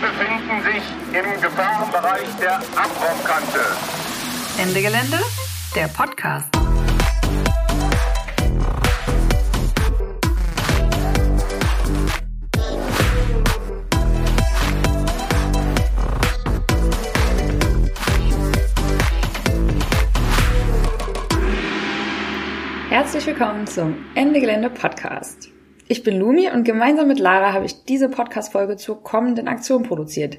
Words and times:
Befinden 0.00 0.62
sich 0.62 0.82
im 1.12 1.40
Gefahrenbereich 1.42 2.28
der 2.40 2.56
Abraumkante. 2.56 3.60
Ende 4.58 4.80
Gelände, 4.80 5.18
der 5.74 5.88
Podcast. 5.88 6.48
Herzlich 22.88 23.26
willkommen 23.26 23.66
zum 23.66 23.96
Ende 24.14 24.40
Gelände 24.40 24.70
Podcast. 24.70 25.49
Ich 25.92 26.04
bin 26.04 26.20
Lumi 26.20 26.48
und 26.48 26.62
gemeinsam 26.62 27.08
mit 27.08 27.18
Lara 27.18 27.52
habe 27.52 27.66
ich 27.66 27.84
diese 27.84 28.08
Podcast-Folge 28.08 28.76
zur 28.76 29.02
kommenden 29.02 29.48
Aktion 29.48 29.82
produziert. 29.82 30.38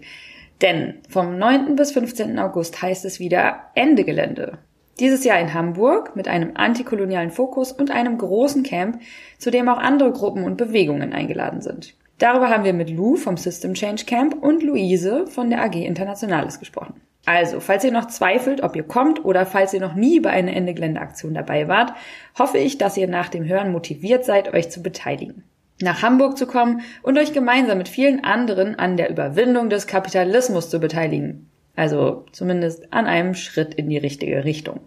Denn 0.61 0.99
vom 1.09 1.37
9. 1.37 1.75
bis 1.75 1.91
15. 1.91 2.39
August 2.39 2.81
heißt 2.81 3.03
es 3.03 3.19
wieder 3.19 3.63
Ende 3.75 4.05
Gelände. 4.05 4.59
Dieses 5.01 5.25
Jahr 5.25 5.41
in 5.41 5.53
Hamburg 5.53 6.15
mit 6.15 6.29
einem 6.29 6.51
antikolonialen 6.53 7.31
Fokus 7.31 7.73
und 7.73 7.91
einem 7.91 8.17
großen 8.17 8.63
Camp, 8.63 9.01
zu 9.39 9.51
dem 9.51 9.67
auch 9.67 9.77
andere 9.77 10.13
Gruppen 10.13 10.45
und 10.45 10.55
Bewegungen 10.55 11.11
eingeladen 11.11 11.59
sind. 11.59 11.95
Darüber 12.21 12.49
haben 12.49 12.65
wir 12.65 12.73
mit 12.73 12.91
Lou 12.91 13.15
vom 13.15 13.35
System 13.35 13.73
Change 13.73 14.05
Camp 14.05 14.35
und 14.43 14.61
Luise 14.61 15.25
von 15.25 15.49
der 15.49 15.63
AG 15.63 15.73
Internationales 15.73 16.59
gesprochen. 16.59 17.01
Also, 17.25 17.59
falls 17.59 17.83
ihr 17.83 17.91
noch 17.91 18.09
zweifelt, 18.09 18.61
ob 18.61 18.75
ihr 18.75 18.83
kommt 18.83 19.25
oder 19.25 19.47
falls 19.47 19.73
ihr 19.73 19.79
noch 19.79 19.95
nie 19.95 20.19
bei 20.19 20.29
einer 20.29 20.55
Ende 20.55 20.75
Gelände-Aktion 20.75 21.33
dabei 21.33 21.67
wart, 21.67 21.93
hoffe 22.37 22.59
ich, 22.59 22.77
dass 22.77 22.95
ihr 22.95 23.07
nach 23.07 23.29
dem 23.29 23.45
Hören 23.45 23.71
motiviert 23.71 24.23
seid, 24.23 24.53
euch 24.53 24.69
zu 24.69 24.83
beteiligen. 24.83 25.43
Nach 25.81 26.03
Hamburg 26.03 26.37
zu 26.37 26.45
kommen 26.45 26.81
und 27.01 27.17
euch 27.17 27.33
gemeinsam 27.33 27.79
mit 27.79 27.89
vielen 27.89 28.23
anderen 28.23 28.77
an 28.77 28.97
der 28.97 29.09
Überwindung 29.09 29.71
des 29.71 29.87
Kapitalismus 29.87 30.69
zu 30.69 30.79
beteiligen. 30.79 31.49
Also 31.75 32.27
zumindest 32.33 32.93
an 32.93 33.07
einem 33.07 33.33
Schritt 33.33 33.73
in 33.73 33.89
die 33.89 33.97
richtige 33.97 34.45
Richtung. 34.45 34.79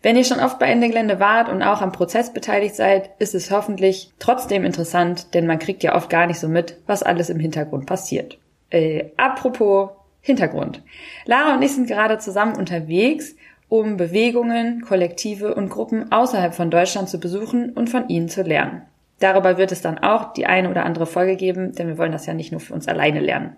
Wenn 0.00 0.16
ihr 0.16 0.24
schon 0.24 0.40
oft 0.40 0.58
bei 0.58 0.66
Ende 0.66 0.88
Gelände 0.88 1.18
wart 1.18 1.48
und 1.48 1.62
auch 1.62 1.82
am 1.82 1.90
Prozess 1.90 2.32
beteiligt 2.32 2.76
seid, 2.76 3.10
ist 3.18 3.34
es 3.34 3.50
hoffentlich 3.50 4.12
trotzdem 4.18 4.64
interessant, 4.64 5.34
denn 5.34 5.46
man 5.46 5.58
kriegt 5.58 5.82
ja 5.82 5.96
oft 5.96 6.08
gar 6.08 6.26
nicht 6.26 6.38
so 6.38 6.48
mit, 6.48 6.76
was 6.86 7.02
alles 7.02 7.30
im 7.30 7.40
Hintergrund 7.40 7.86
passiert. 7.86 8.38
Äh, 8.70 9.06
apropos 9.16 9.90
Hintergrund. 10.20 10.82
Lara 11.24 11.54
und 11.54 11.62
ich 11.62 11.72
sind 11.72 11.88
gerade 11.88 12.18
zusammen 12.18 12.56
unterwegs, 12.56 13.34
um 13.68 13.96
Bewegungen, 13.96 14.82
Kollektive 14.82 15.54
und 15.54 15.68
Gruppen 15.68 16.12
außerhalb 16.12 16.54
von 16.54 16.70
Deutschland 16.70 17.08
zu 17.08 17.18
besuchen 17.18 17.70
und 17.70 17.90
von 17.90 18.08
ihnen 18.08 18.28
zu 18.28 18.42
lernen. 18.42 18.82
Darüber 19.20 19.58
wird 19.58 19.72
es 19.72 19.82
dann 19.82 19.98
auch 19.98 20.32
die 20.32 20.46
eine 20.46 20.70
oder 20.70 20.84
andere 20.84 21.06
Folge 21.06 21.36
geben, 21.36 21.72
denn 21.72 21.88
wir 21.88 21.98
wollen 21.98 22.12
das 22.12 22.26
ja 22.26 22.34
nicht 22.34 22.52
nur 22.52 22.60
für 22.60 22.74
uns 22.74 22.86
alleine 22.86 23.20
lernen. 23.20 23.56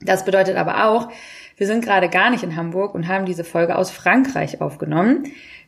Das 0.00 0.24
bedeutet 0.24 0.56
aber 0.56 0.86
auch, 0.86 1.08
wir 1.56 1.66
sind 1.66 1.84
gerade 1.84 2.08
gar 2.08 2.30
nicht 2.30 2.42
in 2.42 2.56
Hamburg 2.56 2.94
und 2.94 3.08
haben 3.08 3.26
diese 3.26 3.44
Folge 3.44 3.76
aus 3.76 3.90
Frankreich 3.90 4.60
aufgenommen, 4.60 5.24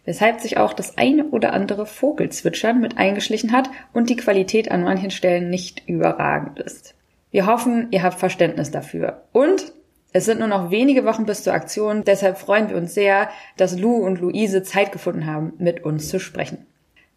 weshalb 0.06 0.40
sich 0.40 0.56
auch 0.56 0.72
das 0.72 0.96
eine 0.96 1.24
oder 1.26 1.52
andere 1.52 1.84
Vogelzwitschern 1.84 2.80
mit 2.80 2.96
eingeschlichen 2.96 3.52
hat 3.52 3.68
und 3.92 4.08
die 4.08 4.16
Qualität 4.16 4.70
an 4.70 4.82
manchen 4.82 5.10
Stellen 5.10 5.50
nicht 5.50 5.86
überragend 5.86 6.58
ist. 6.58 6.94
Wir 7.30 7.44
hoffen, 7.44 7.88
ihr 7.90 8.02
habt 8.02 8.18
Verständnis 8.18 8.70
dafür. 8.70 9.24
Und 9.32 9.72
es 10.12 10.24
sind 10.24 10.38
nur 10.38 10.48
noch 10.48 10.70
wenige 10.70 11.04
Wochen 11.04 11.26
bis 11.26 11.42
zur 11.42 11.52
Aktion, 11.52 12.02
deshalb 12.04 12.38
freuen 12.38 12.70
wir 12.70 12.78
uns 12.78 12.94
sehr, 12.94 13.28
dass 13.58 13.78
Lou 13.78 13.96
und 13.96 14.20
Luise 14.20 14.62
Zeit 14.62 14.90
gefunden 14.90 15.26
haben, 15.26 15.52
mit 15.58 15.84
uns 15.84 16.08
zu 16.08 16.18
sprechen. 16.18 16.64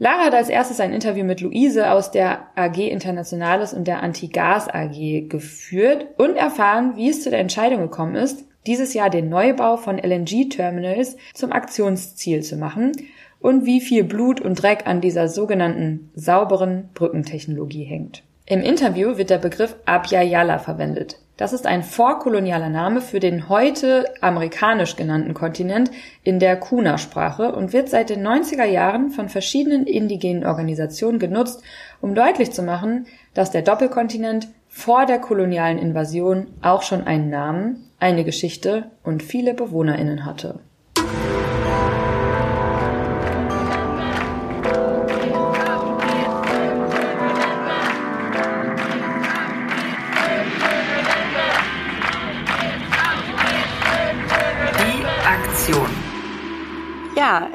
Lara 0.00 0.26
hat 0.26 0.34
als 0.34 0.50
erstes 0.50 0.80
ein 0.80 0.92
Interview 0.92 1.24
mit 1.24 1.40
Luise 1.40 1.90
aus 1.90 2.10
der 2.10 2.46
AG 2.56 2.76
Internationales 2.76 3.72
und 3.72 3.88
der 3.88 4.02
Antigas 4.02 4.68
AG 4.68 5.28
geführt 5.28 6.06
und 6.18 6.36
erfahren, 6.36 6.92
wie 6.96 7.08
es 7.08 7.22
zu 7.22 7.30
der 7.30 7.40
Entscheidung 7.40 7.80
gekommen 7.80 8.14
ist, 8.14 8.44
dieses 8.66 8.92
Jahr 8.92 9.08
den 9.08 9.28
Neubau 9.30 9.76
von 9.76 9.98
LNG-Terminals 9.98 11.16
zum 11.32 11.52
Aktionsziel 11.52 12.42
zu 12.42 12.56
machen 12.56 12.92
und 13.40 13.64
wie 13.64 13.80
viel 13.80 14.04
Blut 14.04 14.40
und 14.40 14.62
Dreck 14.62 14.86
an 14.86 15.00
dieser 15.00 15.28
sogenannten 15.28 16.10
sauberen 16.14 16.90
Brückentechnologie 16.94 17.84
hängt. 17.84 18.22
Im 18.46 18.62
Interview 18.62 19.18
wird 19.18 19.30
der 19.30 19.38
Begriff 19.38 19.76
Abya 19.84 20.58
verwendet. 20.58 21.18
Das 21.36 21.52
ist 21.52 21.66
ein 21.66 21.84
vorkolonialer 21.84 22.68
Name 22.68 23.00
für 23.00 23.20
den 23.20 23.48
heute 23.48 24.06
amerikanisch 24.20 24.96
genannten 24.96 25.34
Kontinent 25.34 25.90
in 26.24 26.40
der 26.40 26.56
Kuna-Sprache 26.56 27.52
und 27.52 27.72
wird 27.72 27.88
seit 27.88 28.10
den 28.10 28.26
90er 28.26 28.64
Jahren 28.64 29.10
von 29.10 29.28
verschiedenen 29.28 29.86
indigenen 29.86 30.44
Organisationen 30.44 31.20
genutzt, 31.20 31.62
um 32.00 32.16
deutlich 32.16 32.50
zu 32.50 32.62
machen, 32.62 33.06
dass 33.34 33.52
der 33.52 33.62
Doppelkontinent 33.62 34.48
vor 34.68 35.06
der 35.06 35.20
kolonialen 35.20 35.78
Invasion 35.78 36.48
auch 36.60 36.82
schon 36.82 37.06
einen 37.06 37.30
Namen, 37.30 37.88
eine 38.00 38.24
Geschichte 38.24 38.90
und 39.04 39.22
viele 39.22 39.54
BewohnerInnen 39.54 40.24
hatte. 40.24 40.58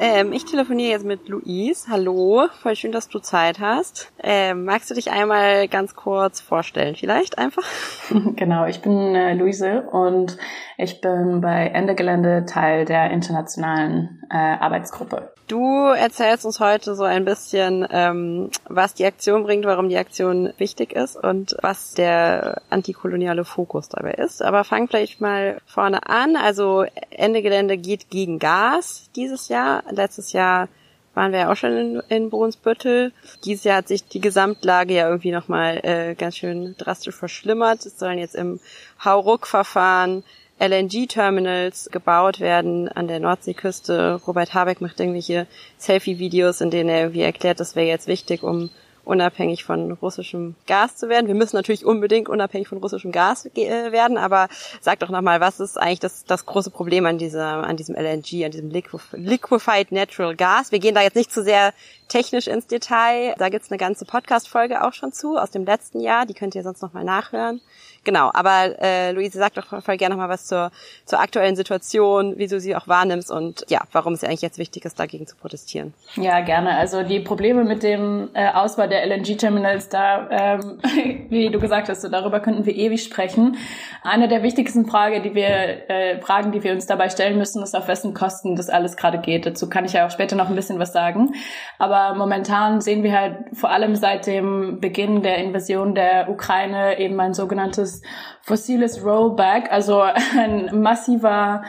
Ähm, 0.00 0.32
ich 0.32 0.44
telefoniere 0.44 0.90
jetzt 0.90 1.04
mit 1.04 1.28
Luis. 1.28 1.86
Hallo, 1.90 2.46
voll 2.62 2.76
schön, 2.76 2.92
dass 2.92 3.08
du 3.08 3.18
Zeit 3.18 3.60
hast. 3.60 4.12
Ähm, 4.22 4.64
magst 4.64 4.90
du 4.90 4.94
dich 4.94 5.10
einmal 5.10 5.68
ganz 5.68 5.94
kurz 5.94 6.40
vorstellen, 6.40 6.94
vielleicht 6.94 7.38
einfach? 7.38 7.64
Genau, 8.36 8.66
ich 8.66 8.80
bin 8.80 9.14
äh, 9.14 9.34
Luise 9.34 9.82
und 9.82 10.36
ich 10.76 11.00
bin 11.00 11.40
bei 11.40 11.68
Ende 11.68 11.94
Gelände 11.94 12.44
Teil 12.46 12.84
der 12.84 13.10
internationalen 13.10 14.22
äh, 14.30 14.36
Arbeitsgruppe. 14.36 15.33
Du 15.46 15.88
erzählst 15.88 16.46
uns 16.46 16.58
heute 16.58 16.94
so 16.94 17.02
ein 17.02 17.26
bisschen, 17.26 17.86
ähm, 17.90 18.50
was 18.66 18.94
die 18.94 19.04
Aktion 19.04 19.42
bringt, 19.44 19.66
warum 19.66 19.90
die 19.90 19.98
Aktion 19.98 20.54
wichtig 20.56 20.92
ist 20.92 21.16
und 21.16 21.54
was 21.60 21.92
der 21.92 22.62
antikoloniale 22.70 23.44
Fokus 23.44 23.90
dabei 23.90 24.12
ist. 24.12 24.42
Aber 24.42 24.64
fang 24.64 24.88
vielleicht 24.88 25.20
mal 25.20 25.58
vorne 25.66 26.08
an. 26.08 26.36
Also 26.36 26.86
Ende 27.10 27.42
Gelände 27.42 27.76
geht 27.76 28.08
gegen 28.08 28.38
Gas 28.38 29.10
dieses 29.16 29.48
Jahr. 29.48 29.82
Letztes 29.90 30.32
Jahr 30.32 30.68
waren 31.12 31.32
wir 31.32 31.40
ja 31.40 31.52
auch 31.52 31.56
schon 31.56 31.76
in, 31.76 32.02
in 32.08 32.30
Brunsbüttel. 32.30 33.12
Dieses 33.44 33.64
Jahr 33.64 33.78
hat 33.78 33.88
sich 33.88 34.08
die 34.08 34.20
Gesamtlage 34.20 34.94
ja 34.94 35.08
irgendwie 35.08 35.30
nochmal 35.30 35.80
äh, 35.82 36.14
ganz 36.14 36.38
schön 36.38 36.74
drastisch 36.78 37.14
verschlimmert. 37.14 37.84
Es 37.84 37.98
sollen 37.98 38.18
jetzt 38.18 38.34
im 38.34 38.60
Hauruck-Verfahren 39.04 40.24
LNG-Terminals 40.60 41.90
gebaut 41.90 42.40
werden 42.40 42.88
an 42.88 43.08
der 43.08 43.20
Nordseeküste. 43.20 44.20
Robert 44.26 44.54
Habeck 44.54 44.80
macht 44.80 45.00
irgendwelche 45.00 45.46
Selfie-Videos, 45.78 46.60
in 46.60 46.70
denen 46.70 46.88
er 46.88 47.00
irgendwie 47.00 47.22
erklärt, 47.22 47.60
das 47.60 47.76
wäre 47.76 47.86
jetzt 47.86 48.06
wichtig, 48.06 48.42
um 48.42 48.70
unabhängig 49.04 49.64
von 49.64 49.92
russischem 49.92 50.54
Gas 50.66 50.96
zu 50.96 51.08
werden. 51.08 51.26
Wir 51.26 51.34
müssen 51.34 51.56
natürlich 51.56 51.84
unbedingt 51.84 52.28
unabhängig 52.28 52.68
von 52.68 52.78
russischem 52.78 53.12
Gas 53.12 53.46
äh, 53.54 53.92
werden, 53.92 54.16
aber 54.16 54.48
sag 54.80 55.00
doch 55.00 55.10
nochmal, 55.10 55.40
was 55.40 55.60
ist 55.60 55.78
eigentlich 55.78 56.00
das, 56.00 56.24
das 56.24 56.46
große 56.46 56.70
Problem 56.70 57.06
an, 57.06 57.18
dieser, 57.18 57.64
an 57.64 57.76
diesem 57.76 57.94
LNG, 57.94 58.44
an 58.44 58.50
diesem 58.50 58.70
Liquefied 58.70 59.92
Natural 59.92 60.34
Gas? 60.34 60.72
Wir 60.72 60.78
gehen 60.78 60.94
da 60.94 61.02
jetzt 61.02 61.16
nicht 61.16 61.32
zu 61.32 61.42
sehr 61.42 61.72
technisch 62.08 62.46
ins 62.46 62.66
Detail. 62.66 63.34
Da 63.38 63.48
gibt's 63.48 63.70
eine 63.70 63.78
ganze 63.78 64.04
Podcast-Folge 64.04 64.84
auch 64.84 64.92
schon 64.92 65.12
zu 65.12 65.36
aus 65.36 65.50
dem 65.50 65.64
letzten 65.64 66.00
Jahr. 66.00 66.26
Die 66.26 66.34
könnt 66.34 66.54
ihr 66.54 66.62
sonst 66.62 66.82
nochmal 66.82 67.04
nachhören. 67.04 67.60
Genau, 68.04 68.30
aber 68.34 68.80
äh, 68.80 69.12
Luise, 69.12 69.38
sag 69.38 69.54
doch 69.54 69.82
voll 69.82 69.96
gerne 69.96 70.14
nochmal 70.14 70.28
was 70.28 70.46
zur, 70.46 70.70
zur 71.06 71.20
aktuellen 71.20 71.56
Situation, 71.56 72.36
wie 72.36 72.46
du 72.46 72.60
sie 72.60 72.76
auch 72.76 72.86
wahrnimmst 72.86 73.30
und 73.30 73.64
ja, 73.68 73.80
warum 73.92 74.12
es 74.12 74.22
eigentlich 74.22 74.42
jetzt 74.42 74.58
wichtig 74.58 74.84
ist, 74.84 75.00
dagegen 75.00 75.26
zu 75.26 75.36
protestieren. 75.36 75.94
Ja, 76.16 76.40
gerne. 76.40 76.76
Also 76.76 77.02
die 77.02 77.20
Probleme 77.20 77.64
mit 77.64 77.82
dem 77.82 78.28
äh, 78.34 78.50
Ausbau 78.50 78.86
der 78.86 79.06
LNG-Terminals, 79.06 79.88
da, 79.88 80.28
ähm, 80.30 80.78
wie 81.30 81.50
du 81.50 81.58
gesagt 81.58 81.88
hast, 81.88 82.04
darüber 82.04 82.40
könnten 82.40 82.66
wir 82.66 82.74
ewig 82.74 83.02
sprechen. 83.02 83.56
Eine 84.02 84.28
der 84.28 84.42
wichtigsten 84.42 84.84
Frage, 84.86 85.22
die 85.22 85.34
wir, 85.34 85.88
äh, 85.88 86.20
Fragen, 86.20 86.52
die 86.52 86.62
wir 86.62 86.72
uns 86.72 86.86
dabei 86.86 87.08
stellen 87.08 87.38
müssen, 87.38 87.62
ist, 87.62 87.74
auf 87.74 87.88
wessen 87.88 88.12
Kosten 88.12 88.54
das 88.54 88.68
alles 88.68 88.96
gerade 88.96 89.18
geht. 89.18 89.46
Dazu 89.46 89.68
kann 89.68 89.86
ich 89.86 89.94
ja 89.94 90.06
auch 90.06 90.10
später 90.10 90.36
noch 90.36 90.50
ein 90.50 90.54
bisschen 90.54 90.78
was 90.78 90.92
sagen. 90.92 91.34
Aber 91.78 92.14
momentan 92.14 92.82
sehen 92.82 93.02
wir 93.02 93.18
halt 93.18 93.36
vor 93.54 93.70
allem 93.70 93.96
seit 93.96 94.26
dem 94.26 94.80
Beginn 94.80 95.22
der 95.22 95.38
Invasion 95.38 95.94
der 95.94 96.28
Ukraine 96.28 96.98
eben 96.98 97.18
ein 97.18 97.32
sogenanntes 97.32 97.93
fossiles 98.42 99.04
Rollback, 99.04 99.70
also 99.70 100.00
ein 100.02 100.80
massiver 100.80 101.62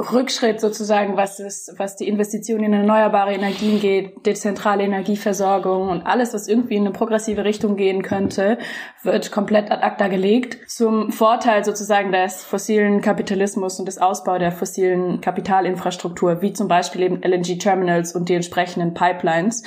Rückschritt 0.00 0.60
sozusagen, 0.60 1.16
was 1.16 1.40
es, 1.40 1.74
was 1.76 1.96
die 1.96 2.06
Investition 2.06 2.62
in 2.62 2.72
erneuerbare 2.72 3.32
Energien 3.34 3.80
geht, 3.80 4.24
dezentrale 4.24 4.84
Energieversorgung 4.84 5.88
und 5.88 6.06
alles, 6.06 6.32
was 6.32 6.46
irgendwie 6.46 6.76
in 6.76 6.82
eine 6.82 6.92
progressive 6.92 7.44
Richtung 7.44 7.74
gehen 7.74 8.02
könnte, 8.02 8.58
wird 9.02 9.32
komplett 9.32 9.72
ad 9.72 9.82
acta 9.82 10.06
gelegt. 10.06 10.70
Zum 10.70 11.10
Vorteil 11.10 11.64
sozusagen 11.64 12.12
des 12.12 12.44
fossilen 12.44 13.00
Kapitalismus 13.00 13.80
und 13.80 13.86
des 13.86 13.98
Ausbau 13.98 14.38
der 14.38 14.52
fossilen 14.52 15.20
Kapitalinfrastruktur, 15.20 16.42
wie 16.42 16.52
zum 16.52 16.68
Beispiel 16.68 17.02
eben 17.02 17.20
LNG-Terminals 17.20 18.14
und 18.14 18.28
die 18.28 18.34
entsprechenden 18.34 18.94
Pipelines. 18.94 19.64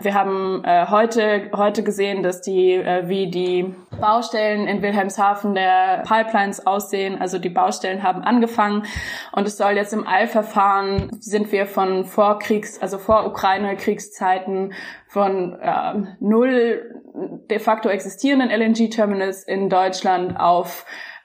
Wir 0.00 0.14
haben 0.14 0.62
äh, 0.64 0.86
heute, 0.90 1.50
heute 1.56 1.82
gesehen, 1.82 2.22
dass 2.22 2.40
die, 2.40 2.74
äh, 2.74 3.08
wie 3.08 3.28
die 3.28 3.74
Baustellen 4.00 4.68
in 4.68 4.80
Wilhelmshaven 4.80 5.54
der 5.56 6.04
Pipelines 6.06 6.64
aussehen. 6.68 7.20
Also 7.20 7.40
die 7.40 7.50
Baustellen 7.50 8.04
haben 8.04 8.22
angefangen 8.22 8.84
und 9.32 9.48
es 9.48 9.56
soll 9.56 9.71
soll 9.72 9.78
jetzt 9.78 9.92
im 9.94 10.06
Eilverfahren 10.06 11.08
sind 11.18 11.50
wir 11.50 11.64
von 11.64 12.04
Vorkriegs, 12.04 12.78
also 12.78 12.98
vor 12.98 13.26
Ukraine-Kriegszeiten 13.26 14.74
von 15.08 15.58
äh, 15.60 16.14
null 16.20 17.02
de 17.50 17.58
facto 17.58 17.88
existierenden 17.88 18.50
LNG-Terminals 18.50 19.44
in 19.44 19.70
Deutschland 19.70 20.38
auf 20.38 20.84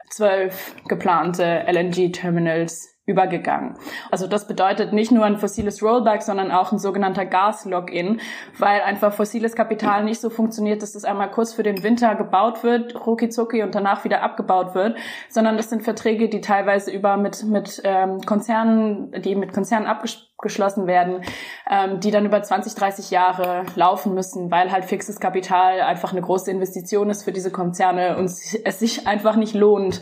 zwölf 0.09 0.75
geplante 0.87 1.65
LNG-Terminals 1.67 2.96
übergegangen. 3.07 3.75
Also 4.11 4.27
das 4.27 4.47
bedeutet 4.47 4.91
nicht 4.91 5.11
nur 5.11 5.23
ein 5.23 5.37
fossiles 5.37 5.81
Rollback, 5.81 6.21
sondern 6.21 6.51
auch 6.51 6.73
ein 6.73 6.77
sogenannter 6.77 7.25
Gas-Login, 7.25 8.19
weil 8.59 8.81
einfach 8.81 9.13
fossiles 9.13 9.55
Kapital 9.55 10.03
nicht 10.03 10.19
so 10.19 10.29
funktioniert, 10.29 10.81
dass 10.81 10.93
es 10.93 11.05
einmal 11.05 11.31
kurz 11.31 11.53
für 11.53 11.63
den 11.63 11.83
Winter 11.83 12.15
gebaut 12.15 12.63
wird, 12.63 13.07
rucki 13.07 13.29
zucki 13.29 13.63
und 13.63 13.73
danach 13.73 14.03
wieder 14.03 14.23
abgebaut 14.23 14.75
wird, 14.75 14.97
sondern 15.29 15.55
das 15.55 15.69
sind 15.69 15.83
Verträge, 15.83 16.27
die 16.27 16.41
teilweise 16.41 16.91
über 16.91 17.15
mit, 17.15 17.45
mit 17.45 17.81
ähm, 17.85 18.19
Konzernen, 18.25 19.11
die 19.21 19.35
mit 19.35 19.53
Konzernen 19.53 19.87
abgeschlossen 20.37 20.85
werden, 20.85 21.23
ähm, 21.67 21.99
die 21.99 22.11
dann 22.11 22.23
über 22.25 22.43
20, 22.43 22.75
30 22.75 23.09
Jahre 23.09 23.63
laufen 23.75 24.13
müssen, 24.13 24.51
weil 24.51 24.71
halt 24.71 24.85
fixes 24.85 25.19
Kapital 25.19 25.81
einfach 25.81 26.11
eine 26.11 26.21
große 26.21 26.51
Investition 26.51 27.09
ist 27.09 27.23
für 27.23 27.31
diese 27.31 27.49
Konzerne 27.49 28.17
und 28.17 28.25
es 28.25 28.79
sich 28.79 29.07
einfach 29.07 29.35
nicht 29.35 29.55
lohnt, 29.55 29.99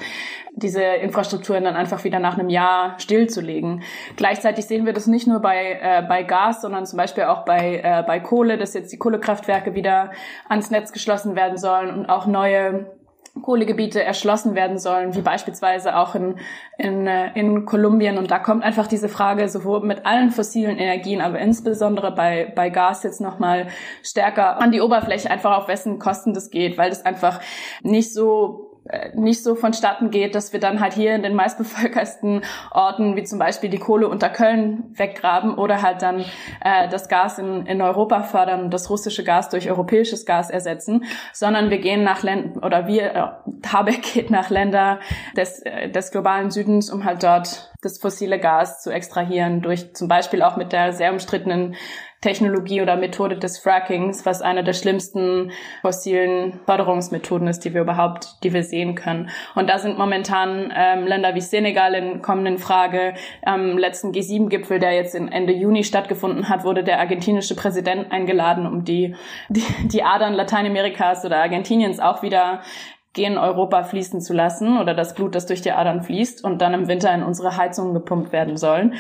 diese 0.52 0.84
Infrastrukturen 0.84 1.64
dann 1.64 1.78
einfach 1.78 2.04
wieder 2.04 2.20
nach 2.20 2.38
einem 2.38 2.50
Jahr 2.50 3.00
stillzulegen. 3.00 3.84
Gleichzeitig 4.18 4.66
sehen 4.66 4.86
wir 4.86 4.92
das 4.92 5.08
nicht 5.08 5.26
nur 5.26 5.40
bei, 5.40 5.80
äh, 5.82 6.04
bei 6.06 6.24
Gas, 6.24 6.62
sondern 6.62 6.86
zum 6.86 6.98
Beispiel 6.98 7.26
auch 7.26 7.46
bei, 7.46 7.82
äh, 7.82 8.04
bei 8.06 8.20
Kohle, 8.20 8.58
dass 8.58 8.74
jetzt 8.74 8.92
die 8.92 8.98
Kohlekraftwerke 8.98 9.74
wieder 9.74 10.12
ans 10.50 10.70
Netz 10.70 10.92
geschlossen 10.92 11.38
werden 11.38 11.58
sollen 11.58 11.94
und 11.94 12.08
auch 12.08 12.26
neue 12.26 12.88
Kohlegebiete 13.42 14.02
erschlossen 14.02 14.56
werden 14.56 14.80
sollen, 14.80 15.14
wie 15.16 15.22
beispielsweise 15.22 15.98
auch 15.98 16.16
in, 16.16 16.40
in, 16.78 17.06
äh, 17.06 17.32
in 17.38 17.66
Kolumbien. 17.66 18.18
Und 18.18 18.32
da 18.32 18.40
kommt 18.40 18.64
einfach 18.64 18.88
diese 18.88 19.10
Frage 19.10 19.50
sowohl 19.50 19.82
mit 19.82 20.06
allen 20.06 20.32
fossilen 20.32 20.78
Energien, 20.78 21.22
aber 21.22 21.40
insbesondere 21.40 22.14
bei, 22.14 22.52
bei 22.56 22.70
Gas 22.70 23.04
jetzt 23.04 23.22
nochmal 23.22 23.68
stärker 24.04 24.62
an 24.62 24.72
die 24.72 24.82
Oberfläche, 24.82 25.30
einfach 25.30 25.58
auf 25.58 25.68
wessen 25.68 26.00
Kosten 26.00 26.34
das 26.34 26.50
geht, 26.50 26.78
weil 26.78 26.90
das 26.90 27.06
einfach 27.06 27.42
nicht 27.84 28.14
so 28.14 28.65
nicht 29.16 29.44
so 29.44 29.56
vonstatten 29.56 30.12
geht, 30.12 30.36
dass 30.36 30.54
wir 30.54 30.60
dann 30.60 30.80
halt 30.80 30.94
hier 30.94 31.16
in 31.16 31.24
den 31.24 31.34
meistbevölkerten 31.34 32.42
Orten, 32.72 33.16
wie 33.16 33.24
zum 33.24 33.40
Beispiel 33.40 33.70
die 33.70 33.80
Kohle 33.80 34.08
unter 34.08 34.30
Köln, 34.30 34.84
weggraben 34.94 35.56
oder 35.56 35.82
halt 35.82 36.02
dann 36.02 36.24
äh, 36.62 36.88
das 36.90 37.10
Gas 37.10 37.40
in, 37.40 37.66
in 37.66 37.82
Europa 37.82 38.22
fördern 38.24 38.66
und 38.66 38.74
das 38.74 38.90
russische 38.90 39.24
Gas 39.24 39.50
durch 39.50 39.70
europäisches 39.70 40.26
Gas 40.26 40.50
ersetzen, 40.52 41.06
sondern 41.34 41.70
wir 41.72 41.80
gehen 41.80 42.04
nach 42.04 42.22
Ländern, 42.22 42.64
oder 42.64 42.86
wir, 42.86 43.16
äh, 43.16 43.68
Habeck 43.68 44.04
geht 44.14 44.30
nach 44.30 44.50
Länder 44.52 45.00
des, 45.36 45.62
äh, 45.62 45.90
des 45.90 46.12
globalen 46.12 46.52
Südens, 46.52 46.92
um 46.92 47.06
halt 47.06 47.24
dort 47.24 47.72
das 47.82 47.98
fossile 47.98 48.40
Gas 48.40 48.84
zu 48.84 48.92
extrahieren, 48.92 49.62
durch 49.62 49.96
zum 49.96 50.08
Beispiel 50.08 50.42
auch 50.42 50.58
mit 50.58 50.74
der 50.74 50.94
sehr 50.94 51.12
umstrittenen 51.12 51.76
Technologie 52.26 52.82
oder 52.82 52.96
Methode 52.96 53.38
des 53.38 53.60
Frackings, 53.60 54.26
was 54.26 54.42
eine 54.42 54.64
der 54.64 54.74
schlimmsten 54.74 55.52
fossilen 55.84 56.60
Förderungsmethoden 56.66 57.48
ist, 57.48 57.60
die 57.60 57.76
wir 57.76 57.82
überhaupt, 57.82 58.44
die 58.44 58.52
wir 58.52 58.64
sehen 58.64 58.96
können. 58.96 59.30
Und 59.54 59.70
da 59.70 59.78
sind 59.78 60.00
momentan 60.00 60.74
ähm, 60.76 61.06
Länder 61.06 61.36
wie 61.36 61.42
Senegal 61.42 61.94
in 61.94 62.24
kommenden 62.24 62.58
Frage. 62.58 63.14
Am 63.44 63.78
letzten 63.78 64.12
G7-Gipfel, 64.12 64.80
der 64.80 64.94
jetzt 64.94 65.14
in 65.14 65.32
Ende 65.32 65.54
Juni 65.54 65.84
stattgefunden 65.84 66.50
hat, 66.50 66.64
wurde 66.64 66.84
der 66.84 67.00
argentinische 67.00 67.56
Präsident 67.56 68.12
eingeladen, 68.12 68.66
um 68.66 68.84
die, 68.84 69.16
die, 69.50 69.64
die 69.84 70.02
Adern 70.02 70.34
Lateinamerikas 70.34 71.26
oder 71.26 71.38
Argentiniens 71.38 72.00
auch 72.00 72.24
wieder 72.24 72.62
gen 73.14 73.38
Europa 73.38 73.84
fließen 73.84 74.20
zu 74.20 74.34
lassen 74.34 74.78
oder 74.78 74.94
das 74.94 75.14
Blut, 75.14 75.36
das 75.36 75.46
durch 75.46 75.62
die 75.62 75.72
Adern 75.72 76.02
fließt 76.02 76.44
und 76.44 76.60
dann 76.60 76.74
im 76.74 76.88
Winter 76.88 77.14
in 77.14 77.24
unsere 77.24 77.56
Heizungen 77.56 77.94
gepumpt 77.94 78.32
werden 78.32 78.58
sollen. 78.58 78.96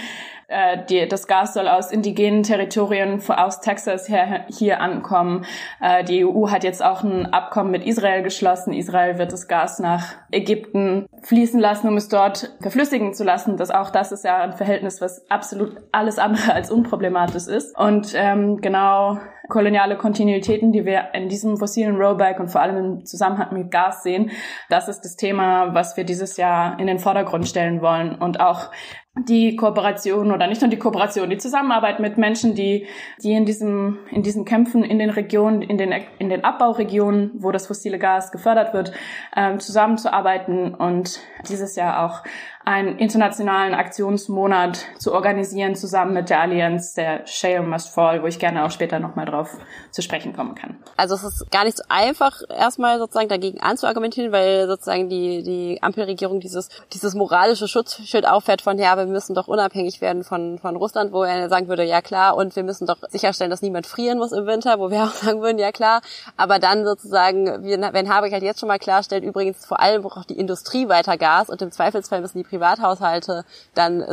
Äh, 0.47 0.86
die, 0.89 1.07
das 1.07 1.27
Gas 1.27 1.53
soll 1.53 1.68
aus 1.68 1.92
indigenen 1.92 2.44
Territorien 2.44 3.21
aus 3.27 3.62
Texas 3.62 4.07
her 4.09 4.45
hier 4.50 4.80
ankommen. 4.80 5.45
Äh, 5.81 6.03
die 6.03 6.25
EU 6.25 6.50
hat 6.50 6.63
jetzt 6.63 6.83
auch 6.83 7.03
ein 7.03 7.27
Abkommen 7.33 7.71
mit 7.71 7.86
Israel 7.86 8.21
geschlossen. 8.21 8.74
Israel 8.74 9.18
wird 9.18 9.31
das 9.31 9.47
Gas 9.47 9.80
nach 9.80 10.13
Ägypten 10.31 11.07
fließen 11.24 11.59
lassen, 11.59 11.88
um 11.88 11.97
es 11.97 12.09
dort 12.09 12.51
verflüssigen 12.62 13.13
zu 13.13 13.24
lassen. 13.24 13.57
Das 13.57 13.71
auch 13.71 13.89
das 13.89 14.12
ist 14.12 14.24
ja 14.24 14.38
ein 14.38 14.53
Verhältnis, 14.53 15.01
was 15.01 15.30
absolut 15.31 15.77
alles 15.92 16.19
andere 16.19 16.53
als 16.53 16.69
unproblematisch 16.69 17.48
ist. 17.48 17.77
Und 17.77 18.13
ähm, 18.15 18.58
genau 18.62 19.17
koloniale 19.50 19.98
Kontinuitäten, 19.98 20.72
die 20.72 20.86
wir 20.86 21.13
in 21.13 21.29
diesem 21.29 21.58
fossilen 21.58 21.98
Rollback 21.98 22.39
und 22.39 22.50
vor 22.50 22.62
allem 22.62 22.77
im 22.77 23.05
Zusammenhang 23.05 23.53
mit 23.53 23.72
Gas 23.72 24.03
sehen, 24.03 24.31
das 24.69 24.88
ist 24.88 25.01
das 25.01 25.15
Thema, 25.15 25.74
was 25.74 25.98
wir 25.98 26.03
dieses 26.03 26.38
Jahr 26.38 26.79
in 26.79 26.88
den 26.88 27.00
Vordergrund 27.00 27.48
stellen 27.48 27.81
wollen 27.81 28.15
und 28.15 28.39
auch 28.39 28.72
die 29.17 29.55
Kooperation 29.55 30.31
oder 30.34 30.48
nicht 30.48 30.62
nur 30.62 30.69
die 30.69 30.77
Kooperation, 30.77 31.29
die 31.29 31.38
Zusammenarbeit 31.38 32.00
mit 32.01 32.17
Menschen, 32.17 32.53
die, 32.53 32.86
die 33.24 33.31
in 33.31 33.45
diesem, 33.45 34.00
in 34.12 34.24
diesen 34.24 34.43
Kämpfen 34.43 34.84
in 34.84 35.00
den 35.00 35.10
Regionen, 35.10 35.62
in 35.62 35.77
den, 35.77 35.93
in 36.19 36.29
den 36.29 36.43
Abbauregionen, 36.43 37.31
wo 37.36 37.51
das 37.51 37.67
fossile 37.67 37.98
Gas 37.98 38.31
gefördert 38.34 38.74
wird, 38.74 38.91
ähm, 39.36 39.60
zusammenzuarbeiten 39.60 40.75
und 40.75 41.22
dieses 41.48 41.77
Jahr 41.77 42.05
auch 42.05 42.24
einen 42.65 42.98
internationalen 42.98 43.75
Aktionsmonat 43.75 44.79
zu 44.98 45.13
organisieren, 45.13 45.75
zusammen 45.75 46.13
mit 46.13 46.31
der 46.31 46.41
Allianz 46.41 46.95
der 46.95 47.25
Shale 47.27 47.62
Must 47.62 47.89
Fall, 47.89 48.24
wo 48.24 48.27
ich 48.27 48.39
gerne 48.39 48.65
auch 48.65 48.72
später 48.72 49.00
nochmal 49.00 49.27
drauf 49.27 49.55
zu 49.91 50.01
sprechen 50.01 50.36
kommen 50.36 50.55
kann. 50.55 50.75
Also 50.98 51.13
es 51.13 51.24
ist 51.24 51.51
gar 51.51 51.63
nicht 51.63 51.77
so 51.77 51.84
einfach, 51.89 52.41
erstmal 52.50 52.98
sozusagen 52.98 53.29
dagegen 53.29 53.62
anzuargumentieren, 53.62 54.31
weil 54.31 54.65
sozusagen 54.67 55.10
die, 55.10 55.43
die 55.43 55.84
Ampelregierung 55.84 56.39
dieses, 56.39 56.69
dieses 56.91 57.13
moralische 57.13 57.67
Schutzschild 57.67 58.27
auffährt 58.27 58.63
von, 58.63 58.79
ja, 58.79 58.98
wir 58.98 59.05
müssen 59.05 59.36
doch 59.36 59.48
unabhängig 59.48 60.01
werden 60.01 60.24
von, 60.24 60.57
von 60.57 60.75
Russland, 60.75 61.13
wo 61.13 61.22
er 61.22 61.50
sagen 61.50 61.67
würde, 61.67 61.84
ja 61.84 62.01
klar, 62.01 62.36
und 62.36 62.55
wir 62.55 62.63
müssen 62.63 62.88
doch 62.88 62.98
sicherstellen, 63.10 63.51
dass 63.51 63.62
niemand 63.62 63.86
frieren 63.86 64.17
muss 64.17 64.31
im 64.31 64.48
Winter, 64.48 64.79
wo 64.79 64.89
wir 64.89 65.03
auch 65.03 65.12
sagen 65.12 65.39
würden, 65.41 65.60
ja 65.60 65.72
klar, 65.72 66.01
aber 66.36 66.57
dann 66.57 66.84
sozusagen, 66.84 67.45
wenn 67.63 68.10
Habeck 68.10 68.34
halt 68.34 68.43
jetzt 68.43 68.60
schon 68.60 68.69
mal 68.69 68.79
klarstellt, 68.79 69.24
übrigens 69.24 69.63
vor 69.67 69.79
allem 69.79 70.01
braucht 70.01 70.31
die 70.31 70.39
Industrie 70.39 70.89
weiter 70.89 71.15
Gas 71.15 71.50
und 71.50 71.62
im 71.62 71.72
Zweifelsfall 71.72 72.22
müssen 72.22 72.39
die 72.39 72.54
Privathaushalte 72.55 73.43
dann 73.74 74.03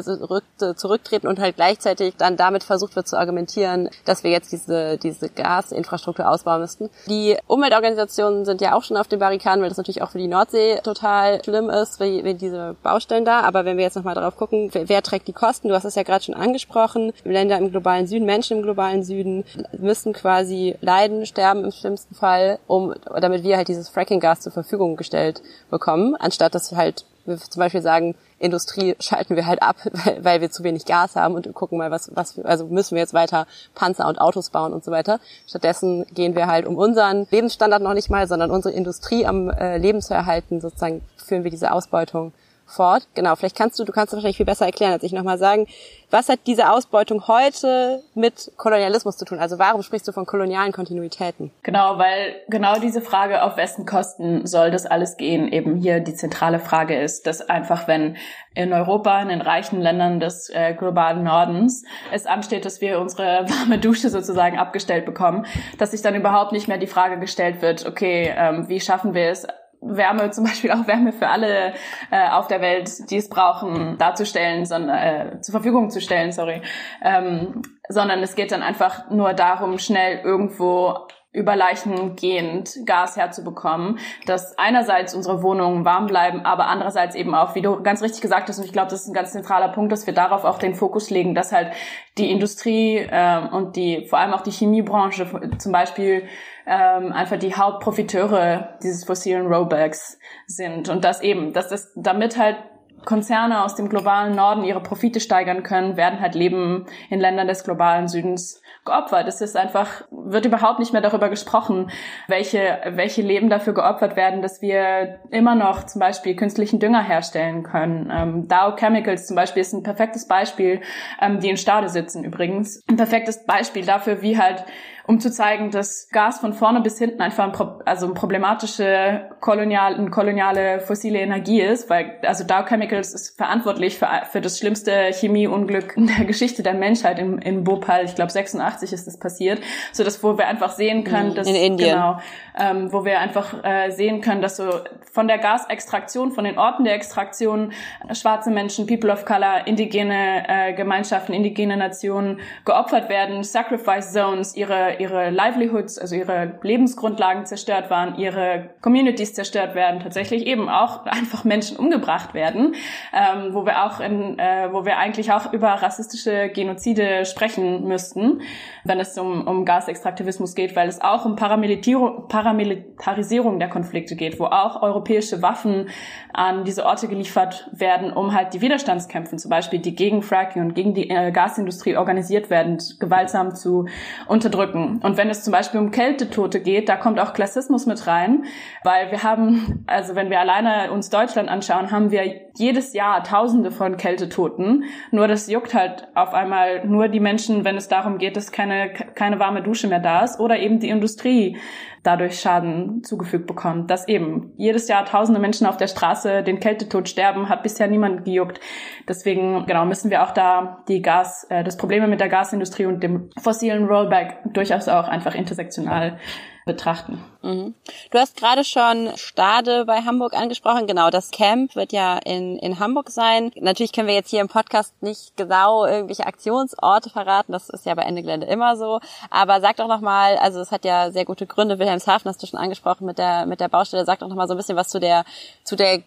zurücktreten 0.76 1.28
und 1.28 1.38
halt 1.38 1.56
gleichzeitig 1.56 2.14
dann 2.16 2.36
damit 2.36 2.64
versucht 2.64 2.96
wird 2.96 3.06
zu 3.06 3.18
argumentieren, 3.18 3.88
dass 4.04 4.24
wir 4.24 4.30
jetzt 4.30 4.52
diese, 4.52 4.98
diese 4.98 5.28
Gasinfrastruktur 5.28 6.28
ausbauen 6.28 6.60
müssten. 6.60 6.90
Die 7.06 7.36
Umweltorganisationen 7.46 8.44
sind 8.44 8.60
ja 8.60 8.74
auch 8.74 8.82
schon 8.82 8.96
auf 8.96 9.08
den 9.08 9.18
Barrikaden, 9.18 9.62
weil 9.62 9.68
das 9.68 9.78
natürlich 9.78 10.02
auch 10.02 10.10
für 10.10 10.18
die 10.18 10.28
Nordsee 10.28 10.80
total 10.82 11.42
schlimm 11.44 11.70
ist, 11.70 12.00
wie, 12.00 12.34
diese 12.34 12.76
Baustellen 12.82 13.24
da. 13.24 13.40
Aber 13.40 13.64
wenn 13.64 13.76
wir 13.76 13.84
jetzt 13.84 13.96
nochmal 13.96 14.14
darauf 14.14 14.36
gucken, 14.36 14.70
wer, 14.72 14.88
wer 14.88 15.02
trägt 15.02 15.28
die 15.28 15.32
Kosten? 15.32 15.68
Du 15.68 15.74
hast 15.74 15.84
es 15.84 15.94
ja 15.94 16.02
gerade 16.02 16.24
schon 16.24 16.34
angesprochen. 16.34 17.12
Länder 17.24 17.58
im 17.58 17.70
globalen 17.70 18.06
Süden, 18.06 18.26
Menschen 18.26 18.58
im 18.58 18.62
globalen 18.62 19.04
Süden 19.04 19.44
müssen 19.78 20.12
quasi 20.12 20.76
leiden, 20.80 21.26
sterben 21.26 21.64
im 21.64 21.72
schlimmsten 21.72 22.14
Fall, 22.14 22.58
um, 22.66 22.94
damit 23.20 23.44
wir 23.44 23.56
halt 23.56 23.68
dieses 23.68 23.88
Fracking-Gas 23.88 24.40
zur 24.40 24.52
Verfügung 24.52 24.96
gestellt 24.96 25.42
bekommen, 25.70 26.16
anstatt 26.16 26.54
dass 26.54 26.72
halt 26.72 27.04
wir 27.24 27.36
zum 27.36 27.60
Beispiel 27.60 27.82
sagen, 27.82 28.14
Industrie 28.42 28.96
schalten 29.00 29.36
wir 29.36 29.46
halt 29.46 29.62
ab, 29.62 29.76
weil, 30.04 30.24
weil 30.24 30.40
wir 30.40 30.50
zu 30.50 30.64
wenig 30.64 30.84
Gas 30.84 31.16
haben 31.16 31.34
und 31.34 31.52
gucken 31.54 31.78
mal, 31.78 31.90
was, 31.90 32.10
was, 32.14 32.38
also 32.40 32.66
müssen 32.66 32.94
wir 32.94 33.02
jetzt 33.02 33.14
weiter 33.14 33.46
Panzer 33.74 34.08
und 34.08 34.20
Autos 34.20 34.50
bauen 34.50 34.72
und 34.72 34.84
so 34.84 34.90
weiter. 34.90 35.20
Stattdessen 35.46 36.04
gehen 36.12 36.34
wir 36.34 36.46
halt 36.46 36.66
um 36.66 36.76
unseren 36.76 37.26
Lebensstandard 37.30 37.82
noch 37.82 37.94
nicht 37.94 38.10
mal, 38.10 38.26
sondern 38.26 38.50
unsere 38.50 38.74
Industrie 38.74 39.26
am 39.26 39.50
äh, 39.50 39.78
Leben 39.78 40.02
zu 40.02 40.14
erhalten, 40.14 40.60
sozusagen 40.60 41.02
führen 41.16 41.44
wir 41.44 41.50
diese 41.50 41.72
Ausbeutung 41.72 42.32
fort. 42.66 43.06
Genau, 43.14 43.36
vielleicht 43.36 43.56
kannst 43.56 43.78
du, 43.78 43.84
du 43.84 43.92
kannst 43.92 44.12
wahrscheinlich 44.12 44.36
viel 44.36 44.46
besser 44.46 44.66
erklären 44.66 44.92
als 44.92 45.02
ich 45.02 45.12
nochmal 45.12 45.38
sagen, 45.38 45.66
was 46.10 46.28
hat 46.28 46.40
diese 46.46 46.70
Ausbeutung 46.70 47.26
heute 47.26 48.02
mit 48.14 48.52
Kolonialismus 48.56 49.16
zu 49.16 49.24
tun? 49.24 49.38
Also 49.38 49.58
warum 49.58 49.82
sprichst 49.82 50.06
du 50.06 50.12
von 50.12 50.26
kolonialen 50.26 50.72
Kontinuitäten? 50.72 51.50
Genau, 51.62 51.98
weil 51.98 52.36
genau 52.48 52.78
diese 52.78 53.00
Frage, 53.00 53.42
auf 53.42 53.56
wessen 53.56 53.86
Kosten 53.86 54.46
soll 54.46 54.70
das 54.70 54.84
alles 54.84 55.16
gehen, 55.16 55.48
eben 55.48 55.76
hier 55.76 56.00
die 56.00 56.14
zentrale 56.14 56.58
Frage 56.58 56.98
ist, 56.98 57.26
dass 57.26 57.40
einfach 57.40 57.88
wenn 57.88 58.16
in 58.54 58.72
Europa, 58.72 59.20
in 59.22 59.28
den 59.28 59.40
reichen 59.40 59.80
Ländern 59.80 60.20
des 60.20 60.50
äh, 60.50 60.74
globalen 60.74 61.24
Nordens, 61.24 61.84
es 62.12 62.26
ansteht, 62.26 62.66
dass 62.66 62.80
wir 62.80 63.00
unsere 63.00 63.48
warme 63.48 63.78
Dusche 63.78 64.10
sozusagen 64.10 64.58
abgestellt 64.58 65.06
bekommen, 65.06 65.46
dass 65.78 65.92
sich 65.92 66.02
dann 66.02 66.14
überhaupt 66.14 66.52
nicht 66.52 66.68
mehr 66.68 66.78
die 66.78 66.86
Frage 66.86 67.18
gestellt 67.18 67.62
wird, 67.62 67.86
okay, 67.86 68.32
ähm, 68.36 68.68
wie 68.68 68.80
schaffen 68.80 69.14
wir 69.14 69.30
es, 69.30 69.46
Wärme, 69.82 70.30
zum 70.30 70.44
Beispiel 70.44 70.70
auch 70.70 70.86
Wärme 70.86 71.12
für 71.12 71.28
alle 71.28 71.74
äh, 72.10 72.28
auf 72.30 72.46
der 72.46 72.60
Welt, 72.60 73.10
die 73.10 73.16
es 73.16 73.28
brauchen, 73.28 73.98
darzustellen, 73.98 74.64
sondern 74.64 74.96
äh, 74.96 75.40
zur 75.40 75.52
Verfügung 75.52 75.90
zu 75.90 76.00
stellen, 76.00 76.32
sorry. 76.32 76.62
Ähm, 77.02 77.62
sondern 77.88 78.22
es 78.22 78.34
geht 78.34 78.52
dann 78.52 78.62
einfach 78.62 79.10
nur 79.10 79.34
darum, 79.34 79.78
schnell 79.78 80.20
irgendwo 80.24 80.96
über 81.32 81.56
Leichen 81.56 82.14
gehend 82.14 82.80
Gas 82.84 83.16
herzubekommen, 83.16 83.98
dass 84.26 84.58
einerseits 84.58 85.14
unsere 85.14 85.42
Wohnungen 85.42 85.84
warm 85.84 86.06
bleiben, 86.06 86.44
aber 86.44 86.66
andererseits 86.66 87.14
eben 87.14 87.34
auch, 87.34 87.54
wie 87.54 87.62
du 87.62 87.82
ganz 87.82 88.02
richtig 88.02 88.20
gesagt 88.20 88.48
hast, 88.48 88.58
und 88.58 88.66
ich 88.66 88.72
glaube, 88.72 88.90
das 88.90 89.02
ist 89.02 89.08
ein 89.08 89.14
ganz 89.14 89.32
zentraler 89.32 89.68
Punkt, 89.68 89.92
dass 89.92 90.06
wir 90.06 90.12
darauf 90.12 90.44
auch 90.44 90.58
den 90.58 90.74
Fokus 90.74 91.08
legen, 91.08 91.34
dass 91.34 91.52
halt 91.52 91.72
die 92.18 92.30
Industrie 92.30 92.98
äh, 92.98 93.48
und 93.50 93.76
die 93.76 94.06
vor 94.08 94.18
allem 94.18 94.34
auch 94.34 94.42
die 94.42 94.50
Chemiebranche 94.50 95.26
zum 95.58 95.72
Beispiel 95.72 96.28
ähm, 96.66 97.12
einfach 97.12 97.38
die 97.38 97.54
Hauptprofiteure 97.54 98.78
dieses 98.82 99.04
fossilen 99.04 99.46
Rollbacks 99.46 100.18
sind 100.46 100.88
und 100.88 101.04
dass 101.04 101.22
eben, 101.22 101.52
dass 101.52 101.68
das 101.68 101.92
damit 101.96 102.38
halt 102.38 102.56
Konzerne 103.04 103.64
aus 103.64 103.74
dem 103.74 103.88
globalen 103.88 104.34
Norden 104.34 104.64
ihre 104.64 104.80
Profite 104.80 105.20
steigern 105.20 105.62
können, 105.62 105.96
werden 105.96 106.20
halt 106.20 106.34
Leben 106.34 106.86
in 107.10 107.20
Ländern 107.20 107.48
des 107.48 107.64
globalen 107.64 108.08
Südens 108.08 108.62
geopfert. 108.84 109.28
Es 109.28 109.40
ist 109.40 109.56
einfach, 109.56 110.02
wird 110.10 110.44
überhaupt 110.44 110.80
nicht 110.80 110.92
mehr 110.92 111.02
darüber 111.02 111.28
gesprochen, 111.28 111.90
welche, 112.26 112.80
welche 112.90 113.22
Leben 113.22 113.48
dafür 113.48 113.74
geopfert 113.74 114.16
werden, 114.16 114.42
dass 114.42 114.60
wir 114.60 115.20
immer 115.30 115.54
noch 115.54 115.84
zum 115.84 116.00
Beispiel 116.00 116.34
künstlichen 116.34 116.80
Dünger 116.80 117.02
herstellen 117.02 117.62
können. 117.62 118.10
Ähm, 118.12 118.48
Dow 118.48 118.74
Chemicals 118.76 119.26
zum 119.26 119.36
Beispiel 119.36 119.62
ist 119.62 119.72
ein 119.72 119.84
perfektes 119.84 120.26
Beispiel, 120.26 120.80
ähm, 121.20 121.38
die 121.40 121.50
in 121.50 121.56
Stade 121.56 121.88
sitzen 121.88 122.24
übrigens. 122.24 122.82
Ein 122.88 122.96
perfektes 122.96 123.44
Beispiel 123.46 123.84
dafür, 123.84 124.22
wie 124.22 124.38
halt 124.38 124.64
um 125.06 125.20
zu 125.20 125.30
zeigen, 125.30 125.70
dass 125.70 126.08
Gas 126.10 126.38
von 126.38 126.52
vorne 126.52 126.80
bis 126.80 126.98
hinten 126.98 127.20
einfach 127.20 127.44
ein, 127.44 127.82
also 127.86 128.06
ein 128.06 128.14
problematische 128.14 129.30
kolonial, 129.42 130.08
koloniale 130.10 130.80
fossile 130.80 131.18
Energie 131.18 131.60
ist, 131.60 131.90
weil 131.90 132.16
also 132.22 132.44
Dow 132.44 132.64
Chemicals 132.64 133.12
ist 133.12 133.36
verantwortlich 133.36 133.98
für, 133.98 134.08
für 134.30 134.40
das 134.40 134.56
schlimmste 134.58 135.10
Chemieunglück 135.12 135.96
in 135.96 136.06
der 136.06 136.24
Geschichte 136.24 136.62
der 136.62 136.74
Menschheit 136.74 137.18
in, 137.18 137.38
in 137.38 137.64
Bhopal. 137.64 138.04
Ich 138.04 138.14
glaube 138.14 138.30
86 138.30 138.92
ist 138.92 139.06
das 139.08 139.18
passiert, 139.18 139.60
so 139.92 140.04
dass 140.04 140.22
wo 140.22 140.38
wir 140.38 140.46
einfach 140.46 140.70
sehen 140.70 141.02
können, 141.02 141.34
dass 141.34 141.48
in 141.48 141.56
Indien. 141.56 141.90
genau, 141.90 142.20
ähm, 142.56 142.92
wo 142.92 143.04
wir 143.04 143.18
einfach 143.18 143.64
äh, 143.64 143.90
sehen 143.90 144.20
können, 144.20 144.42
dass 144.42 144.58
so 144.58 144.70
von 145.10 145.26
der 145.26 145.38
Gasextraktion, 145.38 146.30
von 146.30 146.44
den 146.44 146.56
Orten 146.56 146.84
der 146.84 146.94
Extraktion 146.94 147.72
schwarze 148.12 148.50
Menschen, 148.50 148.86
People 148.86 149.12
of 149.12 149.24
Color, 149.24 149.66
indigene 149.66 150.44
äh, 150.46 150.72
Gemeinschaften, 150.72 151.34
indigene 151.34 151.76
Nationen 151.76 152.38
geopfert 152.64 153.08
werden, 153.08 153.42
Sacrifice 153.42 154.12
Zones, 154.12 154.54
ihre 154.54 154.98
ihre 155.00 155.30
Livelihoods, 155.30 155.98
also 155.98 156.14
ihre 156.14 156.60
Lebensgrundlagen 156.62 157.44
zerstört 157.44 157.90
waren, 157.90 158.16
ihre 158.18 158.70
Communities 158.80 159.31
zerstört 159.34 159.74
werden, 159.74 160.00
tatsächlich 160.00 160.46
eben 160.46 160.68
auch 160.68 161.06
einfach 161.06 161.44
Menschen 161.44 161.76
umgebracht 161.76 162.34
werden, 162.34 162.74
ähm, 163.12 163.54
wo 163.54 163.66
wir 163.66 163.84
auch 163.84 164.00
in, 164.00 164.38
äh, 164.38 164.68
wo 164.72 164.84
wir 164.84 164.98
eigentlich 164.98 165.32
auch 165.32 165.52
über 165.52 165.68
rassistische 165.68 166.48
Genozide 166.48 167.24
sprechen 167.24 167.86
müssten, 167.86 168.42
wenn 168.84 169.00
es 169.00 169.16
um, 169.18 169.46
um 169.46 169.64
Gasextraktivismus 169.64 170.54
geht, 170.54 170.76
weil 170.76 170.88
es 170.88 171.00
auch 171.00 171.24
um 171.24 171.36
Paramilitarisierung 171.36 173.58
der 173.58 173.68
Konflikte 173.68 174.16
geht, 174.16 174.38
wo 174.38 174.46
auch 174.46 174.82
europäische 174.82 175.42
Waffen 175.42 175.88
an 176.32 176.64
diese 176.64 176.86
Orte 176.86 177.08
geliefert 177.08 177.68
werden, 177.72 178.12
um 178.12 178.34
halt 178.34 178.54
die 178.54 178.60
Widerstandskämpfe, 178.60 179.36
zum 179.36 179.50
Beispiel 179.50 179.78
die 179.78 179.94
gegen 179.94 180.22
Fracking 180.22 180.62
und 180.62 180.74
gegen 180.74 180.94
die 180.94 181.10
äh, 181.10 181.30
Gasindustrie 181.30 181.96
organisiert 181.96 182.50
werden, 182.50 182.78
gewaltsam 182.98 183.54
zu 183.54 183.86
unterdrücken. 184.26 185.00
Und 185.02 185.16
wenn 185.16 185.30
es 185.30 185.42
zum 185.42 185.52
Beispiel 185.52 185.80
um 185.80 185.90
Kältetote 185.90 186.60
geht, 186.60 186.88
da 186.88 186.96
kommt 186.96 187.20
auch 187.20 187.32
Klassismus 187.32 187.86
mit 187.86 188.06
rein, 188.06 188.44
weil 188.82 189.10
wir 189.10 189.21
haben, 189.22 189.84
also 189.86 190.14
wenn 190.14 190.30
wir 190.30 190.40
alleine 190.40 190.92
uns 190.92 191.10
Deutschland 191.10 191.48
anschauen, 191.48 191.90
haben 191.90 192.10
wir 192.10 192.42
jedes 192.54 192.92
Jahr 192.92 193.24
Tausende 193.24 193.70
von 193.70 193.96
Kältetoten. 193.96 194.84
Nur 195.10 195.28
das 195.28 195.50
juckt 195.50 195.74
halt 195.74 196.08
auf 196.14 196.34
einmal 196.34 196.86
nur 196.86 197.08
die 197.08 197.20
Menschen, 197.20 197.64
wenn 197.64 197.76
es 197.76 197.88
darum 197.88 198.18
geht, 198.18 198.36
dass 198.36 198.52
keine, 198.52 198.92
keine 199.14 199.38
warme 199.38 199.62
Dusche 199.62 199.88
mehr 199.88 200.00
da 200.00 200.20
ist 200.24 200.38
oder 200.38 200.58
eben 200.58 200.80
die 200.80 200.90
Industrie 200.90 201.56
dadurch 202.02 202.40
Schaden 202.40 203.04
zugefügt 203.04 203.46
bekommt. 203.46 203.90
Dass 203.90 204.08
eben 204.08 204.52
jedes 204.56 204.88
Jahr 204.88 205.04
tausende 205.04 205.40
Menschen 205.40 205.66
auf 205.66 205.76
der 205.76 205.86
Straße 205.86 206.42
den 206.42 206.58
Kältetod 206.60 207.08
sterben, 207.08 207.48
hat 207.48 207.62
bisher 207.62 207.86
niemand 207.86 208.24
gejuckt. 208.24 208.60
Deswegen, 209.08 209.66
genau, 209.66 209.84
müssen 209.84 210.10
wir 210.10 210.24
auch 210.24 210.32
da 210.32 210.82
die 210.88 211.00
Gas, 211.00 211.44
äh, 211.48 211.64
das 211.64 211.76
Probleme 211.76 212.08
mit 212.08 212.20
der 212.20 212.28
Gasindustrie 212.28 212.86
und 212.86 213.02
dem 213.02 213.30
fossilen 213.40 213.86
Rollback 213.86 214.38
durchaus 214.52 214.88
auch 214.88 215.08
einfach 215.08 215.34
intersektional 215.34 216.18
betrachten. 216.64 217.22
Mhm. 217.42 217.74
Du 218.10 218.18
hast 218.18 218.36
gerade 218.36 218.64
schon 218.64 219.10
Stade 219.16 219.84
bei 219.84 220.02
Hamburg 220.02 220.34
angesprochen. 220.34 220.86
Genau, 220.86 221.10
das 221.10 221.30
Camp 221.30 221.74
wird 221.74 221.92
ja 221.92 222.18
in, 222.18 222.56
in 222.58 222.78
Hamburg 222.78 223.10
sein. 223.10 223.50
Natürlich 223.56 223.92
können 223.92 224.06
wir 224.06 224.14
jetzt 224.14 224.30
hier 224.30 224.40
im 224.40 224.48
Podcast 224.48 224.94
nicht 225.02 225.36
genau 225.36 225.84
irgendwelche 225.84 226.26
Aktionsorte 226.26 227.10
verraten. 227.10 227.52
Das 227.52 227.68
ist 227.68 227.84
ja 227.84 227.94
bei 227.94 228.02
Ende 228.02 228.22
Gelände 228.22 228.46
immer 228.46 228.76
so. 228.76 229.00
Aber 229.30 229.60
sag 229.60 229.76
doch 229.76 229.88
nochmal, 229.88 230.36
also 230.36 230.60
es 230.60 230.70
hat 230.70 230.84
ja 230.84 231.10
sehr 231.10 231.24
gute 231.24 231.46
Gründe. 231.46 231.78
Wilhelmshaven 231.78 232.28
hast 232.28 232.42
du 232.42 232.46
schon 232.46 232.60
angesprochen 232.60 233.06
mit 233.06 233.18
der, 233.18 233.46
mit 233.46 233.60
der 233.60 233.68
Baustelle. 233.68 234.04
Sag 234.04 234.20
doch 234.20 234.28
nochmal 234.28 234.46
so 234.46 234.54
ein 234.54 234.58
bisschen 234.58 234.76
was 234.76 234.88
zu 234.88 235.00
der, 235.00 235.24
zu 235.64 235.74
der 235.74 236.02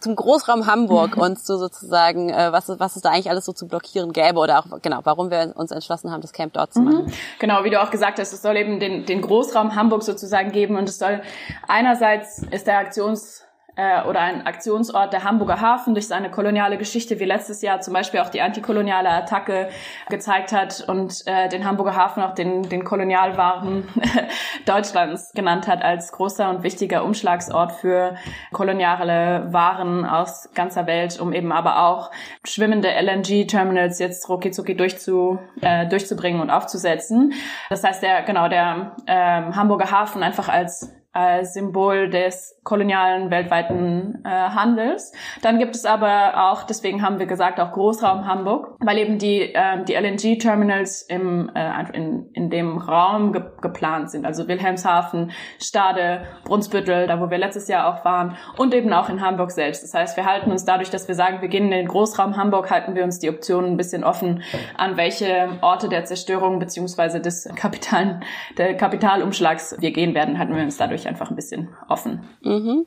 zum 0.00 0.16
Großraum 0.16 0.66
Hamburg 0.66 1.16
und 1.16 1.38
so 1.38 1.56
sozusagen, 1.58 2.30
äh, 2.30 2.52
was, 2.52 2.68
was 2.68 2.96
es 2.96 3.02
da 3.02 3.10
eigentlich 3.10 3.30
alles 3.30 3.44
so 3.44 3.52
zu 3.52 3.66
blockieren 3.66 4.12
gäbe 4.12 4.38
oder 4.38 4.58
auch 4.58 4.66
genau, 4.82 5.00
warum 5.04 5.30
wir 5.30 5.52
uns 5.56 5.70
entschlossen 5.70 6.10
haben, 6.10 6.20
das 6.20 6.32
Camp 6.32 6.52
dort 6.52 6.72
zu 6.72 6.80
mhm. 6.80 6.84
machen. 6.84 7.04
Mhm. 7.06 7.12
Genau, 7.38 7.64
wie 7.64 7.70
du 7.70 7.80
auch 7.80 7.90
gesagt 7.90 8.18
hast, 8.18 8.32
es 8.32 8.42
soll 8.42 8.56
eben 8.56 8.80
den, 8.80 9.04
den 9.06 9.20
Großraum 9.20 9.74
Hamburg 9.74 10.02
sozusagen 10.02 10.52
geben 10.52 10.76
und 10.76 10.88
es 10.88 10.98
soll 10.98 11.22
einerseits 11.68 12.42
ist 12.50 12.66
der 12.66 12.78
Aktions 12.78 13.44
äh, 13.76 14.02
oder 14.02 14.20
ein 14.20 14.46
Aktionsort 14.46 15.12
der 15.12 15.24
Hamburger 15.24 15.60
Hafen 15.60 15.94
durch 15.94 16.08
seine 16.08 16.30
koloniale 16.30 16.76
Geschichte, 16.76 17.18
wie 17.20 17.24
letztes 17.24 17.62
Jahr 17.62 17.80
zum 17.80 17.94
Beispiel 17.94 18.20
auch 18.20 18.28
die 18.28 18.42
antikoloniale 18.42 19.08
Attacke 19.08 19.68
gezeigt 20.08 20.52
hat 20.52 20.84
und 20.86 21.22
äh, 21.26 21.48
den 21.48 21.64
Hamburger 21.64 21.96
Hafen 21.96 22.22
auch 22.22 22.34
den, 22.34 22.62
den 22.62 22.84
Kolonialwaren 22.84 23.88
Deutschlands 24.66 25.32
genannt 25.32 25.66
hat 25.68 25.82
als 25.82 26.12
großer 26.12 26.50
und 26.50 26.62
wichtiger 26.62 27.04
Umschlagsort 27.04 27.72
für 27.72 28.16
koloniale 28.52 29.52
Waren 29.52 30.04
aus 30.04 30.50
ganzer 30.54 30.86
Welt, 30.86 31.18
um 31.20 31.32
eben 31.32 31.52
aber 31.52 31.84
auch 31.84 32.10
schwimmende 32.44 32.88
LNG-Terminals 32.88 33.98
jetzt 33.98 34.28
rucki 34.28 34.50
durchzu, 34.76 35.38
äh, 35.60 35.86
durchzubringen 35.86 36.40
und 36.40 36.50
aufzusetzen. 36.50 37.32
Das 37.70 37.84
heißt, 37.84 38.02
der 38.02 38.22
genau 38.22 38.48
der 38.48 38.96
äh, 39.06 39.14
Hamburger 39.52 39.90
Hafen 39.90 40.22
einfach 40.22 40.48
als 40.48 41.01
äh, 41.14 41.44
Symbol 41.44 42.08
des 42.08 42.58
kolonialen 42.64 43.30
weltweiten 43.30 44.22
äh, 44.24 44.28
Handels. 44.28 45.12
Dann 45.42 45.58
gibt 45.58 45.74
es 45.74 45.84
aber 45.84 46.50
auch, 46.50 46.62
deswegen 46.62 47.02
haben 47.02 47.18
wir 47.18 47.26
gesagt, 47.26 47.60
auch 47.60 47.72
Großraum 47.72 48.26
Hamburg, 48.26 48.76
weil 48.80 48.98
eben 48.98 49.18
die, 49.18 49.54
äh, 49.54 49.84
die 49.84 49.94
LNG-Terminals 49.94 51.02
im, 51.02 51.50
äh, 51.54 51.84
in, 51.92 52.30
in 52.32 52.50
dem 52.50 52.78
Raum 52.78 53.32
ge 53.32 53.42
geplant 53.60 54.10
sind. 54.10 54.24
Also 54.24 54.48
Wilhelmshaven, 54.48 55.32
Stade, 55.60 56.22
Brunsbüttel, 56.44 57.06
da 57.06 57.20
wo 57.20 57.30
wir 57.30 57.38
letztes 57.38 57.68
Jahr 57.68 57.86
auch 57.92 58.04
waren 58.04 58.36
und 58.56 58.74
eben 58.74 58.92
auch 58.92 59.08
in 59.08 59.20
Hamburg 59.20 59.50
selbst. 59.50 59.82
Das 59.82 59.94
heißt, 59.94 60.16
wir 60.16 60.26
halten 60.26 60.50
uns 60.50 60.64
dadurch, 60.64 60.90
dass 60.90 61.06
wir 61.08 61.14
sagen, 61.14 61.42
wir 61.42 61.48
gehen 61.48 61.64
in 61.64 61.70
den 61.70 61.88
Großraum 61.88 62.36
Hamburg, 62.36 62.70
halten 62.70 62.94
wir 62.94 63.04
uns 63.04 63.18
die 63.18 63.28
Optionen 63.28 63.72
ein 63.72 63.76
bisschen 63.76 64.04
offen, 64.04 64.42
an 64.76 64.96
welche 64.96 65.58
Orte 65.60 65.88
der 65.88 66.04
Zerstörung 66.04 66.58
beziehungsweise 66.58 67.20
des 67.20 67.48
Kapital, 67.54 68.20
der 68.56 68.76
Kapitalumschlags 68.76 69.76
wir 69.80 69.92
gehen 69.92 70.14
werden, 70.14 70.38
halten 70.38 70.56
wir 70.56 70.62
uns 70.62 70.76
dadurch 70.76 71.01
einfach 71.06 71.30
ein 71.30 71.36
bisschen 71.36 71.68
offen. 71.88 72.24
Mhm. 72.42 72.86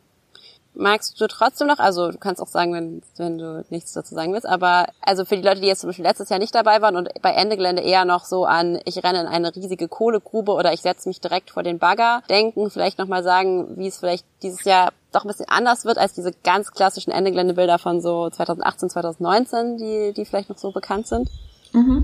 Magst 0.78 1.20
du 1.22 1.28
trotzdem 1.28 1.68
noch, 1.68 1.80
also 1.80 2.12
du 2.12 2.18
kannst 2.18 2.42
auch 2.42 2.48
sagen, 2.48 2.74
wenn, 2.74 3.02
wenn 3.16 3.38
du 3.38 3.64
nichts 3.70 3.94
dazu 3.94 4.14
sagen 4.14 4.34
willst, 4.34 4.46
aber 4.46 4.88
also 5.02 5.24
für 5.24 5.38
die 5.38 5.42
Leute, 5.42 5.62
die 5.62 5.68
jetzt 5.68 5.80
zum 5.80 5.90
Beispiel 5.90 6.04
letztes 6.04 6.28
Jahr 6.28 6.40
nicht 6.40 6.54
dabei 6.54 6.82
waren 6.82 6.98
und 6.98 7.10
bei 7.22 7.32
Ende 7.32 7.56
Gelände 7.56 7.82
eher 7.82 8.04
noch 8.04 8.26
so 8.26 8.46
an, 8.46 8.80
ich 8.84 9.02
renne 9.02 9.22
in 9.22 9.28
eine 9.28 9.56
riesige 9.56 9.88
Kohlegrube 9.88 10.52
oder 10.52 10.74
ich 10.74 10.82
setze 10.82 11.08
mich 11.08 11.22
direkt 11.22 11.50
vor 11.50 11.64
den 11.64 11.80
Bagger, 11.80 12.24
denken, 12.30 12.70
vielleicht 12.70 13.00
nochmal 13.00 13.24
sagen, 13.24 13.78
wie 13.78 13.88
es 13.88 13.98
vielleicht 13.98 14.26
dieses 14.44 14.66
Jahr 14.66 14.92
doch 15.14 15.24
ein 15.24 15.30
bisschen 15.30 15.48
anders 15.48 15.86
wird 15.86 15.98
als 15.98 16.12
diese 16.12 16.34
ganz 16.44 16.72
klassischen 16.72 17.12
Ende 17.12 17.32
Gelände 17.32 17.54
Bilder 17.54 17.80
von 17.80 18.02
so 18.02 18.30
2018, 18.30 18.90
2019, 18.90 19.78
die, 19.78 20.14
die 20.14 20.26
vielleicht 20.26 20.50
noch 20.50 20.58
so 20.58 20.74
bekannt 20.74 21.08
sind? 21.08 21.30
Mhm. 21.76 22.04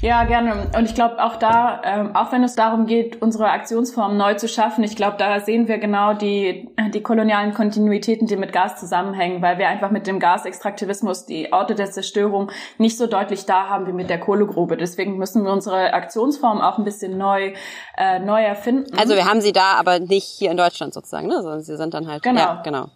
Ja, 0.00 0.24
gerne. 0.24 0.70
Und 0.76 0.84
ich 0.84 0.94
glaube 0.94 1.22
auch 1.22 1.36
da, 1.36 1.80
ähm, 1.84 2.16
auch 2.16 2.32
wenn 2.32 2.42
es 2.42 2.54
darum 2.54 2.86
geht, 2.86 3.20
unsere 3.22 3.50
Aktionsform 3.50 4.16
neu 4.16 4.34
zu 4.34 4.48
schaffen, 4.48 4.82
ich 4.84 4.96
glaube, 4.96 5.16
da 5.18 5.40
sehen 5.40 5.68
wir 5.68 5.78
genau 5.78 6.14
die, 6.14 6.68
die 6.92 7.02
kolonialen 7.02 7.54
Kontinuitäten, 7.54 8.26
die 8.26 8.36
mit 8.36 8.52
Gas 8.52 8.80
zusammenhängen, 8.80 9.42
weil 9.42 9.58
wir 9.58 9.68
einfach 9.68 9.90
mit 9.90 10.06
dem 10.06 10.20
Gasextraktivismus 10.20 11.26
die 11.26 11.52
Orte 11.52 11.74
der 11.74 11.90
Zerstörung 11.90 12.50
nicht 12.78 12.96
so 12.96 13.06
deutlich 13.06 13.46
da 13.46 13.68
haben 13.68 13.86
wie 13.86 13.92
mit 13.92 14.10
der 14.10 14.20
Kohlegrube. 14.20 14.76
Deswegen 14.76 15.18
müssen 15.18 15.44
wir 15.44 15.52
unsere 15.52 15.92
Aktionsform 15.92 16.60
auch 16.60 16.78
ein 16.78 16.84
bisschen 16.84 17.16
neu, 17.18 17.52
äh, 17.96 18.18
neu 18.18 18.42
erfinden. 18.42 18.96
Also 18.98 19.14
wir 19.14 19.26
haben 19.26 19.40
sie 19.40 19.52
da, 19.52 19.74
aber 19.74 19.98
nicht 20.00 20.24
hier 20.24 20.50
in 20.50 20.56
Deutschland 20.56 20.94
sozusagen, 20.94 21.28
ne? 21.28 21.42
sondern 21.42 21.62
sie 21.62 21.76
sind 21.76 21.94
dann 21.94 22.08
halt. 22.08 22.22
Genau. 22.22 22.40
Ja, 22.40 22.62
genau. 22.62 22.88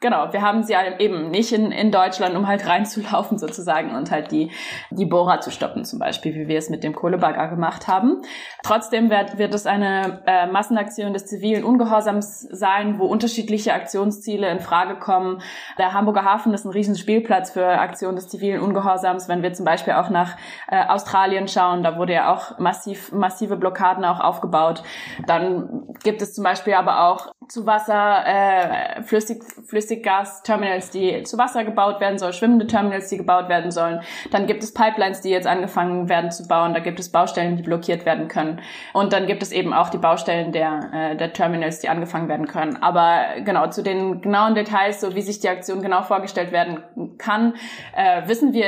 Genau, 0.00 0.32
wir 0.32 0.42
haben 0.42 0.62
sie 0.62 0.74
ja 0.74 0.98
eben 1.00 1.30
nicht 1.30 1.52
in, 1.52 1.72
in 1.72 1.90
Deutschland, 1.90 2.36
um 2.36 2.46
halt 2.46 2.68
reinzulaufen 2.68 3.36
sozusagen 3.36 3.96
und 3.96 4.12
halt 4.12 4.30
die, 4.30 4.52
die 4.90 5.06
Bohrer 5.06 5.40
zu 5.40 5.50
stoppen 5.50 5.84
zum 5.84 5.98
Beispiel, 5.98 6.36
wie 6.36 6.46
wir 6.46 6.56
es 6.56 6.70
mit 6.70 6.84
dem 6.84 6.94
Kohlebagger 6.94 7.48
gemacht 7.48 7.88
haben. 7.88 8.22
Trotzdem 8.62 9.10
wird, 9.10 9.38
wird 9.38 9.52
es 9.54 9.66
eine 9.66 10.22
äh, 10.26 10.46
Massenaktion 10.46 11.12
des 11.12 11.26
zivilen 11.26 11.64
Ungehorsams 11.64 12.42
sein, 12.42 13.00
wo 13.00 13.06
unterschiedliche 13.06 13.74
Aktionsziele 13.74 14.48
in 14.48 14.60
Frage 14.60 15.00
kommen. 15.00 15.42
Der 15.78 15.94
Hamburger 15.94 16.24
Hafen 16.24 16.54
ist 16.54 16.64
ein 16.64 16.70
riesen 16.70 16.96
Spielplatz 16.96 17.50
für 17.50 17.66
Aktionen 17.66 18.14
des 18.14 18.28
zivilen 18.28 18.60
Ungehorsams. 18.60 19.28
Wenn 19.28 19.42
wir 19.42 19.52
zum 19.52 19.64
Beispiel 19.64 19.94
auch 19.94 20.10
nach 20.10 20.36
äh, 20.68 20.86
Australien 20.86 21.48
schauen, 21.48 21.82
da 21.82 21.98
wurde 21.98 22.12
ja 22.12 22.32
auch 22.32 22.56
massiv, 22.60 23.10
massive 23.10 23.56
Blockaden 23.56 24.04
auch 24.04 24.20
aufgebaut. 24.20 24.84
Dann 25.26 25.88
gibt 26.04 26.22
es 26.22 26.34
zum 26.34 26.44
Beispiel 26.44 26.74
aber 26.74 27.08
auch 27.08 27.32
zu 27.48 27.66
Wasser, 27.66 28.26
äh, 28.26 29.02
Flüssig, 29.02 29.42
Flüssiggas-Terminals, 29.88 30.90
die 30.90 31.22
zu 31.22 31.38
Wasser 31.38 31.64
gebaut 31.64 32.00
werden 32.00 32.18
sollen, 32.18 32.32
schwimmende 32.32 32.66
Terminals, 32.66 33.08
die 33.08 33.16
gebaut 33.16 33.48
werden 33.48 33.70
sollen. 33.70 34.00
Dann 34.30 34.46
gibt 34.46 34.62
es 34.62 34.74
Pipelines, 34.74 35.20
die 35.20 35.30
jetzt 35.30 35.46
angefangen 35.46 36.08
werden 36.08 36.30
zu 36.30 36.46
bauen. 36.46 36.74
Da 36.74 36.80
gibt 36.80 37.00
es 37.00 37.10
Baustellen, 37.10 37.56
die 37.56 37.62
blockiert 37.62 38.04
werden 38.04 38.28
können. 38.28 38.60
Und 38.92 39.12
dann 39.12 39.26
gibt 39.26 39.42
es 39.42 39.52
eben 39.52 39.72
auch 39.72 39.88
die 39.88 39.98
Baustellen 39.98 40.52
der, 40.52 40.90
äh, 40.92 41.16
der 41.16 41.32
Terminals, 41.32 41.80
die 41.80 41.88
angefangen 41.88 42.28
werden 42.28 42.46
können. 42.46 42.76
Aber 42.82 43.40
genau, 43.44 43.68
zu 43.68 43.82
den 43.82 44.20
genauen 44.20 44.54
Details, 44.54 45.00
so 45.00 45.14
wie 45.14 45.22
sich 45.22 45.40
die 45.40 45.48
Aktion 45.48 45.82
genau 45.82 46.02
vorgestellt 46.02 46.52
werden 46.52 46.82
kann, 47.18 47.54
äh, 47.96 48.28
wissen 48.28 48.52
wir 48.52 48.66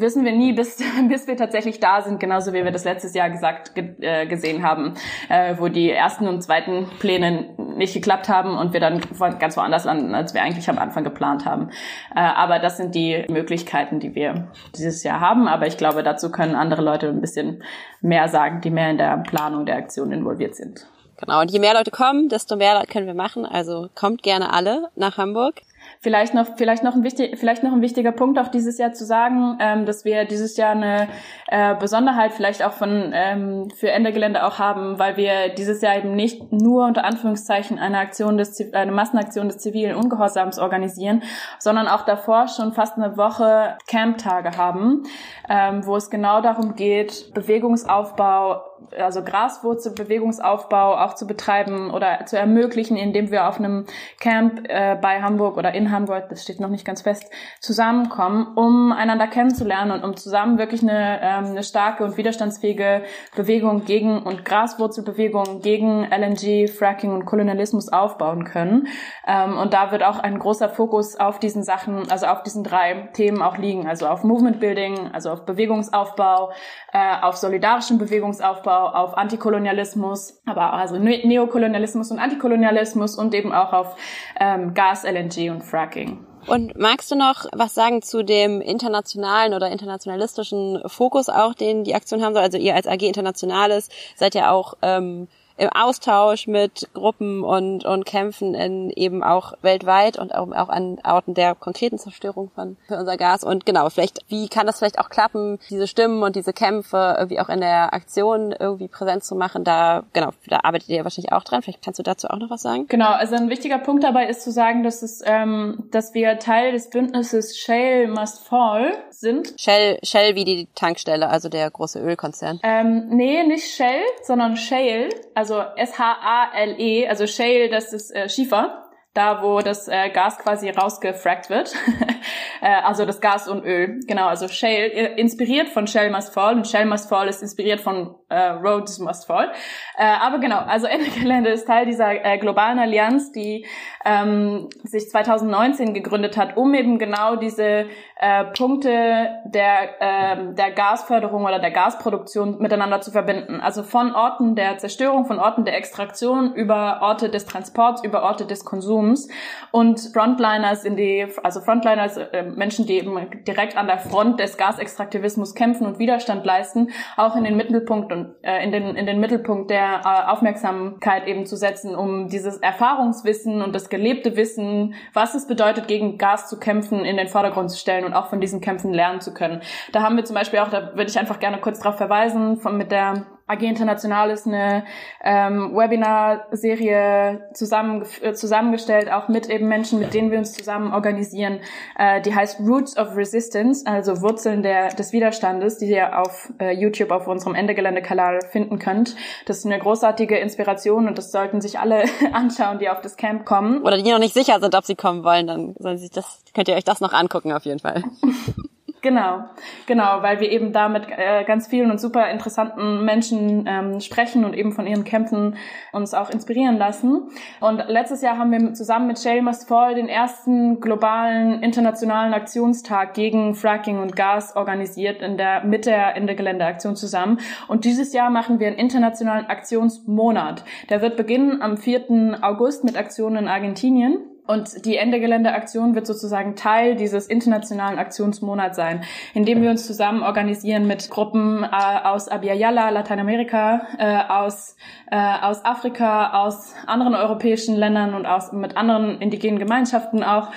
wissen 0.00 0.24
wir 0.24 0.32
nie, 0.32 0.52
bis, 0.52 0.78
bis 1.08 1.26
wir 1.26 1.36
tatsächlich 1.36 1.80
da 1.80 2.02
sind, 2.02 2.20
genauso 2.20 2.52
wie 2.52 2.64
wir 2.64 2.70
das 2.70 2.84
letztes 2.84 3.14
Jahr 3.14 3.30
gesagt 3.30 3.74
ge, 3.74 3.94
äh, 4.00 4.26
gesehen 4.26 4.62
haben, 4.62 4.94
äh, 5.28 5.54
wo 5.58 5.68
die 5.68 5.90
ersten 5.90 6.26
und 6.28 6.42
zweiten 6.42 6.88
Pläne 6.98 7.54
nicht 7.76 7.94
geklappt 7.94 8.28
haben 8.28 8.56
und 8.56 8.72
wir 8.72 8.80
dann 8.80 9.00
ganz 9.38 9.56
woanders 9.56 9.84
landen, 9.84 10.14
als 10.14 10.34
wir 10.34 10.42
eigentlich 10.42 10.68
am 10.68 10.78
Anfang 10.78 11.04
geplant 11.04 11.44
haben. 11.44 11.70
Äh, 12.14 12.20
aber 12.20 12.58
das 12.58 12.76
sind 12.76 12.94
die 12.94 13.24
Möglichkeiten, 13.28 14.00
die 14.00 14.14
wir 14.14 14.48
dieses 14.76 15.02
Jahr 15.04 15.20
haben. 15.20 15.48
Aber 15.48 15.66
ich 15.66 15.76
glaube, 15.76 16.02
dazu 16.02 16.30
können 16.30 16.54
andere 16.54 16.82
Leute 16.82 17.08
ein 17.08 17.20
bisschen 17.20 17.62
mehr 18.00 18.28
sagen, 18.28 18.60
die 18.60 18.70
mehr 18.70 18.90
in 18.90 18.98
der 18.98 19.16
Planung 19.18 19.66
der 19.66 19.76
Aktion 19.76 20.12
involviert 20.12 20.56
sind. 20.56 20.86
Genau, 21.20 21.40
und 21.40 21.50
je 21.50 21.58
mehr 21.58 21.74
Leute 21.74 21.90
kommen, 21.90 22.28
desto 22.28 22.56
mehr 22.56 22.84
können 22.86 23.06
wir 23.06 23.14
machen. 23.14 23.44
Also 23.44 23.88
kommt 23.96 24.22
gerne 24.22 24.52
alle 24.52 24.88
nach 24.94 25.18
Hamburg. 25.18 25.62
Vielleicht 26.00 26.32
noch, 26.32 26.46
vielleicht 26.56 26.84
noch 26.84 26.94
ein 26.94 27.02
wichtig, 27.02 27.38
vielleicht 27.38 27.64
noch 27.64 27.72
ein 27.72 27.82
wichtiger 27.82 28.12
Punkt 28.12 28.38
auch 28.38 28.48
dieses 28.48 28.78
Jahr 28.78 28.92
zu 28.92 29.04
sagen, 29.04 29.58
ähm, 29.60 29.84
dass 29.84 30.04
wir 30.04 30.26
dieses 30.26 30.56
Jahr 30.56 30.70
eine 30.70 31.08
äh, 31.48 31.74
Besonderheit 31.74 32.32
vielleicht 32.32 32.62
auch 32.62 32.72
von 32.72 33.10
ähm, 33.12 33.68
für 33.74 33.90
Ende 33.90 34.12
Gelände 34.12 34.44
auch 34.44 34.60
haben, 34.60 35.00
weil 35.00 35.16
wir 35.16 35.48
dieses 35.48 35.82
Jahr 35.82 35.96
eben 35.96 36.14
nicht 36.14 36.52
nur 36.52 36.86
unter 36.86 37.04
Anführungszeichen 37.04 37.80
eine 37.80 37.98
Aktion 37.98 38.38
des 38.38 38.72
eine 38.72 38.92
Massenaktion 38.92 39.48
des 39.48 39.58
zivilen 39.58 39.96
Ungehorsams 39.96 40.60
organisieren, 40.60 41.24
sondern 41.58 41.88
auch 41.88 42.02
davor 42.02 42.46
schon 42.46 42.72
fast 42.72 42.96
eine 42.96 43.16
Woche 43.16 43.76
Camptage 43.88 44.56
haben, 44.56 45.02
ähm, 45.48 45.84
wo 45.84 45.96
es 45.96 46.10
genau 46.10 46.40
darum 46.40 46.76
geht, 46.76 47.34
Bewegungsaufbau 47.34 48.67
also 48.96 49.22
Graswurzelbewegungsaufbau 49.22 50.96
auch 50.96 51.14
zu 51.14 51.26
betreiben 51.26 51.90
oder 51.90 52.24
zu 52.26 52.38
ermöglichen, 52.38 52.96
indem 52.96 53.30
wir 53.30 53.48
auf 53.48 53.58
einem 53.58 53.86
Camp 54.20 54.68
äh, 54.68 54.96
bei 55.00 55.22
Hamburg 55.22 55.56
oder 55.56 55.74
in 55.74 55.90
Hamburg, 55.90 56.28
das 56.28 56.42
steht 56.42 56.60
noch 56.60 56.68
nicht 56.68 56.84
ganz 56.84 57.02
fest, 57.02 57.30
zusammenkommen, 57.60 58.54
um 58.56 58.92
einander 58.92 59.26
kennenzulernen 59.26 59.92
und 59.92 60.04
um 60.04 60.16
zusammen 60.16 60.58
wirklich 60.58 60.82
eine, 60.82 61.20
ähm, 61.22 61.46
eine 61.46 61.62
starke 61.62 62.04
und 62.04 62.16
widerstandsfähige 62.16 63.02
Bewegung 63.36 63.84
gegen 63.84 64.22
und 64.22 64.44
Graswurzelbewegung 64.44 65.60
gegen 65.60 66.04
LNG, 66.04 66.68
Fracking 66.68 67.12
und 67.12 67.24
Kolonialismus 67.24 67.88
aufbauen 67.92 68.44
können. 68.44 68.88
Ähm, 69.26 69.56
und 69.56 69.72
da 69.74 69.92
wird 69.92 70.02
auch 70.02 70.18
ein 70.18 70.38
großer 70.38 70.68
Fokus 70.68 71.16
auf 71.16 71.38
diesen 71.38 71.62
Sachen, 71.62 72.10
also 72.10 72.26
auf 72.26 72.42
diesen 72.42 72.64
drei 72.64 73.08
Themen 73.12 73.42
auch 73.42 73.58
liegen, 73.58 73.86
also 73.86 74.06
auf 74.06 74.24
Movement 74.24 74.60
Building, 74.60 75.10
also 75.12 75.30
auf 75.30 75.44
Bewegungsaufbau, 75.44 76.52
äh, 76.92 77.16
auf 77.22 77.36
solidarischen 77.36 77.98
Bewegungsaufbau, 77.98 78.67
auf 78.68 79.16
Antikolonialismus, 79.16 80.40
aber 80.46 80.72
also 80.72 80.98
ne-, 80.98 81.26
Neokolonialismus 81.26 82.10
und 82.10 82.18
Antikolonialismus 82.18 83.16
und 83.16 83.34
eben 83.34 83.52
auch 83.52 83.72
auf 83.72 83.96
ähm, 84.38 84.74
Gas, 84.74 85.04
LNG 85.04 85.50
und 85.50 85.62
Fracking. 85.62 86.24
Und 86.46 86.78
magst 86.78 87.10
du 87.10 87.16
noch 87.16 87.46
was 87.52 87.74
sagen 87.74 88.00
zu 88.00 88.22
dem 88.22 88.60
internationalen 88.60 89.52
oder 89.52 89.70
internationalistischen 89.70 90.82
Fokus 90.86 91.28
auch, 91.28 91.52
den 91.52 91.84
die 91.84 91.94
Aktion 91.94 92.22
haben 92.22 92.32
soll? 92.32 92.42
Also 92.42 92.56
ihr 92.56 92.74
als 92.74 92.86
AG 92.86 93.02
Internationales 93.02 93.88
seid 94.16 94.34
ja 94.34 94.50
auch 94.50 94.74
ähm, 94.80 95.28
im 95.58 95.70
Austausch 95.70 96.46
mit 96.46 96.88
Gruppen 96.94 97.42
und, 97.42 97.84
und 97.84 98.06
Kämpfen 98.06 98.54
in 98.54 98.90
eben 98.90 99.22
auch 99.22 99.54
weltweit 99.62 100.18
und 100.18 100.34
auch, 100.34 100.50
auch 100.52 100.68
an 100.68 100.98
Orten 101.04 101.34
der 101.34 101.54
konkreten 101.54 101.98
Zerstörung 101.98 102.50
von 102.54 102.76
für 102.86 102.96
unser 102.96 103.16
Gas. 103.16 103.44
Und 103.44 103.66
genau, 103.66 103.90
vielleicht, 103.90 104.20
wie 104.28 104.48
kann 104.48 104.66
das 104.66 104.78
vielleicht 104.78 104.98
auch 104.98 105.10
klappen, 105.10 105.58
diese 105.68 105.86
Stimmen 105.86 106.22
und 106.22 106.36
diese 106.36 106.52
Kämpfe 106.52 107.16
irgendwie 107.18 107.40
auch 107.40 107.48
in 107.48 107.60
der 107.60 107.92
Aktion 107.92 108.54
irgendwie 108.58 108.88
präsent 108.88 109.24
zu 109.24 109.34
machen? 109.34 109.64
Da, 109.64 110.04
genau, 110.12 110.30
da 110.46 110.60
arbeitet 110.62 110.88
ihr 110.88 111.04
wahrscheinlich 111.04 111.32
auch 111.32 111.44
dran. 111.44 111.62
Vielleicht 111.62 111.82
kannst 111.82 111.98
du 111.98 112.02
dazu 112.02 112.28
auch 112.28 112.38
noch 112.38 112.50
was 112.50 112.62
sagen? 112.62 112.86
Genau, 112.88 113.10
also 113.10 113.34
ein 113.34 113.50
wichtiger 113.50 113.78
Punkt 113.78 114.04
dabei 114.04 114.26
ist 114.26 114.42
zu 114.42 114.52
sagen, 114.52 114.82
dass 114.82 115.02
es, 115.02 115.22
ähm, 115.24 115.88
dass 115.90 116.14
wir 116.14 116.38
Teil 116.38 116.72
des 116.72 116.90
Bündnisses 116.90 117.58
Shale 117.58 118.08
Must 118.08 118.46
Fall 118.46 118.92
sind. 119.10 119.54
Shell, 119.58 119.98
Shell 120.02 120.34
wie 120.34 120.44
die 120.44 120.68
Tankstelle, 120.74 121.28
also 121.28 121.48
der 121.48 121.70
große 121.70 122.00
Ölkonzern. 122.00 122.60
Ähm, 122.62 123.08
nee, 123.08 123.42
nicht 123.42 123.74
Shell, 123.74 124.02
sondern 124.22 124.56
Shale, 124.56 125.08
also 125.34 125.47
also 125.50 125.70
S-H-A-L-E, 125.76 127.08
also 127.08 127.26
Shale, 127.26 127.68
das 127.68 127.92
ist 127.92 128.14
äh, 128.14 128.28
Schiefer, 128.28 128.87
da 129.18 129.42
wo 129.42 129.60
das 129.60 129.88
äh, 129.88 130.10
Gas 130.10 130.38
quasi 130.38 130.70
rausgefrackt 130.70 131.50
wird. 131.50 131.74
äh, 132.62 132.68
also 132.84 133.04
das 133.04 133.20
Gas 133.20 133.48
und 133.48 133.64
Öl, 133.64 134.00
genau, 134.06 134.28
also 134.28 134.46
Shale, 134.46 134.92
äh, 134.92 135.20
inspiriert 135.20 135.68
von 135.68 135.88
Shell 135.88 136.10
Must 136.10 136.32
Fall 136.32 136.54
und 136.54 136.68
Shell 136.68 136.86
Must 136.86 137.08
Fall 137.08 137.26
ist 137.26 137.42
inspiriert 137.42 137.80
von 137.80 138.14
äh, 138.28 138.50
Rhodes 138.50 139.00
Must 139.00 139.26
Fall. 139.26 139.50
Äh, 139.98 140.04
aber 140.04 140.38
genau, 140.38 140.58
also 140.58 140.86
Ende 141.28 141.50
ist 141.50 141.66
Teil 141.66 141.84
dieser 141.86 142.24
äh, 142.24 142.38
globalen 142.38 142.78
Allianz, 142.78 143.32
die 143.32 143.66
ähm, 144.04 144.68
sich 144.84 145.10
2019 145.10 145.94
gegründet 145.94 146.36
hat, 146.36 146.56
um 146.56 146.72
eben 146.74 146.98
genau 146.98 147.34
diese 147.34 147.86
äh, 148.20 148.44
Punkte 148.56 149.30
der, 149.46 150.00
äh, 150.00 150.54
der 150.54 150.70
Gasförderung 150.70 151.44
oder 151.44 151.58
der 151.58 151.72
Gasproduktion 151.72 152.58
miteinander 152.60 153.00
zu 153.00 153.10
verbinden. 153.10 153.60
Also 153.60 153.82
von 153.82 154.14
Orten 154.14 154.54
der 154.54 154.78
Zerstörung, 154.78 155.26
von 155.26 155.40
Orten 155.40 155.64
der 155.64 155.76
Extraktion 155.76 156.54
über 156.54 157.00
Orte 157.02 157.30
des 157.30 157.46
Transports, 157.46 158.04
über 158.04 158.22
Orte 158.22 158.46
des 158.46 158.64
Konsums 158.64 159.07
Lebens 159.08 159.28
und 159.70 160.00
Frontliners 160.12 160.84
in 160.84 160.96
die, 160.96 161.26
also 161.42 161.60
Frontliners, 161.60 162.16
äh, 162.16 162.42
Menschen, 162.42 162.86
die 162.86 162.98
eben 162.98 163.18
direkt 163.46 163.76
an 163.76 163.86
der 163.86 163.98
Front 163.98 164.40
des 164.40 164.56
Gasextraktivismus 164.56 165.54
kämpfen 165.54 165.86
und 165.86 165.98
Widerstand 165.98 166.44
leisten, 166.44 166.90
auch 167.16 167.36
in 167.36 167.44
den 167.44 167.56
Mittelpunkt 167.56 168.12
und 168.12 168.34
äh, 168.42 168.62
in 168.64 168.72
den 168.72 168.96
in 168.96 169.06
den 169.06 169.20
Mittelpunkt 169.20 169.70
der 169.70 170.02
äh, 170.04 170.30
Aufmerksamkeit 170.30 171.26
eben 171.26 171.46
zu 171.46 171.56
setzen, 171.56 171.94
um 171.94 172.28
dieses 172.28 172.58
Erfahrungswissen 172.58 173.62
und 173.62 173.74
das 173.74 173.88
gelebte 173.88 174.36
Wissen, 174.36 174.94
was 175.12 175.34
es 175.34 175.46
bedeutet, 175.46 175.88
gegen 175.88 176.18
Gas 176.18 176.48
zu 176.48 176.58
kämpfen, 176.58 177.04
in 177.04 177.16
den 177.16 177.28
Vordergrund 177.28 177.70
zu 177.70 177.78
stellen 177.78 178.04
und 178.04 178.14
auch 178.14 178.28
von 178.28 178.40
diesen 178.40 178.60
Kämpfen 178.60 178.92
lernen 178.92 179.20
zu 179.20 179.34
können. 179.34 179.60
Da 179.92 180.02
haben 180.02 180.16
wir 180.16 180.24
zum 180.24 180.34
Beispiel 180.34 180.60
auch, 180.60 180.68
da 180.68 180.92
würde 180.94 181.10
ich 181.10 181.18
einfach 181.18 181.40
gerne 181.40 181.58
kurz 181.58 181.80
darauf 181.80 181.96
verweisen, 181.96 182.58
von 182.58 182.76
mit 182.76 182.90
der 182.90 183.26
AG 183.48 183.62
International 183.62 184.30
ist 184.30 184.46
eine 184.46 184.84
ähm, 185.24 185.74
Webinar-Serie 185.74 187.48
zusammen, 187.54 188.04
äh, 188.20 188.34
zusammengestellt, 188.34 189.10
auch 189.10 189.28
mit 189.28 189.48
eben 189.48 189.68
Menschen, 189.68 189.98
mit 189.98 190.12
denen 190.12 190.30
wir 190.30 190.38
uns 190.38 190.52
zusammen 190.52 190.92
organisieren. 190.92 191.60
Äh, 191.98 192.20
die 192.20 192.34
heißt 192.34 192.60
Roots 192.60 192.96
of 192.98 193.16
Resistance, 193.16 193.86
also 193.86 194.20
Wurzeln 194.20 194.62
der, 194.62 194.88
des 194.88 195.12
Widerstandes, 195.12 195.78
die 195.78 195.86
ihr 195.86 196.18
auf 196.18 196.52
äh, 196.60 196.72
YouTube 196.72 197.10
auf 197.10 197.26
unserem 197.26 197.54
Endegelände-Kanal 197.54 198.40
finden 198.50 198.78
könnt. 198.78 199.16
Das 199.46 199.58
ist 199.58 199.66
eine 199.66 199.78
großartige 199.78 200.36
Inspiration 200.36 201.08
und 201.08 201.16
das 201.16 201.32
sollten 201.32 201.60
sich 201.62 201.78
alle 201.78 202.04
anschauen, 202.32 202.78
die 202.78 202.90
auf 202.90 203.00
das 203.00 203.16
Camp 203.16 203.46
kommen. 203.46 203.82
Oder 203.82 203.96
die 203.96 204.10
noch 204.10 204.18
nicht 204.18 204.34
sicher 204.34 204.60
sind, 204.60 204.74
ob 204.74 204.84
sie 204.84 204.94
kommen 204.94 205.24
wollen, 205.24 205.46
dann 205.46 205.74
sollen 205.78 205.98
sie 205.98 206.10
das, 206.10 206.42
könnt 206.54 206.68
ihr 206.68 206.74
euch 206.74 206.84
das 206.84 207.00
noch 207.00 207.14
angucken 207.14 207.52
auf 207.52 207.64
jeden 207.64 207.80
Fall. 207.80 208.04
Genau, 209.00 209.44
genau, 209.86 210.22
weil 210.22 210.40
wir 210.40 210.50
eben 210.50 210.72
da 210.72 210.88
mit 210.88 211.06
äh, 211.08 211.44
ganz 211.44 211.68
vielen 211.68 211.90
und 211.90 212.00
super 212.00 212.28
interessanten 212.30 213.04
Menschen 213.04 213.64
ähm, 213.68 214.00
sprechen 214.00 214.44
und 214.44 214.54
eben 214.54 214.72
von 214.72 214.86
ihren 214.86 215.04
Kämpfen 215.04 215.56
uns 215.92 216.14
auch 216.14 216.30
inspirieren 216.30 216.78
lassen. 216.78 217.30
Und 217.60 217.84
letztes 217.86 218.22
Jahr 218.22 218.38
haben 218.38 218.50
wir 218.50 218.74
zusammen 218.74 219.06
mit 219.06 219.20
Shale 219.20 219.42
Must 219.42 219.68
Fall 219.68 219.94
den 219.94 220.08
ersten 220.08 220.80
globalen 220.80 221.62
internationalen 221.62 222.34
Aktionstag 222.34 223.14
gegen 223.14 223.54
Fracking 223.54 224.00
und 224.00 224.16
Gas 224.16 224.56
organisiert 224.56 225.22
in 225.22 225.36
der 225.36 225.64
mit 225.64 225.86
der 225.86 226.16
Ende 226.16 226.34
Geländeaktion 226.34 226.96
zusammen. 226.96 227.38
Und 227.68 227.84
dieses 227.84 228.12
Jahr 228.12 228.30
machen 228.30 228.58
wir 228.58 228.66
einen 228.66 228.76
internationalen 228.76 229.46
Aktionsmonat. 229.46 230.64
Der 230.90 231.02
wird 231.02 231.16
beginnen 231.16 231.62
am 231.62 231.76
4. 231.76 232.38
August 232.42 232.84
mit 232.84 232.96
Aktionen 232.96 233.44
in 233.44 233.48
Argentinien. 233.48 234.18
Und 234.48 234.86
die 234.86 234.96
Ende 234.96 235.20
Gelände-Aktion 235.20 235.94
wird 235.94 236.06
sozusagen 236.06 236.56
Teil 236.56 236.96
dieses 236.96 237.26
internationalen 237.26 237.98
Aktionsmonats 237.98 238.76
sein, 238.76 239.04
indem 239.34 239.60
wir 239.60 239.68
uns 239.68 239.86
zusammen 239.86 240.22
organisieren 240.22 240.86
mit 240.86 241.10
Gruppen 241.10 241.64
äh, 241.64 241.68
aus 242.04 242.28
Abiyala, 242.28 242.88
Lateinamerika, 242.88 243.86
äh, 243.98 244.16
aus, 244.26 244.74
äh, 245.10 245.18
aus 245.18 245.62
Afrika, 245.66 246.44
aus 246.46 246.74
anderen 246.86 247.14
europäischen 247.14 247.76
Ländern 247.76 248.14
und 248.14 248.24
aus, 248.24 248.50
mit 248.52 248.74
anderen 248.78 249.20
indigenen 249.20 249.58
Gemeinschaften 249.58 250.24
auch, 250.24 250.48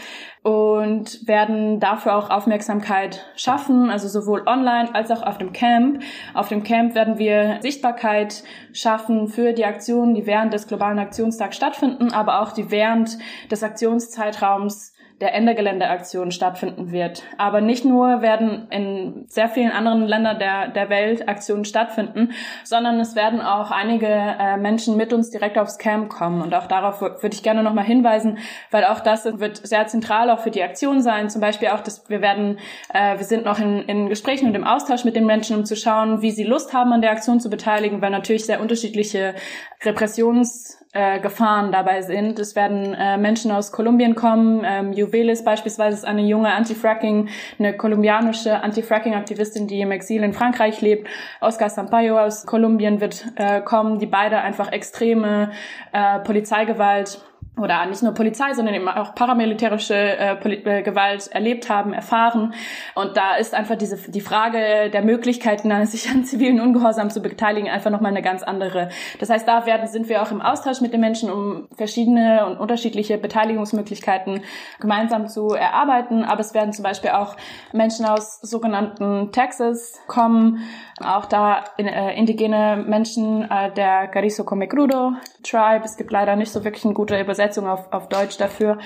und 0.43 1.27
werden 1.27 1.79
dafür 1.79 2.15
auch 2.15 2.31
Aufmerksamkeit 2.31 3.25
schaffen, 3.35 3.91
also 3.91 4.07
sowohl 4.07 4.47
online 4.47 4.93
als 4.95 5.11
auch 5.11 5.21
auf 5.21 5.37
dem 5.37 5.53
Camp. 5.53 6.01
Auf 6.33 6.47
dem 6.47 6.63
Camp 6.63 6.95
werden 6.95 7.19
wir 7.19 7.59
Sichtbarkeit 7.61 8.43
schaffen 8.73 9.27
für 9.27 9.53
die 9.53 9.65
Aktionen, 9.65 10.15
die 10.15 10.25
während 10.25 10.53
des 10.53 10.67
globalen 10.67 10.97
Aktionstags 10.97 11.55
stattfinden, 11.55 12.11
aber 12.11 12.41
auch 12.41 12.53
die 12.53 12.71
während 12.71 13.19
des 13.51 13.61
Aktionszeitraums 13.61 14.93
der 15.21 15.35
Endegeländeaktion 15.35 16.31
stattfinden 16.31 16.91
wird. 16.91 17.23
Aber 17.37 17.61
nicht 17.61 17.85
nur 17.85 18.21
werden 18.21 18.67
in 18.71 19.25
sehr 19.27 19.47
vielen 19.47 19.71
anderen 19.71 20.07
Ländern 20.07 20.39
der, 20.39 20.69
der 20.69 20.89
Welt 20.89 21.29
Aktionen 21.29 21.63
stattfinden, 21.63 22.31
sondern 22.63 22.99
es 22.99 23.15
werden 23.15 23.39
auch 23.39 23.69
einige 23.69 24.07
äh, 24.07 24.57
Menschen 24.57 24.97
mit 24.97 25.13
uns 25.13 25.29
direkt 25.29 25.59
aufs 25.59 25.77
Camp 25.77 26.09
kommen. 26.09 26.41
Und 26.41 26.55
auch 26.55 26.65
darauf 26.65 27.01
würde 27.01 27.33
ich 27.33 27.43
gerne 27.43 27.61
nochmal 27.61 27.85
hinweisen, 27.85 28.39
weil 28.71 28.83
auch 28.83 28.99
das 28.99 29.25
wird 29.25 29.57
sehr 29.57 29.85
zentral 29.87 30.31
auch 30.31 30.39
für 30.39 30.51
die 30.51 30.63
Aktion 30.63 31.01
sein. 31.01 31.29
Zum 31.29 31.39
Beispiel 31.39 31.69
auch, 31.69 31.81
dass 31.81 32.09
wir 32.09 32.21
werden, 32.21 32.57
äh, 32.93 33.17
wir 33.17 33.25
sind 33.25 33.45
noch 33.45 33.59
in, 33.59 33.83
in 33.83 34.09
Gesprächen 34.09 34.47
und 34.47 34.55
im 34.55 34.65
Austausch 34.65 35.05
mit 35.05 35.15
den 35.15 35.27
Menschen, 35.27 35.55
um 35.55 35.65
zu 35.65 35.75
schauen, 35.75 36.23
wie 36.23 36.31
sie 36.31 36.43
Lust 36.43 36.73
haben, 36.73 36.91
an 36.93 37.01
der 37.01 37.11
Aktion 37.11 37.39
zu 37.39 37.51
beteiligen, 37.51 38.01
weil 38.01 38.09
natürlich 38.09 38.45
sehr 38.45 38.59
unterschiedliche 38.59 39.35
Repressions 39.83 40.81
äh, 40.93 41.19
Gefahren 41.19 41.71
dabei 41.71 42.01
sind. 42.01 42.37
Es 42.39 42.55
werden 42.55 42.93
äh, 42.93 43.17
Menschen 43.17 43.51
aus 43.51 43.71
Kolumbien 43.71 44.15
kommen. 44.15 44.63
Ähm, 44.65 44.93
Juvelis 44.93 45.43
beispielsweise 45.43 45.97
ist 45.97 46.05
eine 46.05 46.21
junge 46.21 46.53
Anti-Fracking, 46.53 47.29
eine 47.59 47.77
kolumbianische 47.77 48.61
Anti-Fracking-Aktivistin, 48.61 49.67
die 49.67 49.81
im 49.81 49.91
Exil 49.91 50.23
in 50.23 50.33
Frankreich 50.33 50.81
lebt. 50.81 51.07
Oscar 51.39 51.69
Sampaio 51.69 52.19
aus 52.19 52.45
Kolumbien 52.45 52.99
wird 52.99 53.25
äh, 53.35 53.61
kommen, 53.61 53.99
die 53.99 54.05
beide 54.05 54.41
einfach 54.41 54.71
extreme 54.71 55.51
äh, 55.93 56.19
Polizeigewalt 56.19 57.21
oder 57.61 57.85
nicht 57.85 58.03
nur 58.03 58.13
Polizei, 58.13 58.53
sondern 58.53 58.75
eben 58.75 58.87
auch 58.87 59.15
paramilitärische 59.15 59.95
äh, 59.95 60.31
äh, 60.49 60.81
Gewalt 60.81 61.27
erlebt 61.31 61.69
haben, 61.69 61.93
erfahren. 61.93 62.53
Und 62.95 63.17
da 63.17 63.35
ist 63.35 63.53
einfach 63.53 63.75
diese 63.75 63.97
die 64.11 64.21
Frage 64.21 64.89
der 64.89 65.01
Möglichkeiten, 65.01 65.71
sich 65.85 66.09
an 66.09 66.23
zivilen 66.23 66.59
Ungehorsam 66.59 67.09
zu 67.09 67.21
beteiligen, 67.21 67.69
einfach 67.69 67.91
nochmal 67.91 68.11
eine 68.11 68.21
ganz 68.21 68.43
andere. 68.43 68.89
Das 69.19 69.29
heißt, 69.29 69.47
da 69.47 69.65
werden 69.65 69.87
sind 69.87 70.09
wir 70.09 70.21
auch 70.21 70.31
im 70.31 70.41
Austausch 70.41 70.81
mit 70.81 70.93
den 70.93 71.01
Menschen, 71.01 71.31
um 71.31 71.67
verschiedene 71.75 72.45
und 72.45 72.57
unterschiedliche 72.57 73.17
Beteiligungsmöglichkeiten 73.17 74.41
gemeinsam 74.79 75.27
zu 75.27 75.49
erarbeiten. 75.49 76.23
Aber 76.23 76.41
es 76.41 76.53
werden 76.53 76.73
zum 76.73 76.83
Beispiel 76.83 77.11
auch 77.11 77.35
Menschen 77.73 78.05
aus 78.05 78.39
sogenannten 78.41 79.31
Texas 79.31 79.99
kommen, 80.07 80.59
auch 81.03 81.25
da 81.25 81.63
in, 81.77 81.87
äh, 81.87 82.13
indigene 82.15 82.83
Menschen 82.87 83.49
äh, 83.49 83.71
der 83.71 84.07
Gariso 84.07 84.43
Comecrudo 84.43 85.13
Tribe. 85.43 85.83
Es 85.83 85.97
gibt 85.97 86.11
leider 86.11 86.35
nicht 86.35 86.51
so 86.51 86.63
wirklich 86.63 86.85
eine 86.85 86.93
gute 86.93 87.19
Übersetzung 87.19 87.50
auf, 87.59 87.91
auf 87.91 88.09
Deutsch 88.09 88.37
dafür, 88.37 88.77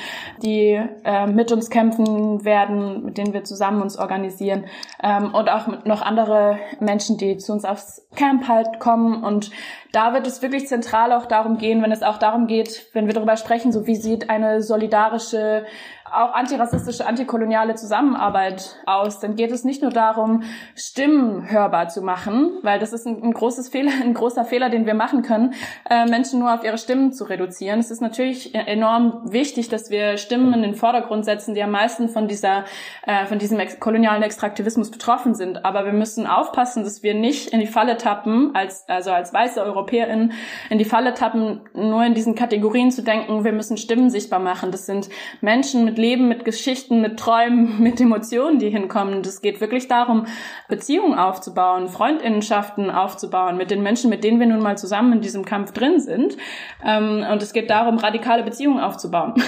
die 0.41 0.81
äh, 1.03 1.27
mit 1.27 1.51
uns 1.51 1.69
kämpfen 1.69 2.43
werden, 2.43 3.05
mit 3.05 3.17
denen 3.17 3.33
wir 3.33 3.43
zusammen 3.43 3.81
uns 3.81 3.97
organisieren 3.97 4.65
ähm, 5.01 5.33
und 5.33 5.49
auch 5.49 5.85
noch 5.85 6.01
andere 6.01 6.57
Menschen, 6.79 7.17
die 7.17 7.37
zu 7.37 7.53
uns 7.53 7.65
aufs 7.65 8.07
Camp 8.15 8.47
halt 8.47 8.79
kommen. 8.79 9.23
Und 9.23 9.51
da 9.91 10.13
wird 10.13 10.27
es 10.27 10.41
wirklich 10.41 10.67
zentral 10.67 11.11
auch 11.13 11.25
darum 11.25 11.57
gehen, 11.57 11.81
wenn 11.81 11.91
es 11.91 12.03
auch 12.03 12.17
darum 12.17 12.47
geht, 12.47 12.87
wenn 12.93 13.07
wir 13.07 13.13
darüber 13.13 13.37
sprechen, 13.37 13.71
so 13.71 13.87
wie 13.87 13.95
sieht 13.95 14.29
eine 14.29 14.61
solidarische 14.61 15.65
auch 16.11 16.33
antirassistische, 16.33 17.07
antikoloniale 17.07 17.75
Zusammenarbeit 17.75 18.75
aus, 18.85 19.19
dann 19.19 19.35
geht 19.35 19.51
es 19.51 19.63
nicht 19.63 19.81
nur 19.81 19.91
darum, 19.91 20.43
Stimmen 20.75 21.49
hörbar 21.49 21.89
zu 21.89 22.01
machen, 22.01 22.51
weil 22.61 22.79
das 22.79 22.93
ist 22.93 23.07
ein, 23.07 23.23
ein 23.23 23.33
großes 23.33 23.69
Fehler, 23.69 23.91
ein 24.03 24.13
großer 24.13 24.45
Fehler, 24.45 24.69
den 24.69 24.85
wir 24.85 24.93
machen 24.93 25.23
können, 25.23 25.55
äh, 25.89 26.05
Menschen 26.05 26.39
nur 26.39 26.53
auf 26.53 26.63
ihre 26.63 26.77
Stimmen 26.77 27.11
zu 27.11 27.23
reduzieren. 27.23 27.79
Es 27.79 27.89
ist 27.89 28.01
natürlich 28.01 28.53
enorm 28.53 29.21
wichtig, 29.31 29.67
dass 29.69 29.89
wir 29.89 30.17
Stimmen 30.17 30.53
in 30.53 30.61
den 30.61 30.75
Vordergrund 30.75 31.25
setzen, 31.25 31.55
die 31.55 31.63
am 31.63 31.71
meisten 31.71 32.07
von 32.07 32.27
dieser, 32.27 32.65
äh, 33.05 33.25
von 33.25 33.39
diesem 33.39 33.59
ex 33.59 33.79
kolonialen 33.79 34.21
Extraktivismus 34.21 34.91
betroffen 34.91 35.33
sind. 35.33 35.65
Aber 35.65 35.85
wir 35.85 35.93
müssen 35.93 36.27
aufpassen, 36.27 36.83
dass 36.83 37.01
wir 37.01 37.15
nicht 37.15 37.49
in 37.49 37.59
die 37.59 37.67
Falle 37.67 37.97
tappen, 37.97 38.53
als, 38.53 38.87
also 38.87 39.11
als 39.11 39.33
weiße 39.33 39.61
EuropäerInnen, 39.63 40.33
in 40.69 40.77
die 40.77 40.85
Falle 40.85 41.15
tappen, 41.15 41.61
nur 41.73 42.03
in 42.05 42.13
diesen 42.13 42.35
Kategorien 42.35 42.91
zu 42.91 43.01
denken, 43.01 43.43
wir 43.43 43.51
müssen 43.51 43.77
Stimmen 43.77 44.09
sichtbar 44.11 44.39
machen. 44.39 44.71
Das 44.71 44.85
sind 44.85 45.09
Menschen 45.41 45.83
mit 45.83 45.97
Leben, 46.05 46.27
mit 46.27 46.45
Geschichten, 46.45 47.01
mit 47.01 47.17
Träumen, 47.19 47.79
mit 47.81 47.99
Emotionen, 47.99 48.59
die 48.59 48.69
hinkommen. 48.69 49.21
Es 49.21 49.41
geht 49.41 49.59
wirklich 49.59 49.87
darum, 49.87 50.27
Beziehungen 50.67 51.17
aufzubauen, 51.17 51.87
Freundinnenschaften 51.87 52.91
aufzubauen 52.91 53.57
mit 53.57 53.71
den 53.71 53.81
Menschen, 53.81 54.09
mit 54.09 54.23
denen 54.23 54.39
wir 54.39 54.47
nun 54.47 54.61
mal 54.61 54.77
zusammen 54.77 55.13
in 55.13 55.21
diesem 55.21 55.45
Kampf 55.45 55.71
drin 55.71 55.99
sind. 55.99 56.37
Ähm, 56.83 57.25
und 57.31 57.41
es 57.41 57.53
geht 57.53 57.69
darum, 57.69 57.97
radikale 57.97 58.43
Beziehungen 58.43 58.79
aufzubauen. 58.79 59.33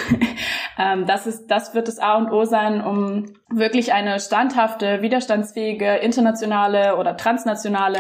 Ähm, 0.80 1.08
das 1.08 1.26
ist, 1.26 1.48
das 1.48 1.74
wird 1.74 1.88
das 1.88 1.98
A 1.98 2.18
und 2.18 2.32
O 2.32 2.46
sein, 2.46 2.86
um 2.86 3.34
wirklich 3.50 3.94
eine 3.94 4.20
standhafte, 4.20 5.02
widerstandsfähige, 5.02 5.96
internationale 5.96 6.98
oder 6.98 7.18
transnationale 7.18 7.98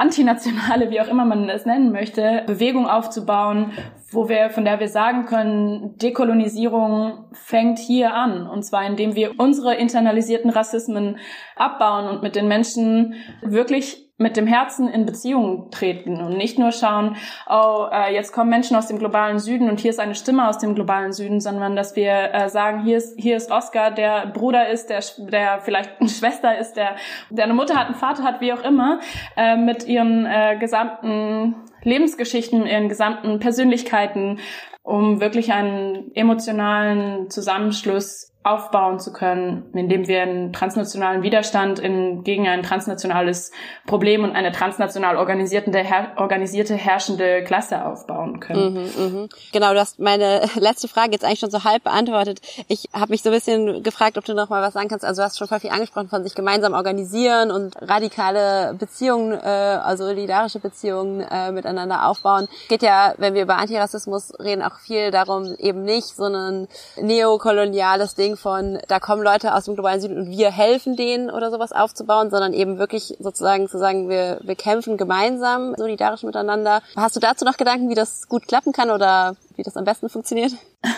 antinationale, 0.00 0.90
wie 0.90 1.00
auch 1.00 1.08
immer 1.08 1.24
man 1.24 1.48
es 1.50 1.66
nennen 1.66 1.92
möchte, 1.92 2.42
Bewegung 2.46 2.88
aufzubauen, 2.88 3.72
wo 4.10 4.28
wir, 4.28 4.50
von 4.50 4.64
der 4.64 4.80
wir 4.80 4.88
sagen 4.88 5.26
können, 5.26 5.96
Dekolonisierung 5.98 7.26
fängt 7.32 7.78
hier 7.78 8.14
an. 8.14 8.46
Und 8.46 8.64
zwar 8.64 8.84
indem 8.84 9.14
wir 9.14 9.38
unsere 9.38 9.74
internalisierten 9.74 10.50
Rassismen 10.50 11.18
abbauen 11.56 12.08
und 12.08 12.22
mit 12.22 12.34
den 12.34 12.48
Menschen 12.48 13.14
wirklich 13.42 14.10
mit 14.20 14.36
dem 14.36 14.46
Herzen 14.46 14.86
in 14.86 15.06
Beziehung 15.06 15.70
treten 15.70 16.20
und 16.20 16.36
nicht 16.36 16.58
nur 16.58 16.72
schauen, 16.72 17.16
oh, 17.48 17.86
äh, 17.90 18.12
jetzt 18.12 18.32
kommen 18.32 18.50
Menschen 18.50 18.76
aus 18.76 18.86
dem 18.86 18.98
globalen 18.98 19.38
Süden 19.38 19.70
und 19.70 19.80
hier 19.80 19.90
ist 19.90 19.98
eine 19.98 20.14
Stimme 20.14 20.46
aus 20.46 20.58
dem 20.58 20.74
globalen 20.74 21.14
Süden, 21.14 21.40
sondern 21.40 21.74
dass 21.74 21.96
wir 21.96 22.34
äh, 22.34 22.50
sagen, 22.50 22.84
hier 22.84 22.98
ist, 22.98 23.18
hier 23.18 23.38
ist 23.38 23.50
Oscar, 23.50 23.90
der 23.90 24.26
Bruder 24.26 24.68
ist, 24.68 24.90
der, 24.90 25.02
der 25.16 25.60
vielleicht 25.60 25.98
eine 26.00 26.08
Schwester 26.10 26.58
ist, 26.58 26.74
der, 26.74 26.96
der 27.30 27.44
eine 27.44 27.54
Mutter 27.54 27.74
hat, 27.76 27.86
einen 27.86 27.94
Vater 27.94 28.22
hat, 28.22 28.42
wie 28.42 28.52
auch 28.52 28.62
immer, 28.62 29.00
äh, 29.38 29.56
mit 29.56 29.86
ihren 29.86 30.26
äh, 30.26 30.58
gesamten 30.60 31.54
Lebensgeschichten, 31.82 32.66
ihren 32.66 32.88
gesamten 32.88 33.38
Persönlichkeiten, 33.38 34.38
um 34.82 35.20
wirklich 35.20 35.52
einen 35.52 36.14
emotionalen 36.14 37.30
Zusammenschluss 37.30 38.29
aufbauen 38.42 38.98
zu 38.98 39.12
können, 39.12 39.70
indem 39.74 40.08
wir 40.08 40.22
einen 40.22 40.54
transnationalen 40.54 41.22
Widerstand 41.22 41.78
in, 41.78 42.24
gegen 42.24 42.48
ein 42.48 42.62
transnationales 42.62 43.52
Problem 43.86 44.24
und 44.24 44.32
eine 44.34 44.50
transnational 44.50 45.18
organisierte, 45.18 45.70
her, 45.78 46.12
organisierte 46.16 46.74
herrschende 46.74 47.44
Klasse 47.44 47.84
aufbauen 47.84 48.40
können. 48.40 48.74
Mhm, 48.74 49.20
mh. 49.20 49.28
Genau, 49.52 49.74
du 49.74 49.78
hast 49.78 49.98
meine 49.98 50.40
letzte 50.54 50.88
Frage 50.88 51.12
jetzt 51.12 51.22
eigentlich 51.22 51.40
schon 51.40 51.50
so 51.50 51.64
halb 51.64 51.84
beantwortet. 51.84 52.40
Ich 52.68 52.88
habe 52.94 53.10
mich 53.10 53.22
so 53.22 53.28
ein 53.28 53.34
bisschen 53.34 53.82
gefragt, 53.82 54.16
ob 54.16 54.24
du 54.24 54.32
noch 54.32 54.48
mal 54.48 54.62
was 54.62 54.72
sagen 54.72 54.88
kannst. 54.88 55.04
Also 55.04 55.20
du 55.20 55.26
hast 55.26 55.36
schon 55.36 55.46
voll 55.46 55.60
viel 55.60 55.70
angesprochen 55.70 56.08
von 56.08 56.24
sich 56.24 56.34
gemeinsam 56.34 56.72
organisieren 56.72 57.50
und 57.50 57.76
radikale 57.82 58.74
Beziehungen, 58.78 59.32
äh, 59.32 59.44
also 59.44 60.06
solidarische 60.06 60.60
Beziehungen 60.60 61.20
äh, 61.20 61.52
miteinander 61.52 62.06
aufbauen. 62.06 62.48
Geht 62.70 62.82
ja, 62.82 63.12
wenn 63.18 63.34
wir 63.34 63.42
über 63.42 63.58
Antirassismus 63.58 64.32
reden, 64.40 64.62
auch 64.62 64.78
viel 64.78 65.10
darum, 65.10 65.54
eben 65.58 65.82
nicht 65.82 66.06
so 66.06 66.24
ein 66.24 66.68
neokoloniales 66.96 68.14
Ding 68.14 68.29
Ding 68.30 68.36
von, 68.36 68.78
da 68.88 69.00
kommen 69.00 69.22
Leute 69.22 69.54
aus 69.54 69.64
dem 69.64 69.74
globalen 69.74 70.00
Süden 70.00 70.16
und 70.16 70.30
wir 70.30 70.50
helfen 70.50 70.96
denen 70.96 71.30
oder 71.30 71.50
sowas 71.50 71.72
aufzubauen, 71.72 72.30
sondern 72.30 72.52
eben 72.52 72.78
wirklich 72.78 73.16
sozusagen 73.18 73.68
zu 73.68 73.78
sagen, 73.78 74.08
wir, 74.08 74.40
wir 74.42 74.54
kämpfen 74.54 74.96
gemeinsam, 74.96 75.74
solidarisch 75.76 76.22
miteinander. 76.22 76.82
Hast 76.96 77.16
du 77.16 77.20
dazu 77.20 77.44
noch 77.44 77.56
Gedanken, 77.56 77.88
wie 77.88 77.94
das 77.94 78.28
gut 78.28 78.46
klappen 78.46 78.72
kann 78.72 78.90
oder 78.90 79.34
wie 79.56 79.62
das 79.62 79.76
am 79.76 79.84
besten 79.84 80.08
funktioniert? 80.08 80.52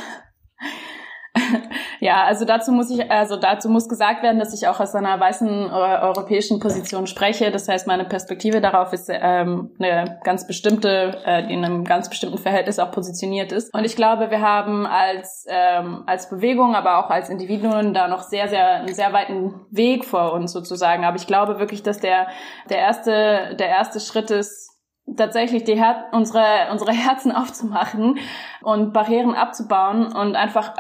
Ja, 2.03 2.25
also 2.25 2.45
dazu 2.45 2.73
muss 2.73 2.91
ich, 2.91 3.09
also 3.13 3.37
dazu 3.37 3.69
muss 3.69 3.89
gesagt 3.89 4.25
werden, 4.25 4.41
dass 4.41 4.53
ich 4.53 4.67
auch 4.67 4.81
aus 4.81 4.93
einer 4.97 5.21
weißen 5.21 5.71
äh, 5.71 5.73
europäischen 5.73 6.59
Position 6.59 7.07
spreche. 7.07 7.53
Das 7.53 7.69
heißt, 7.69 7.87
meine 7.87 8.05
Perspektive 8.05 8.61
darauf 8.61 8.93
ist 8.93 9.09
ähm, 9.09 9.71
eine 9.79 10.19
ganz 10.25 10.49
bestimmte, 10.49 11.17
äh, 11.25 11.47
die 11.47 11.55
in 11.55 11.65
einem 11.65 11.85
ganz 11.85 12.11
bestimmten 12.11 12.39
Verhältnis 12.39 12.81
auch 12.81 12.91
positioniert 12.91 13.53
ist. 13.53 13.73
Und 13.73 13.85
ich 13.85 13.95
glaube, 13.95 14.33
wir 14.33 14.41
haben 14.41 14.85
als 14.85 15.47
ähm, 15.49 16.03
als 16.07 16.29
Bewegung, 16.29 16.75
aber 16.75 16.99
auch 16.99 17.09
als 17.09 17.31
Individuen 17.31 17.95
da 17.95 18.09
noch 18.09 18.23
sehr, 18.23 18.49
sehr 18.49 18.81
einen 18.81 18.95
sehr 18.95 19.13
weiten 19.13 19.55
Weg 19.71 20.05
vor 20.05 20.33
uns 20.33 20.51
sozusagen. 20.53 21.05
Aber 21.05 21.15
ich 21.15 21.29
glaube 21.29 21.61
wirklich, 21.61 21.85
dass 21.85 22.01
der 22.01 22.27
der 22.69 22.79
erste 22.79 23.55
der 23.57 23.69
erste 23.69 24.01
Schritt 24.01 24.33
ist 24.33 24.73
tatsächlich 25.17 25.63
die 25.63 25.77
Her 25.77 26.07
unsere 26.11 26.69
unsere 26.73 26.91
Herzen 26.91 27.31
aufzumachen 27.31 28.19
und 28.61 28.93
Barrieren 28.93 29.37
abzubauen 29.37 30.13
und 30.13 30.35
einfach 30.35 30.75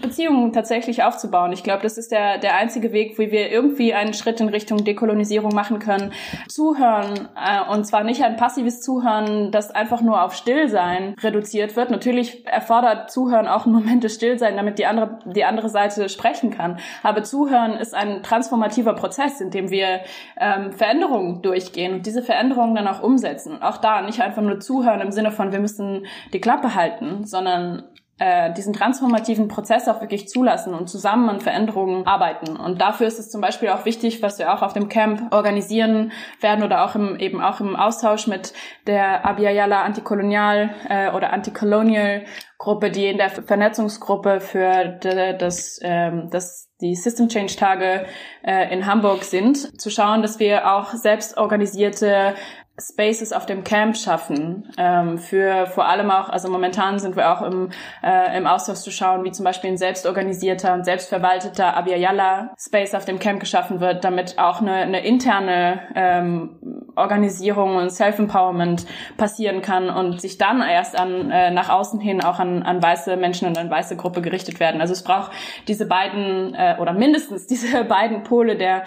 Beziehungen 0.00 0.52
tatsächlich 0.52 1.02
aufzubauen. 1.02 1.52
Ich 1.52 1.62
glaube, 1.62 1.82
das 1.82 1.98
ist 1.98 2.12
der, 2.12 2.38
der 2.38 2.56
einzige 2.56 2.92
Weg, 2.92 3.18
wie 3.18 3.30
wir 3.30 3.50
irgendwie 3.50 3.94
einen 3.94 4.14
Schritt 4.14 4.40
in 4.40 4.48
Richtung 4.48 4.84
Dekolonisierung 4.84 5.54
machen 5.54 5.78
können. 5.78 6.12
Zuhören, 6.48 7.28
äh, 7.36 7.72
und 7.72 7.84
zwar 7.84 8.04
nicht 8.04 8.22
ein 8.22 8.36
passives 8.36 8.80
Zuhören, 8.80 9.50
das 9.50 9.70
einfach 9.70 10.00
nur 10.00 10.22
auf 10.22 10.34
Stillsein 10.34 11.14
reduziert 11.22 11.76
wird. 11.76 11.90
Natürlich 11.90 12.46
erfordert 12.46 13.10
Zuhören 13.10 13.48
auch 13.48 13.66
einen 13.66 13.74
Moment 13.74 14.04
des 14.04 14.14
Stillsein, 14.14 14.56
damit 14.56 14.78
die 14.78 14.86
andere, 14.86 15.18
die 15.24 15.44
andere 15.44 15.68
Seite 15.68 16.08
sprechen 16.08 16.50
kann. 16.50 16.78
Aber 17.02 17.22
Zuhören 17.22 17.74
ist 17.74 17.94
ein 17.94 18.22
transformativer 18.22 18.94
Prozess, 18.94 19.40
in 19.40 19.50
dem 19.50 19.70
wir 19.70 20.00
ähm, 20.38 20.72
Veränderungen 20.72 21.42
durchgehen 21.42 21.94
und 21.94 22.06
diese 22.06 22.22
Veränderungen 22.22 22.74
dann 22.74 22.88
auch 22.88 23.02
umsetzen. 23.02 23.62
Auch 23.62 23.78
da 23.78 24.02
nicht 24.02 24.20
einfach 24.20 24.42
nur 24.42 24.60
zuhören 24.60 25.00
im 25.00 25.12
Sinne 25.12 25.30
von, 25.30 25.52
wir 25.52 25.60
müssen 25.60 26.06
die 26.32 26.40
Klappe 26.40 26.74
halten, 26.74 27.24
sondern 27.24 27.84
äh, 28.18 28.52
diesen 28.54 28.72
transformativen 28.72 29.48
Prozess 29.48 29.88
auch 29.88 30.00
wirklich 30.00 30.28
zulassen 30.28 30.72
und 30.72 30.88
zusammen 30.88 31.28
an 31.28 31.40
Veränderungen 31.40 32.06
arbeiten. 32.06 32.56
Und 32.56 32.80
dafür 32.80 33.06
ist 33.06 33.18
es 33.18 33.30
zum 33.30 33.42
Beispiel 33.42 33.68
auch 33.68 33.84
wichtig, 33.84 34.22
was 34.22 34.38
wir 34.38 34.54
auch 34.54 34.62
auf 34.62 34.72
dem 34.72 34.88
Camp 34.88 35.34
organisieren 35.34 36.12
werden 36.40 36.64
oder 36.64 36.84
auch 36.84 36.94
im, 36.94 37.18
eben 37.18 37.42
auch 37.42 37.60
im 37.60 37.76
Austausch 37.76 38.26
mit 38.26 38.54
der 38.86 39.26
Abiyala 39.26 39.82
Antikolonial 39.82 40.70
äh, 40.88 41.10
oder 41.10 41.32
Anticolonial 41.32 42.24
Gruppe, 42.58 42.90
die 42.90 43.06
in 43.06 43.18
der 43.18 43.28
Vernetzungsgruppe 43.28 44.40
für 44.40 44.98
das, 45.38 45.78
ähm, 45.82 46.28
das 46.30 46.70
die 46.80 46.94
System 46.94 47.28
Change 47.28 47.56
Tage 47.56 48.06
äh, 48.42 48.72
in 48.72 48.86
Hamburg 48.86 49.24
sind, 49.24 49.80
zu 49.80 49.90
schauen, 49.90 50.22
dass 50.22 50.38
wir 50.38 50.74
auch 50.74 50.92
selbst 50.92 51.36
organisierte 51.36 52.34
Spaces 52.78 53.32
auf 53.32 53.46
dem 53.46 53.64
Camp 53.64 53.96
schaffen. 53.96 54.70
Ähm, 54.76 55.18
für 55.18 55.66
vor 55.66 55.86
allem 55.86 56.10
auch, 56.10 56.28
also 56.28 56.50
momentan 56.50 56.98
sind 56.98 57.16
wir 57.16 57.32
auch 57.32 57.42
im, 57.42 57.70
äh, 58.02 58.36
im 58.36 58.46
Austausch 58.46 58.80
zu 58.80 58.90
schauen, 58.90 59.24
wie 59.24 59.32
zum 59.32 59.44
Beispiel 59.44 59.70
ein 59.70 59.78
selbstorganisierter 59.78 60.74
und 60.74 60.84
selbstverwalteter 60.84 61.74
Abiyala 61.74 62.54
Space 62.58 62.94
auf 62.94 63.06
dem 63.06 63.18
Camp 63.18 63.40
geschaffen 63.40 63.80
wird, 63.80 64.04
damit 64.04 64.38
auch 64.38 64.60
eine, 64.60 64.74
eine 64.74 65.04
interne 65.06 65.80
ähm, 65.94 66.86
Organisierung 66.96 67.76
und 67.76 67.90
Self-Empowerment 67.90 68.86
passieren 69.16 69.62
kann 69.62 69.90
und 69.90 70.20
sich 70.20 70.38
dann 70.38 70.62
erst 70.62 70.98
an 70.98 71.30
äh, 71.30 71.50
nach 71.50 71.68
außen 71.68 72.00
hin 72.00 72.22
auch 72.22 72.38
an, 72.38 72.62
an 72.62 72.82
weiße 72.82 73.16
Menschen 73.16 73.48
und 73.48 73.58
an 73.58 73.70
weiße 73.70 73.96
Gruppe 73.96 74.22
gerichtet 74.22 74.60
werden. 74.60 74.80
Also 74.80 74.92
es 74.92 75.02
braucht 75.02 75.30
diese 75.68 75.86
beiden 75.86 76.54
äh, 76.54 76.76
oder 76.78 76.92
mindestens 76.92 77.46
diese 77.46 77.84
beiden 77.84 78.22
Pole 78.22 78.56
der 78.56 78.84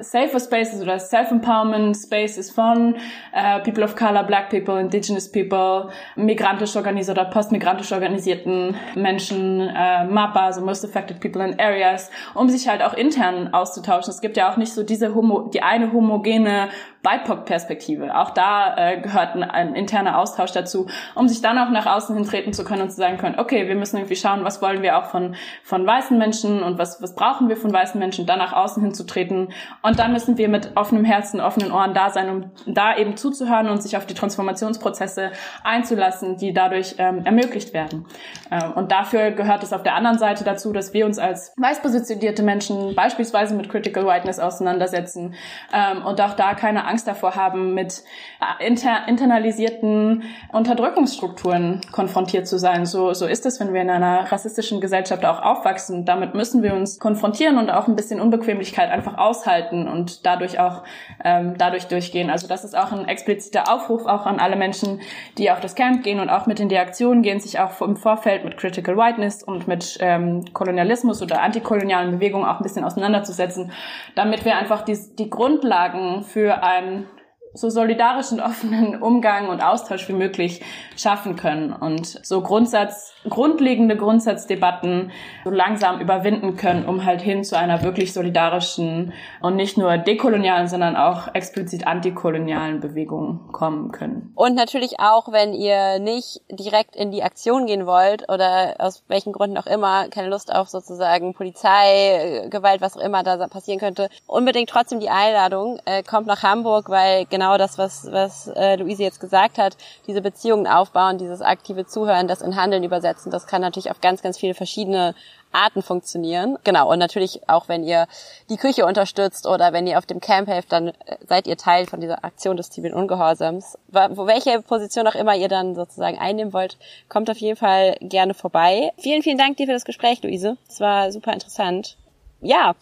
Safer 0.00 0.40
Spaces 0.40 0.82
oder 0.82 0.98
Self-Empowerment 0.98 1.96
Spaces 1.96 2.50
von 2.50 2.96
äh, 3.32 3.60
People 3.60 3.84
of 3.84 3.96
Color, 3.96 4.24
Black 4.24 4.50
People, 4.50 4.80
Indigenous 4.80 5.30
People, 5.30 5.88
migrantisch 6.16 6.76
organisiert 6.76 7.18
oder 7.18 7.28
postmigrantisch 7.28 7.92
organisierten 7.92 8.76
Menschen, 8.94 9.60
äh, 9.60 10.04
MAPA, 10.04 10.46
also 10.46 10.60
Most 10.60 10.84
Affected 10.84 11.20
People 11.20 11.44
in 11.44 11.58
Areas, 11.58 12.10
um 12.34 12.48
sich 12.48 12.68
halt 12.68 12.82
auch 12.82 12.94
intern 12.94 13.52
auszutauschen. 13.52 14.10
Es 14.10 14.20
gibt 14.20 14.36
ja 14.36 14.50
auch 14.50 14.56
nicht 14.56 14.72
so 14.72 14.82
diese 14.82 15.14
homo 15.14 15.50
die 15.52 15.62
eine 15.62 15.92
homogene 15.92 16.68
BIPOC-Perspektive. 17.02 18.16
Auch 18.16 18.30
da 18.30 18.76
äh, 18.76 19.00
gehört 19.00 19.34
ein, 19.34 19.42
ein 19.42 19.74
interner 19.74 20.18
Austausch 20.18 20.52
dazu, 20.52 20.86
um 21.14 21.28
sich 21.28 21.40
dann 21.40 21.58
auch 21.58 21.70
nach 21.70 21.86
außen 21.86 22.14
hintreten 22.14 22.52
zu 22.52 22.64
können 22.64 22.82
und 22.82 22.90
zu 22.90 22.96
sagen 22.96 23.16
können, 23.16 23.38
okay, 23.38 23.68
wir 23.68 23.74
müssen 23.74 23.96
irgendwie 23.96 24.16
schauen, 24.16 24.44
was 24.44 24.60
wollen 24.60 24.82
wir 24.82 24.98
auch 24.98 25.06
von, 25.06 25.34
von 25.62 25.86
weißen 25.86 26.18
Menschen 26.18 26.62
und 26.62 26.78
was, 26.78 27.00
was 27.00 27.14
brauchen 27.14 27.48
wir 27.48 27.56
von 27.56 27.72
weißen 27.72 27.98
Menschen, 27.98 28.26
dann 28.26 28.38
nach 28.38 28.52
außen 28.52 28.82
hinzutreten. 28.82 29.52
Und 29.82 29.98
dann 29.98 30.12
müssen 30.12 30.36
wir 30.36 30.48
mit 30.48 30.76
offenem 30.76 31.04
Herzen, 31.04 31.40
offenen 31.40 31.72
Ohren 31.72 31.94
da 31.94 32.10
sein, 32.10 32.28
um 32.28 32.50
da 32.66 32.96
eben 32.96 33.16
zuzuhören 33.16 33.68
und 33.68 33.82
sich 33.82 33.96
auf 33.96 34.04
die 34.04 34.14
Transformationsprozesse 34.14 35.32
einzulassen, 35.64 36.36
die 36.36 36.52
dadurch 36.52 36.96
ähm, 36.98 37.24
ermöglicht 37.24 37.72
werden. 37.72 38.06
Ähm, 38.50 38.72
und 38.74 38.92
dafür 38.92 39.30
gehört 39.30 39.62
es 39.62 39.72
auf 39.72 39.82
der 39.82 39.94
anderen 39.94 40.18
Seite 40.18 40.44
dazu, 40.44 40.72
dass 40.72 40.92
wir 40.92 41.06
uns 41.06 41.18
als 41.18 41.54
weiß 41.56 41.80
positionierte 41.80 42.42
Menschen 42.42 42.94
beispielsweise 42.94 43.54
mit 43.54 43.70
Critical 43.70 44.06
Whiteness 44.06 44.38
auseinandersetzen 44.38 45.34
ähm, 45.72 46.04
und 46.04 46.20
auch 46.20 46.34
da 46.34 46.54
keine 46.54 46.89
Angst 46.90 47.06
davor 47.06 47.36
haben, 47.36 47.74
mit 47.74 48.02
äh, 48.40 48.66
inter 48.66 49.08
internalisierten 49.08 50.24
Unterdrückungsstrukturen 50.52 51.80
konfrontiert 51.92 52.46
zu 52.46 52.58
sein. 52.58 52.84
So, 52.84 53.14
so 53.14 53.26
ist 53.26 53.46
es, 53.46 53.60
wenn 53.60 53.72
wir 53.72 53.82
in 53.82 53.90
einer 53.90 54.30
rassistischen 54.30 54.80
Gesellschaft 54.80 55.24
auch 55.24 55.42
aufwachsen. 55.42 56.04
Damit 56.04 56.34
müssen 56.34 56.62
wir 56.62 56.74
uns 56.74 56.98
konfrontieren 56.98 57.56
und 57.58 57.70
auch 57.70 57.88
ein 57.88 57.96
bisschen 57.96 58.20
Unbequemlichkeit 58.20 58.90
einfach 58.90 59.16
aushalten 59.16 59.88
und 59.88 60.26
dadurch 60.26 60.58
auch 60.58 60.82
ähm, 61.24 61.54
dadurch 61.56 61.86
durchgehen. 61.86 62.30
Also 62.30 62.48
das 62.48 62.64
ist 62.64 62.76
auch 62.76 62.92
ein 62.92 63.08
expliziter 63.08 63.72
Aufruf 63.72 64.06
auch 64.06 64.26
an 64.26 64.38
alle 64.40 64.56
Menschen, 64.56 65.00
die 65.38 65.50
auf 65.50 65.60
das 65.60 65.74
Camp 65.74 66.02
gehen 66.02 66.20
und 66.20 66.28
auch 66.28 66.46
mit 66.46 66.60
in 66.60 66.68
die 66.68 66.78
Aktion 66.78 67.22
gehen, 67.22 67.40
sich 67.40 67.58
auch 67.58 67.80
im 67.80 67.96
Vorfeld 67.96 68.44
mit 68.44 68.56
Critical 68.56 68.96
Whiteness 68.96 69.42
und 69.42 69.68
mit 69.68 69.98
ähm, 70.00 70.44
Kolonialismus 70.52 71.22
oder 71.22 71.42
antikolonialen 71.42 72.12
Bewegungen 72.12 72.44
auch 72.44 72.58
ein 72.58 72.62
bisschen 72.62 72.84
auseinanderzusetzen, 72.84 73.72
damit 74.14 74.44
wir 74.44 74.56
einfach 74.56 74.82
die, 74.82 74.98
die 75.18 75.30
Grundlagen 75.30 76.22
für 76.24 76.62
ein 76.62 76.79
einen 76.80 77.06
so 77.52 77.68
solidarischen, 77.68 78.40
offenen 78.40 79.00
Umgang 79.02 79.48
und 79.48 79.60
Austausch 79.60 80.08
wie 80.08 80.12
möglich 80.12 80.62
schaffen 80.96 81.36
können 81.36 81.72
und 81.72 82.06
so 82.24 82.42
Grundsatz, 82.42 83.12
grundlegende 83.28 83.96
Grundsatzdebatten 83.96 85.10
so 85.44 85.50
langsam 85.50 86.00
überwinden 86.00 86.56
können, 86.56 86.86
um 86.86 87.04
halt 87.04 87.20
hin 87.20 87.44
zu 87.44 87.58
einer 87.58 87.82
wirklich 87.82 88.12
solidarischen 88.12 89.12
und 89.40 89.56
nicht 89.56 89.76
nur 89.76 89.98
dekolonialen, 89.98 90.68
sondern 90.68 90.96
auch 90.96 91.34
explizit 91.34 91.86
antikolonialen 91.86 92.80
Bewegung 92.80 93.48
kommen 93.52 93.90
können. 93.90 94.32
Und 94.36 94.54
natürlich 94.54 95.00
auch, 95.00 95.32
wenn 95.32 95.52
ihr 95.52 95.98
nicht 95.98 96.40
direkt 96.50 96.94
in 96.94 97.10
die 97.10 97.22
Aktion 97.22 97.66
gehen 97.66 97.86
wollt 97.86 98.28
oder 98.30 98.76
aus 98.78 99.02
welchen 99.08 99.32
Gründen 99.32 99.58
auch 99.58 99.66
immer 99.66 100.08
keine 100.08 100.28
Lust 100.28 100.54
auf 100.54 100.68
sozusagen 100.68 101.34
Polizei, 101.34 102.46
Gewalt, 102.48 102.80
was 102.80 102.96
auch 102.96 103.02
immer 103.02 103.22
da 103.22 103.48
passieren 103.48 103.80
könnte, 103.80 104.08
unbedingt 104.26 104.70
trotzdem 104.70 105.00
die 105.00 105.10
Einladung, 105.10 105.78
äh, 105.84 106.02
kommt 106.02 106.26
nach 106.26 106.42
Hamburg, 106.42 106.88
weil 106.88 107.26
genau 107.26 107.39
das, 107.40 107.78
was, 107.78 108.10
was 108.10 108.48
äh, 108.48 108.76
Luise 108.76 109.02
jetzt 109.02 109.20
gesagt 109.20 109.58
hat, 109.58 109.76
diese 110.06 110.20
Beziehungen 110.20 110.66
aufbauen, 110.66 111.18
dieses 111.18 111.42
aktive 111.42 111.86
Zuhören, 111.86 112.28
das 112.28 112.42
in 112.42 112.56
Handeln 112.56 112.84
übersetzen, 112.84 113.30
das 113.30 113.46
kann 113.46 113.60
natürlich 113.60 113.90
auf 113.90 114.00
ganz, 114.00 114.22
ganz 114.22 114.38
viele 114.38 114.54
verschiedene 114.54 115.14
Arten 115.52 115.82
funktionieren. 115.82 116.58
Genau, 116.64 116.90
und 116.90 116.98
natürlich 116.98 117.48
auch, 117.48 117.68
wenn 117.68 117.82
ihr 117.82 118.06
die 118.48 118.56
Küche 118.56 118.86
unterstützt 118.86 119.46
oder 119.46 119.72
wenn 119.72 119.86
ihr 119.86 119.98
auf 119.98 120.06
dem 120.06 120.20
Camp 120.20 120.48
helft, 120.48 120.72
dann 120.72 120.88
äh, 120.88 120.94
seid 121.26 121.46
ihr 121.46 121.56
Teil 121.56 121.86
von 121.86 122.00
dieser 122.00 122.24
Aktion 122.24 122.56
des 122.56 122.70
zivilen 122.70 122.94
Ungehorsams. 122.94 123.78
Wo 123.88 124.26
welche 124.26 124.62
Position 124.62 125.06
auch 125.06 125.14
immer 125.14 125.34
ihr 125.34 125.48
dann 125.48 125.74
sozusagen 125.74 126.18
einnehmen 126.18 126.52
wollt, 126.52 126.76
kommt 127.08 127.30
auf 127.30 127.38
jeden 127.38 127.56
Fall 127.56 127.96
gerne 128.00 128.34
vorbei. 128.34 128.92
Vielen, 128.98 129.22
vielen 129.22 129.38
Dank 129.38 129.56
dir 129.56 129.66
für 129.66 129.72
das 129.72 129.84
Gespräch, 129.84 130.22
Luise. 130.22 130.56
Es 130.68 130.80
war 130.80 131.10
super 131.10 131.32
interessant. 131.32 131.96
Ja, 132.40 132.74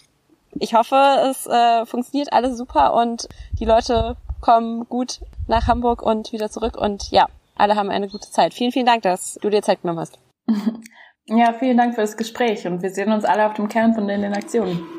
ich 0.58 0.74
hoffe, 0.74 0.96
es 1.30 1.46
äh, 1.46 1.86
funktioniert 1.86 2.32
alles 2.32 2.56
super 2.56 2.94
und 2.94 3.28
die 3.58 3.64
Leute 3.64 4.16
kommen 4.40 4.86
gut 4.88 5.20
nach 5.46 5.66
Hamburg 5.66 6.02
und 6.02 6.32
wieder 6.32 6.50
zurück 6.50 6.76
und 6.76 7.10
ja, 7.10 7.26
alle 7.56 7.76
haben 7.76 7.90
eine 7.90 8.08
gute 8.08 8.30
Zeit. 8.30 8.54
Vielen, 8.54 8.72
vielen 8.72 8.86
Dank, 8.86 9.02
dass 9.02 9.38
du 9.42 9.50
dir 9.50 9.62
Zeit 9.62 9.82
genommen 9.82 10.00
hast. 10.00 10.18
Ja, 11.30 11.52
vielen 11.52 11.76
Dank 11.76 11.94
für 11.94 12.00
das 12.00 12.16
Gespräch 12.16 12.66
und 12.66 12.80
wir 12.80 12.88
sehen 12.88 13.12
uns 13.12 13.26
alle 13.26 13.46
auf 13.46 13.52
dem 13.52 13.68
Camp 13.68 13.98
und 13.98 14.08
in 14.08 14.22
den 14.22 14.32
Aktionen. 14.32 14.97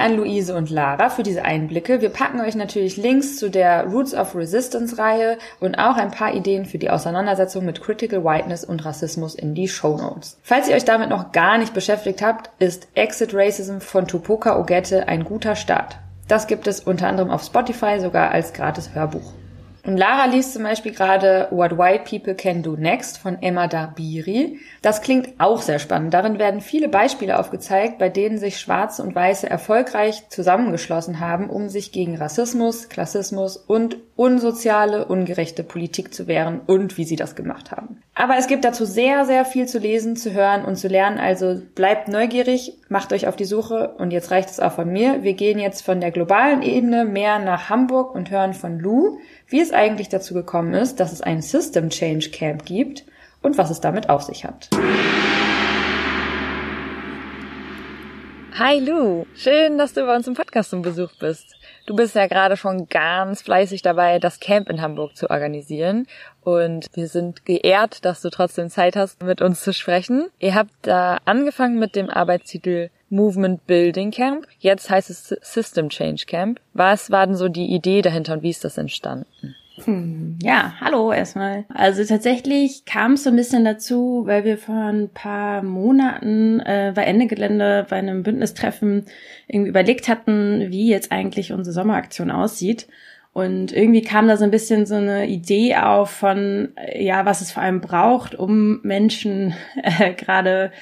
An 0.00 0.16
Luise 0.16 0.54
und 0.56 0.70
Lara 0.70 1.10
für 1.10 1.22
diese 1.22 1.44
Einblicke. 1.44 2.00
Wir 2.00 2.08
packen 2.08 2.40
euch 2.40 2.54
natürlich 2.54 2.96
Links 2.96 3.36
zu 3.36 3.50
der 3.50 3.84
Roots 3.84 4.14
of 4.14 4.34
Resistance 4.34 4.98
Reihe 4.98 5.38
und 5.60 5.76
auch 5.76 5.96
ein 5.96 6.10
paar 6.10 6.34
Ideen 6.34 6.64
für 6.64 6.78
die 6.78 6.90
Auseinandersetzung 6.90 7.64
mit 7.64 7.82
Critical 7.82 8.24
Whiteness 8.24 8.64
und 8.64 8.84
Rassismus 8.84 9.34
in 9.34 9.54
die 9.54 9.68
Show 9.68 9.96
Notes. 9.96 10.38
Falls 10.42 10.68
ihr 10.68 10.74
euch 10.74 10.84
damit 10.84 11.10
noch 11.10 11.32
gar 11.32 11.58
nicht 11.58 11.74
beschäftigt 11.74 12.22
habt, 12.22 12.50
ist 12.58 12.88
Exit 12.94 13.34
Racism 13.34 13.78
von 13.78 14.06
Tupoka 14.06 14.58
Ogette 14.58 15.06
ein 15.06 15.24
guter 15.24 15.54
Start. 15.54 15.98
Das 16.28 16.46
gibt 16.46 16.66
es 16.66 16.80
unter 16.80 17.08
anderem 17.08 17.30
auf 17.30 17.42
Spotify 17.42 18.00
sogar 18.00 18.30
als 18.30 18.52
gratis 18.52 18.90
Hörbuch. 18.94 19.32
Und 19.84 19.96
Lara 19.96 20.26
liest 20.26 20.52
zum 20.52 20.62
Beispiel 20.62 20.92
gerade 20.92 21.48
What 21.50 21.78
White 21.78 22.04
People 22.08 22.34
Can 22.34 22.62
Do 22.62 22.76
Next 22.76 23.18
von 23.18 23.40
Emma 23.40 23.66
Dabiri. 23.66 24.58
Das 24.82 25.00
klingt 25.00 25.28
auch 25.38 25.62
sehr 25.62 25.78
spannend. 25.78 26.12
Darin 26.12 26.38
werden 26.38 26.60
viele 26.60 26.88
Beispiele 26.88 27.38
aufgezeigt, 27.38 27.98
bei 27.98 28.08
denen 28.08 28.38
sich 28.38 28.58
Schwarze 28.58 29.02
und 29.02 29.14
Weiße 29.14 29.48
erfolgreich 29.48 30.28
zusammengeschlossen 30.28 31.20
haben, 31.20 31.48
um 31.48 31.68
sich 31.68 31.92
gegen 31.92 32.16
Rassismus, 32.16 32.88
Klassismus 32.88 33.56
und 33.56 33.96
unsoziale, 34.16 35.06
ungerechte 35.06 35.64
Politik 35.64 36.12
zu 36.12 36.26
wehren 36.26 36.60
und 36.66 36.98
wie 36.98 37.04
sie 37.04 37.16
das 37.16 37.34
gemacht 37.34 37.70
haben. 37.70 38.02
Aber 38.14 38.36
es 38.36 38.48
gibt 38.48 38.66
dazu 38.66 38.84
sehr, 38.84 39.24
sehr 39.24 39.46
viel 39.46 39.66
zu 39.66 39.78
lesen, 39.78 40.14
zu 40.14 40.34
hören 40.34 40.66
und 40.66 40.76
zu 40.76 40.88
lernen. 40.88 41.18
Also 41.18 41.58
bleibt 41.74 42.08
neugierig, 42.08 42.74
macht 42.90 43.14
euch 43.14 43.26
auf 43.26 43.36
die 43.36 43.46
Suche 43.46 43.94
und 43.96 44.10
jetzt 44.10 44.30
reicht 44.30 44.50
es 44.50 44.60
auch 44.60 44.72
von 44.72 44.92
mir. 44.92 45.22
Wir 45.22 45.32
gehen 45.32 45.58
jetzt 45.58 45.82
von 45.82 46.02
der 46.02 46.10
globalen 46.10 46.60
Ebene 46.60 47.06
mehr 47.06 47.38
nach 47.38 47.70
Hamburg 47.70 48.14
und 48.14 48.30
hören 48.30 48.52
von 48.52 48.78
Lou, 48.78 49.18
wie 49.50 49.60
es 49.60 49.72
eigentlich 49.72 50.08
dazu 50.08 50.32
gekommen 50.32 50.74
ist, 50.74 51.00
dass 51.00 51.12
es 51.12 51.20
ein 51.20 51.42
System 51.42 51.90
Change 51.90 52.30
Camp 52.30 52.64
gibt 52.64 53.04
und 53.42 53.58
was 53.58 53.70
es 53.70 53.80
damit 53.80 54.08
auf 54.08 54.22
sich 54.22 54.44
hat. 54.44 54.70
Hi 58.52 58.78
Lou, 58.78 59.26
schön, 59.34 59.78
dass 59.78 59.94
du 59.94 60.04
bei 60.06 60.14
uns 60.14 60.28
im 60.28 60.34
Podcast 60.34 60.70
zum 60.70 60.82
Besuch 60.82 61.10
bist. 61.18 61.56
Du 61.86 61.96
bist 61.96 62.14
ja 62.14 62.26
gerade 62.26 62.56
schon 62.56 62.88
ganz 62.88 63.42
fleißig 63.42 63.82
dabei, 63.82 64.18
das 64.18 64.38
Camp 64.38 64.68
in 64.68 64.82
Hamburg 64.82 65.16
zu 65.16 65.30
organisieren. 65.30 66.06
Und 66.42 66.86
wir 66.94 67.08
sind 67.08 67.44
geehrt, 67.44 68.04
dass 68.04 68.20
du 68.20 68.30
trotzdem 68.30 68.68
Zeit 68.68 68.96
hast, 68.96 69.22
mit 69.22 69.40
uns 69.40 69.62
zu 69.62 69.72
sprechen. 69.72 70.28
Ihr 70.38 70.54
habt 70.54 70.72
da 70.82 71.18
angefangen 71.24 71.78
mit 71.78 71.96
dem 71.96 72.10
Arbeitstitel 72.10 72.90
Movement 73.10 73.66
Building 73.66 74.10
Camp. 74.10 74.46
Jetzt 74.58 74.88
heißt 74.88 75.10
es 75.10 75.36
System 75.42 75.90
Change 75.90 76.24
Camp. 76.26 76.60
Was 76.72 77.10
war 77.10 77.26
denn 77.26 77.36
so 77.36 77.48
die 77.48 77.74
Idee 77.74 78.02
dahinter 78.02 78.34
und 78.34 78.42
wie 78.42 78.50
ist 78.50 78.64
das 78.64 78.78
entstanden? 78.78 79.54
Hm, 79.84 80.38
ja, 80.42 80.74
hallo 80.80 81.12
erstmal. 81.12 81.64
Also 81.72 82.04
tatsächlich 82.04 82.84
kam 82.84 83.12
es 83.14 83.24
so 83.24 83.30
ein 83.30 83.36
bisschen 83.36 83.64
dazu, 83.64 84.22
weil 84.26 84.44
wir 84.44 84.58
vor 84.58 84.74
ein 84.74 85.08
paar 85.08 85.62
Monaten 85.62 86.60
äh, 86.60 86.92
bei 86.94 87.04
Ende 87.04 87.26
Gelände 87.26 87.86
bei 87.88 87.96
einem 87.96 88.22
Bündnistreffen 88.22 89.06
irgendwie 89.48 89.70
überlegt 89.70 90.08
hatten, 90.08 90.66
wie 90.70 90.88
jetzt 90.88 91.12
eigentlich 91.12 91.52
unsere 91.52 91.72
Sommeraktion 91.72 92.30
aussieht. 92.30 92.88
Und 93.32 93.72
irgendwie 93.72 94.02
kam 94.02 94.26
da 94.26 94.36
so 94.36 94.42
ein 94.42 94.50
bisschen 94.50 94.86
so 94.86 94.96
eine 94.96 95.28
Idee 95.28 95.76
auf 95.76 96.10
von, 96.10 96.72
äh, 96.76 97.02
ja, 97.02 97.24
was 97.24 97.40
es 97.40 97.52
vor 97.52 97.62
allem 97.62 97.80
braucht, 97.80 98.34
um 98.34 98.80
Menschen 98.82 99.54
äh, 99.82 100.12
gerade 100.14 100.72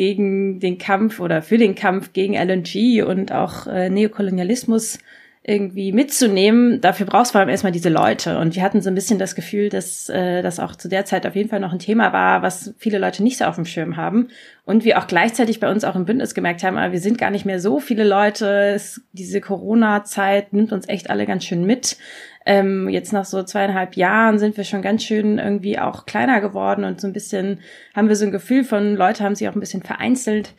gegen 0.00 0.60
den 0.60 0.78
Kampf 0.78 1.20
oder 1.20 1.42
für 1.42 1.58
den 1.58 1.74
Kampf 1.74 2.14
gegen 2.14 2.32
LNG 2.32 3.02
und 3.06 3.32
auch 3.32 3.66
äh, 3.66 3.90
Neokolonialismus 3.90 4.98
irgendwie 5.42 5.92
mitzunehmen, 5.92 6.80
dafür 6.80 7.04
brauchst 7.04 7.30
du 7.30 7.32
vor 7.32 7.40
allem 7.40 7.50
erstmal 7.50 7.72
diese 7.72 7.90
Leute. 7.90 8.38
Und 8.38 8.54
wir 8.54 8.62
hatten 8.62 8.80
so 8.80 8.88
ein 8.88 8.94
bisschen 8.94 9.18
das 9.18 9.34
Gefühl, 9.34 9.68
dass 9.68 10.08
äh, 10.08 10.40
das 10.40 10.58
auch 10.58 10.74
zu 10.74 10.88
der 10.88 11.04
Zeit 11.04 11.26
auf 11.26 11.36
jeden 11.36 11.50
Fall 11.50 11.60
noch 11.60 11.74
ein 11.74 11.78
Thema 11.78 12.14
war, 12.14 12.40
was 12.40 12.72
viele 12.78 12.96
Leute 12.96 13.22
nicht 13.22 13.36
so 13.36 13.44
auf 13.44 13.56
dem 13.56 13.66
Schirm 13.66 13.98
haben. 13.98 14.28
Und 14.64 14.84
wir 14.84 14.98
auch 14.98 15.06
gleichzeitig 15.06 15.60
bei 15.60 15.70
uns 15.70 15.84
auch 15.84 15.96
im 15.96 16.06
Bündnis 16.06 16.32
gemerkt 16.32 16.62
haben, 16.62 16.78
aber 16.78 16.92
wir 16.92 17.00
sind 17.00 17.18
gar 17.18 17.30
nicht 17.30 17.44
mehr 17.44 17.60
so 17.60 17.78
viele 17.78 18.04
Leute. 18.04 18.72
Es, 18.74 19.02
diese 19.12 19.42
Corona-Zeit 19.42 20.54
nimmt 20.54 20.72
uns 20.72 20.88
echt 20.88 21.10
alle 21.10 21.26
ganz 21.26 21.44
schön 21.44 21.66
mit. 21.66 21.98
Ähm, 22.46 22.88
jetzt 22.88 23.12
nach 23.12 23.26
so 23.26 23.42
zweieinhalb 23.42 23.96
Jahren 23.96 24.38
sind 24.38 24.56
wir 24.56 24.64
schon 24.64 24.80
ganz 24.82 25.04
schön 25.04 25.38
irgendwie 25.38 25.78
auch 25.78 26.06
kleiner 26.06 26.40
geworden 26.40 26.84
und 26.84 27.00
so 27.00 27.06
ein 27.06 27.12
bisschen 27.12 27.60
haben 27.94 28.08
wir 28.08 28.16
so 28.16 28.24
ein 28.24 28.32
Gefühl 28.32 28.64
von, 28.64 28.96
Leute 28.96 29.24
haben 29.24 29.34
sich 29.34 29.48
auch 29.48 29.54
ein 29.54 29.60
bisschen 29.60 29.82
vereinzelt. 29.82 30.54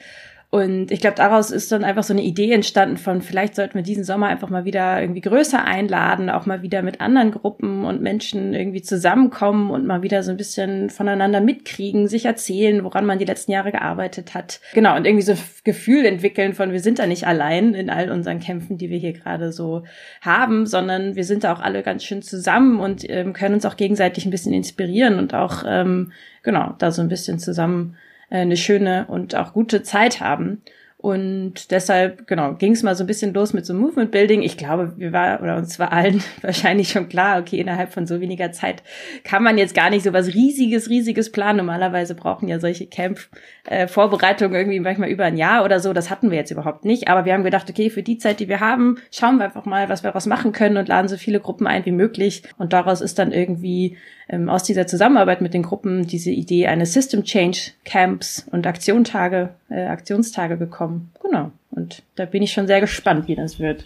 Und 0.54 0.92
ich 0.92 1.00
glaube, 1.00 1.16
daraus 1.16 1.50
ist 1.50 1.72
dann 1.72 1.86
einfach 1.86 2.04
so 2.04 2.12
eine 2.12 2.24
Idee 2.24 2.52
entstanden 2.52 2.98
von, 2.98 3.22
vielleicht 3.22 3.56
sollten 3.56 3.76
wir 3.76 3.84
diesen 3.84 4.04
Sommer 4.04 4.28
einfach 4.28 4.50
mal 4.50 4.66
wieder 4.66 5.00
irgendwie 5.00 5.22
größer 5.22 5.64
einladen, 5.64 6.30
auch 6.30 6.46
mal 6.46 6.62
wieder 6.62 6.82
mit 6.82 7.00
anderen 7.00 7.32
Gruppen 7.32 7.86
und 7.86 8.02
Menschen 8.02 8.54
irgendwie 8.54 8.82
zusammenkommen 8.82 9.72
und 9.72 9.88
mal 9.88 10.04
wieder 10.04 10.24
so 10.24 10.32
ein 10.32 10.36
bisschen 10.36 10.90
voneinander 10.90 11.40
mitkriegen, 11.40 12.10
sich 12.10 12.26
erzählen, 12.26 12.84
woran 12.84 13.06
man 13.06 13.18
die 13.18 13.24
letzten 13.24 13.54
Jahre 13.54 13.72
gearbeitet 13.72 14.34
hat. 14.34 14.60
Genau, 14.74 14.98
und 14.98 15.06
irgendwie 15.06 15.24
so 15.24 15.36
Gefühl 15.64 16.06
entwickeln 16.06 16.54
von, 16.54 16.74
wir 16.74 16.82
sind 16.82 17.00
da 17.00 17.08
nicht 17.08 17.26
allein 17.26 17.74
in 17.74 17.90
all 17.90 18.12
unseren 18.12 18.42
Kämpfen, 18.42 18.78
die 18.78 18.90
wir 18.90 18.98
hier 18.98 19.14
gerade 19.14 19.54
so 19.54 19.84
haben, 20.20 20.66
sondern 20.66 21.16
wir 21.16 21.24
sind 21.24 21.46
da 21.46 21.54
auch 21.54 21.62
alle 21.62 21.82
ganz 21.82 22.04
schön 22.04 22.22
zusammen 22.22 22.82
und 22.82 23.10
ähm, 23.10 23.32
können 23.32 23.56
uns 23.56 23.66
auch 23.66 23.78
gegenseitig 23.78 24.26
ein 24.26 24.32
bisschen 24.32 24.52
inspirieren 24.52 25.18
und 25.18 25.34
auch, 25.34 25.64
ähm, 25.66 26.12
genau, 26.44 26.76
da 26.78 26.92
so 26.92 27.02
ein 27.02 27.08
bisschen 27.08 27.40
zusammen 27.40 27.96
eine 28.40 28.58
schöne 28.58 29.06
und 29.08 29.36
auch 29.36 29.54
gute 29.54 29.84
Zeit 29.84 30.20
haben. 30.20 30.62
Und 31.02 31.72
deshalb, 31.72 32.28
genau, 32.28 32.54
ging 32.54 32.74
es 32.74 32.84
mal 32.84 32.94
so 32.94 33.04
ein 33.04 33.08
bisschen 33.08 33.34
los 33.34 33.54
mit 33.54 33.66
so 33.66 33.74
Movement 33.74 34.12
Building. 34.12 34.44
Ich 34.44 34.56
glaube, 34.56 34.94
wir 34.98 35.12
war 35.12 35.42
oder 35.42 35.58
uns 35.58 35.80
war 35.80 35.92
allen 35.92 36.22
wahrscheinlich 36.44 36.90
schon 36.90 37.10
klar, 37.10 37.40
okay, 37.40 37.58
innerhalb 37.58 37.92
von 37.92 38.06
so 38.06 38.22
weniger 38.22 38.52
Zeit 38.52 38.84
kann 39.24 39.42
man 39.42 39.58
jetzt 39.58 39.74
gar 39.74 39.90
nicht 39.90 40.04
so 40.04 40.14
was 40.14 40.28
riesiges, 40.36 40.92
riesiges 40.92 41.32
planen. 41.32 41.58
Normalerweise 41.58 42.14
brauchen 42.14 42.48
ja 42.48 42.60
solche 42.60 42.86
Camp-Vorbereitungen 42.86 44.54
äh, 44.54 44.60
irgendwie 44.60 44.80
manchmal 44.80 45.10
über 45.10 45.24
ein 45.24 45.38
Jahr 45.38 45.66
oder 45.66 45.80
so. 45.80 45.92
Das 45.92 46.12
hatten 46.12 46.30
wir 46.30 46.38
jetzt 46.38 46.52
überhaupt 46.52 46.86
nicht. 46.86 47.08
Aber 47.08 47.26
wir 47.26 47.34
haben 47.34 47.44
gedacht, 47.44 47.68
okay, 47.68 47.90
für 47.90 48.04
die 48.04 48.20
Zeit, 48.20 48.40
die 48.40 48.48
wir 48.48 48.60
haben, 48.60 48.98
schauen 49.10 49.38
wir 49.38 49.46
einfach 49.46 49.66
mal, 49.66 49.90
was 49.90 50.04
wir 50.04 50.10
daraus 50.10 50.28
machen 50.28 50.52
können 50.52 50.78
und 50.78 50.88
laden 50.88 51.08
so 51.08 51.18
viele 51.18 51.40
Gruppen 51.40 51.66
ein 51.66 51.84
wie 51.84 51.92
möglich. 51.92 52.44
Und 52.60 52.74
daraus 52.74 53.02
ist 53.02 53.18
dann 53.18 53.32
irgendwie 53.32 53.98
ähm, 54.30 54.50
aus 54.50 54.64
dieser 54.64 54.88
Zusammenarbeit 54.88 55.42
mit 55.42 55.54
den 55.54 55.64
Gruppen 55.64 56.08
diese 56.08 56.32
Idee 56.32 56.68
eines 56.68 56.94
System 56.94 57.24
Change 57.24 57.72
Camps 57.86 58.48
und 58.52 58.68
Aktiontage, 58.68 59.50
äh, 59.70 59.86
Aktionstage 59.86 60.58
gekommen. 60.58 60.91
Genau. 61.22 61.52
Und 61.72 62.04
da 62.16 62.26
bin 62.26 62.44
ich 62.44 62.52
schon 62.52 62.68
sehr 62.68 62.82
gespannt, 62.82 63.28
wie 63.28 63.36
das 63.36 63.60
wird. 63.60 63.86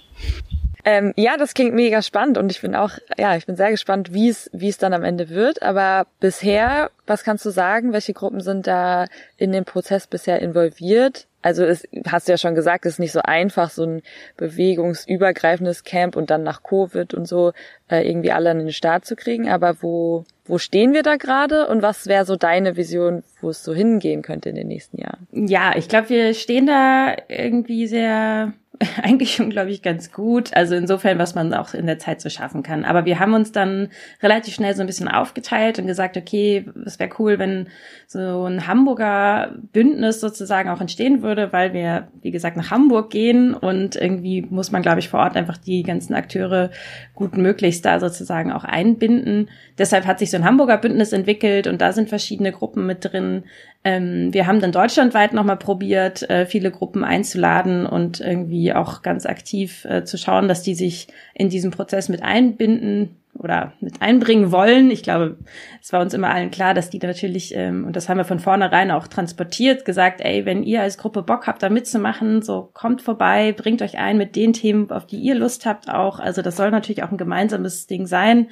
Ähm, 0.87 1.13
ja, 1.15 1.35
das 1.35 1.55
klingt 1.55 1.73
mega 1.73 2.03
spannend 2.03 2.37
und 2.37 2.51
ich 2.51 2.61
bin 2.61 2.75
auch, 2.75 2.91
ja, 3.17 3.35
ich 3.35 3.47
bin 3.47 3.55
sehr 3.55 3.71
gespannt, 3.71 4.13
wie 4.13 4.29
es, 4.29 4.51
wie 4.53 4.69
es 4.69 4.77
dann 4.77 4.93
am 4.93 5.03
Ende 5.03 5.29
wird. 5.29 5.63
Aber 5.63 6.05
bisher, 6.19 6.91
was 7.07 7.23
kannst 7.23 7.43
du 7.43 7.49
sagen? 7.49 7.91
Welche 7.91 8.13
Gruppen 8.13 8.41
sind 8.41 8.67
da 8.67 9.07
in 9.37 9.51
dem 9.51 9.65
Prozess 9.65 10.05
bisher 10.05 10.41
involviert? 10.41 11.25
Also 11.45 11.63
es 11.63 11.87
hast 12.07 12.27
du 12.27 12.31
ja 12.31 12.39
schon 12.39 12.55
gesagt, 12.55 12.87
es 12.87 12.93
ist 12.93 12.99
nicht 12.99 13.11
so 13.11 13.21
einfach, 13.21 13.69
so 13.69 13.83
ein 13.83 14.01
bewegungsübergreifendes 14.35 15.83
Camp 15.83 16.15
und 16.15 16.31
dann 16.31 16.41
nach 16.41 16.63
Covid 16.63 17.13
und 17.13 17.27
so 17.27 17.51
äh, 17.87 18.01
irgendwie 18.01 18.31
alle 18.31 18.49
an 18.49 18.57
den 18.57 18.71
Start 18.71 19.05
zu 19.05 19.15
kriegen. 19.15 19.47
Aber 19.47 19.83
wo, 19.83 20.25
wo 20.45 20.57
stehen 20.57 20.93
wir 20.93 21.03
da 21.03 21.17
gerade 21.17 21.67
und 21.67 21.83
was 21.83 22.07
wäre 22.07 22.25
so 22.25 22.35
deine 22.35 22.77
Vision, 22.77 23.21
wo 23.41 23.49
es 23.51 23.63
so 23.63 23.75
hingehen 23.75 24.23
könnte 24.23 24.49
in 24.49 24.55
den 24.55 24.67
nächsten 24.67 24.99
Jahren? 24.99 25.27
Ja, 25.33 25.73
ich 25.75 25.87
glaube, 25.87 26.09
wir 26.09 26.33
stehen 26.33 26.65
da 26.65 27.15
irgendwie 27.27 27.85
sehr 27.85 28.53
eigentlich 29.01 29.35
schon, 29.35 29.49
glaube 29.49 29.69
ich, 29.69 29.81
ganz 29.81 30.11
gut. 30.11 30.55
Also 30.55 30.75
insofern, 30.75 31.17
was 31.17 31.35
man 31.35 31.53
auch 31.53 31.73
in 31.73 31.85
der 31.85 31.99
Zeit 31.99 32.21
so 32.21 32.29
schaffen 32.29 32.63
kann. 32.63 32.85
Aber 32.85 33.05
wir 33.05 33.19
haben 33.19 33.33
uns 33.33 33.51
dann 33.51 33.89
relativ 34.21 34.55
schnell 34.55 34.75
so 34.75 34.81
ein 34.81 34.87
bisschen 34.87 35.07
aufgeteilt 35.07 35.79
und 35.79 35.87
gesagt, 35.87 36.17
okay, 36.17 36.65
es 36.85 36.99
wäre 36.99 37.09
cool, 37.19 37.39
wenn 37.39 37.67
so 38.07 38.45
ein 38.45 38.67
Hamburger 38.67 39.55
Bündnis 39.71 40.19
sozusagen 40.19 40.69
auch 40.69 40.81
entstehen 40.81 41.21
würde, 41.21 41.53
weil 41.53 41.73
wir, 41.73 42.07
wie 42.21 42.31
gesagt, 42.31 42.57
nach 42.57 42.71
Hamburg 42.71 43.09
gehen 43.09 43.53
und 43.53 43.95
irgendwie 43.95 44.41
muss 44.41 44.71
man, 44.71 44.81
glaube 44.81 44.99
ich, 44.99 45.09
vor 45.09 45.21
Ort 45.21 45.35
einfach 45.35 45.57
die 45.57 45.83
ganzen 45.83 46.13
Akteure 46.13 46.71
gut 47.13 47.37
möglichst 47.37 47.85
da 47.85 47.99
sozusagen 47.99 48.51
auch 48.51 48.63
einbinden. 48.63 49.49
Deshalb 49.77 50.05
hat 50.05 50.19
sich 50.19 50.31
so 50.31 50.37
ein 50.37 50.45
Hamburger 50.45 50.77
Bündnis 50.77 51.13
entwickelt 51.13 51.67
und 51.67 51.81
da 51.81 51.91
sind 51.91 52.09
verschiedene 52.09 52.51
Gruppen 52.51 52.85
mit 52.85 53.05
drin. 53.05 53.43
Ähm, 53.85 54.33
wir 54.33 54.47
haben 54.47 54.59
dann 54.59 54.71
deutschlandweit 54.71 55.33
nochmal 55.33 55.57
probiert, 55.57 56.27
äh, 56.27 56.47
viele 56.47 56.71
Gruppen 56.71 57.03
einzuladen 57.03 57.85
und 57.85 58.19
irgendwie 58.19 58.73
auch 58.73 59.03
ganz 59.03 59.27
aktiv 59.27 59.85
äh, 59.85 60.03
zu 60.03 60.17
schauen, 60.17 60.47
dass 60.47 60.63
die 60.63 60.73
sich 60.73 61.07
in 61.35 61.49
diesen 61.49 61.69
Prozess 61.69 62.09
mit 62.09 62.23
einbinden 62.23 63.15
oder 63.37 63.73
mit 63.81 64.01
einbringen 64.01 64.51
wollen. 64.51 64.89
Ich 64.89 65.03
glaube, 65.03 65.37
es 65.83 65.93
war 65.93 66.01
uns 66.01 66.15
immer 66.15 66.31
allen 66.31 66.49
klar, 66.49 66.73
dass 66.73 66.89
die 66.89 66.97
natürlich, 66.97 67.53
ähm, 67.55 67.85
und 67.85 67.95
das 67.95 68.09
haben 68.09 68.17
wir 68.17 68.25
von 68.25 68.39
vornherein 68.39 68.89
auch 68.89 69.07
transportiert, 69.07 69.85
gesagt, 69.85 70.21
ey, 70.21 70.45
wenn 70.45 70.63
ihr 70.63 70.81
als 70.81 70.97
Gruppe 70.97 71.21
Bock 71.21 71.45
habt, 71.45 71.61
da 71.61 71.69
mitzumachen, 71.69 72.41
so 72.41 72.71
kommt 72.73 73.03
vorbei, 73.03 73.53
bringt 73.55 73.83
euch 73.83 73.99
ein 73.99 74.17
mit 74.17 74.35
den 74.35 74.53
Themen, 74.53 74.89
auf 74.89 75.05
die 75.05 75.17
ihr 75.17 75.35
Lust 75.35 75.67
habt 75.67 75.91
auch. 75.91 76.19
Also 76.19 76.41
das 76.41 76.57
soll 76.57 76.71
natürlich 76.71 77.03
auch 77.03 77.11
ein 77.11 77.17
gemeinsames 77.17 77.85
Ding 77.85 78.07
sein. 78.07 78.47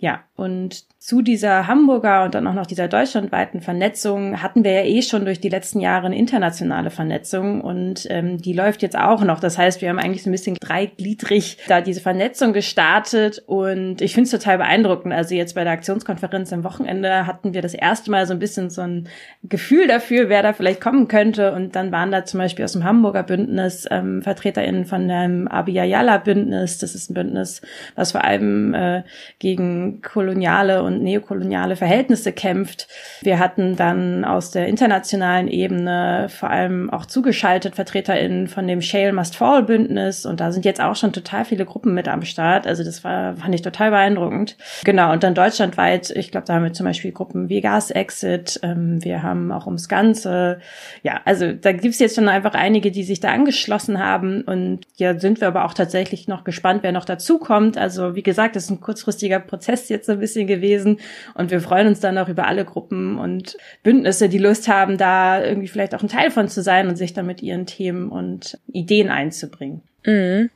Ja, 0.00 0.24
und 0.34 0.86
zu 1.02 1.20
dieser 1.20 1.66
Hamburger 1.66 2.22
und 2.22 2.36
dann 2.36 2.46
auch 2.46 2.54
noch 2.54 2.64
dieser 2.64 2.86
deutschlandweiten 2.86 3.60
Vernetzung 3.60 4.40
hatten 4.40 4.62
wir 4.62 4.70
ja 4.70 4.84
eh 4.84 5.02
schon 5.02 5.24
durch 5.24 5.40
die 5.40 5.48
letzten 5.48 5.80
Jahre 5.80 6.06
eine 6.06 6.16
internationale 6.16 6.90
Vernetzung 6.90 7.60
und 7.60 8.06
ähm, 8.08 8.38
die 8.40 8.52
läuft 8.52 8.82
jetzt 8.82 8.96
auch 8.96 9.24
noch. 9.24 9.40
Das 9.40 9.58
heißt, 9.58 9.82
wir 9.82 9.88
haben 9.88 9.98
eigentlich 9.98 10.22
so 10.22 10.30
ein 10.30 10.32
bisschen 10.32 10.54
dreigliedrig 10.60 11.58
da 11.66 11.80
diese 11.80 12.00
Vernetzung 12.00 12.52
gestartet 12.52 13.42
und 13.46 14.00
ich 14.00 14.14
finde 14.14 14.26
es 14.26 14.30
total 14.30 14.58
beeindruckend. 14.58 15.12
Also 15.12 15.34
jetzt 15.34 15.56
bei 15.56 15.64
der 15.64 15.72
Aktionskonferenz 15.72 16.52
am 16.52 16.62
Wochenende 16.62 17.26
hatten 17.26 17.52
wir 17.52 17.62
das 17.62 17.74
erste 17.74 18.12
Mal 18.12 18.28
so 18.28 18.32
ein 18.32 18.38
bisschen 18.38 18.70
so 18.70 18.82
ein 18.82 19.08
Gefühl 19.42 19.88
dafür, 19.88 20.28
wer 20.28 20.44
da 20.44 20.52
vielleicht 20.52 20.80
kommen 20.80 21.08
könnte 21.08 21.52
und 21.52 21.74
dann 21.74 21.90
waren 21.90 22.12
da 22.12 22.24
zum 22.24 22.38
Beispiel 22.38 22.64
aus 22.64 22.74
dem 22.74 22.84
Hamburger 22.84 23.24
Bündnis 23.24 23.88
ähm, 23.90 24.22
VertreterInnen 24.22 24.84
von 24.84 25.08
dem 25.08 25.48
Abiyayala 25.48 26.18
Bündnis. 26.18 26.78
Das 26.78 26.94
ist 26.94 27.10
ein 27.10 27.14
Bündnis, 27.14 27.60
was 27.96 28.12
vor 28.12 28.22
allem 28.22 28.72
äh, 28.74 29.02
gegen 29.40 30.00
koloniale 30.00 30.84
und 30.84 30.91
und 30.92 31.02
neokoloniale 31.02 31.76
Verhältnisse 31.76 32.32
kämpft. 32.32 32.88
Wir 33.22 33.38
hatten 33.38 33.76
dann 33.76 34.24
aus 34.24 34.50
der 34.50 34.68
internationalen 34.68 35.48
Ebene 35.48 36.28
vor 36.28 36.50
allem 36.50 36.90
auch 36.90 37.06
zugeschaltet 37.06 37.74
VertreterInnen 37.76 38.48
von 38.48 38.66
dem 38.66 38.82
Shale 38.82 39.12
Must 39.12 39.36
Fall 39.36 39.62
Bündnis 39.62 40.26
und 40.26 40.40
da 40.40 40.52
sind 40.52 40.64
jetzt 40.64 40.80
auch 40.80 40.96
schon 40.96 41.12
total 41.12 41.44
viele 41.44 41.64
Gruppen 41.64 41.94
mit 41.94 42.08
am 42.08 42.22
Start. 42.22 42.66
Also 42.66 42.84
das 42.84 43.04
war, 43.04 43.36
fand 43.36 43.54
ich 43.54 43.62
total 43.62 43.90
beeindruckend. 43.90 44.56
Genau, 44.84 45.12
und 45.12 45.22
dann 45.22 45.34
deutschlandweit, 45.34 46.10
ich 46.10 46.30
glaube, 46.30 46.46
da 46.46 46.54
haben 46.54 46.64
wir 46.64 46.72
zum 46.72 46.86
Beispiel 46.86 47.12
Gruppen 47.12 47.48
wie 47.48 47.60
Gas 47.60 47.90
Exit, 47.90 48.60
ähm, 48.62 49.02
wir 49.04 49.22
haben 49.22 49.52
auch 49.52 49.66
ums 49.66 49.88
Ganze. 49.88 50.60
Ja, 51.02 51.20
also 51.24 51.52
da 51.52 51.72
gibt's 51.72 51.98
jetzt 51.98 52.16
schon 52.16 52.28
einfach 52.28 52.54
einige, 52.54 52.90
die 52.90 53.04
sich 53.04 53.20
da 53.20 53.30
angeschlossen 53.30 53.98
haben 53.98 54.42
und 54.42 54.80
ja, 54.96 55.18
sind 55.18 55.40
wir 55.40 55.48
aber 55.48 55.64
auch 55.64 55.74
tatsächlich 55.74 56.28
noch 56.28 56.44
gespannt, 56.44 56.82
wer 56.82 56.92
noch 56.92 57.04
dazukommt. 57.04 57.78
Also 57.78 58.14
wie 58.14 58.22
gesagt, 58.22 58.56
das 58.56 58.64
ist 58.64 58.70
ein 58.70 58.80
kurzfristiger 58.80 59.40
Prozess 59.40 59.88
jetzt 59.88 60.06
so 60.06 60.12
ein 60.12 60.18
bisschen 60.18 60.46
gewesen 60.46 60.81
gewesen. 60.82 61.00
Und 61.34 61.50
wir 61.50 61.60
freuen 61.60 61.86
uns 61.88 62.00
dann 62.00 62.18
auch 62.18 62.28
über 62.28 62.46
alle 62.46 62.64
Gruppen 62.64 63.18
und 63.18 63.56
Bündnisse, 63.82 64.28
die 64.28 64.38
Lust 64.38 64.68
haben, 64.68 64.98
da 64.98 65.42
irgendwie 65.42 65.68
vielleicht 65.68 65.94
auch 65.94 66.02
ein 66.02 66.08
Teil 66.08 66.30
von 66.30 66.48
zu 66.48 66.62
sein 66.62 66.88
und 66.88 66.96
sich 66.96 67.12
dann 67.12 67.26
mit 67.26 67.42
ihren 67.42 67.66
Themen 67.66 68.10
und 68.10 68.58
Ideen 68.66 69.08
einzubringen. 69.08 69.82
Mhm. 70.04 70.50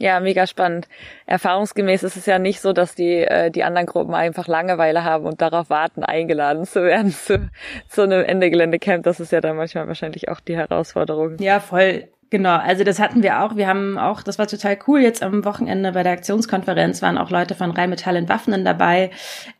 Ja, 0.00 0.20
mega 0.20 0.46
spannend. 0.46 0.86
Erfahrungsgemäß 1.26 2.04
ist 2.04 2.16
es 2.16 2.24
ja 2.24 2.38
nicht 2.38 2.60
so, 2.60 2.72
dass 2.72 2.94
die, 2.94 3.16
äh, 3.16 3.50
die 3.50 3.64
anderen 3.64 3.88
Gruppen 3.88 4.14
einfach 4.14 4.46
Langeweile 4.46 5.02
haben 5.02 5.26
und 5.26 5.40
darauf 5.40 5.70
warten, 5.70 6.04
eingeladen 6.04 6.66
zu 6.66 6.84
werden 6.84 7.10
zu, 7.12 7.50
zu 7.88 8.02
einem 8.02 8.24
Ende 8.24 8.48
Geländecamp. 8.48 9.02
Das 9.02 9.18
ist 9.18 9.32
ja 9.32 9.40
dann 9.40 9.56
manchmal 9.56 9.88
wahrscheinlich 9.88 10.28
auch 10.28 10.38
die 10.38 10.56
Herausforderung. 10.56 11.36
Ja, 11.40 11.58
voll. 11.58 12.08
Genau, 12.30 12.56
also 12.56 12.84
das 12.84 12.98
hatten 12.98 13.22
wir 13.22 13.42
auch. 13.42 13.56
Wir 13.56 13.66
haben 13.66 13.96
auch, 13.96 14.22
das 14.22 14.38
war 14.38 14.46
total 14.46 14.78
cool, 14.86 15.00
jetzt 15.00 15.22
am 15.22 15.46
Wochenende 15.46 15.92
bei 15.92 16.02
der 16.02 16.12
Aktionskonferenz 16.12 17.00
waren 17.00 17.16
auch 17.16 17.30
Leute 17.30 17.54
von 17.54 17.70
Rheinmetall 17.70 18.16
in 18.16 18.28
Waffenen 18.28 18.66
dabei. 18.66 19.10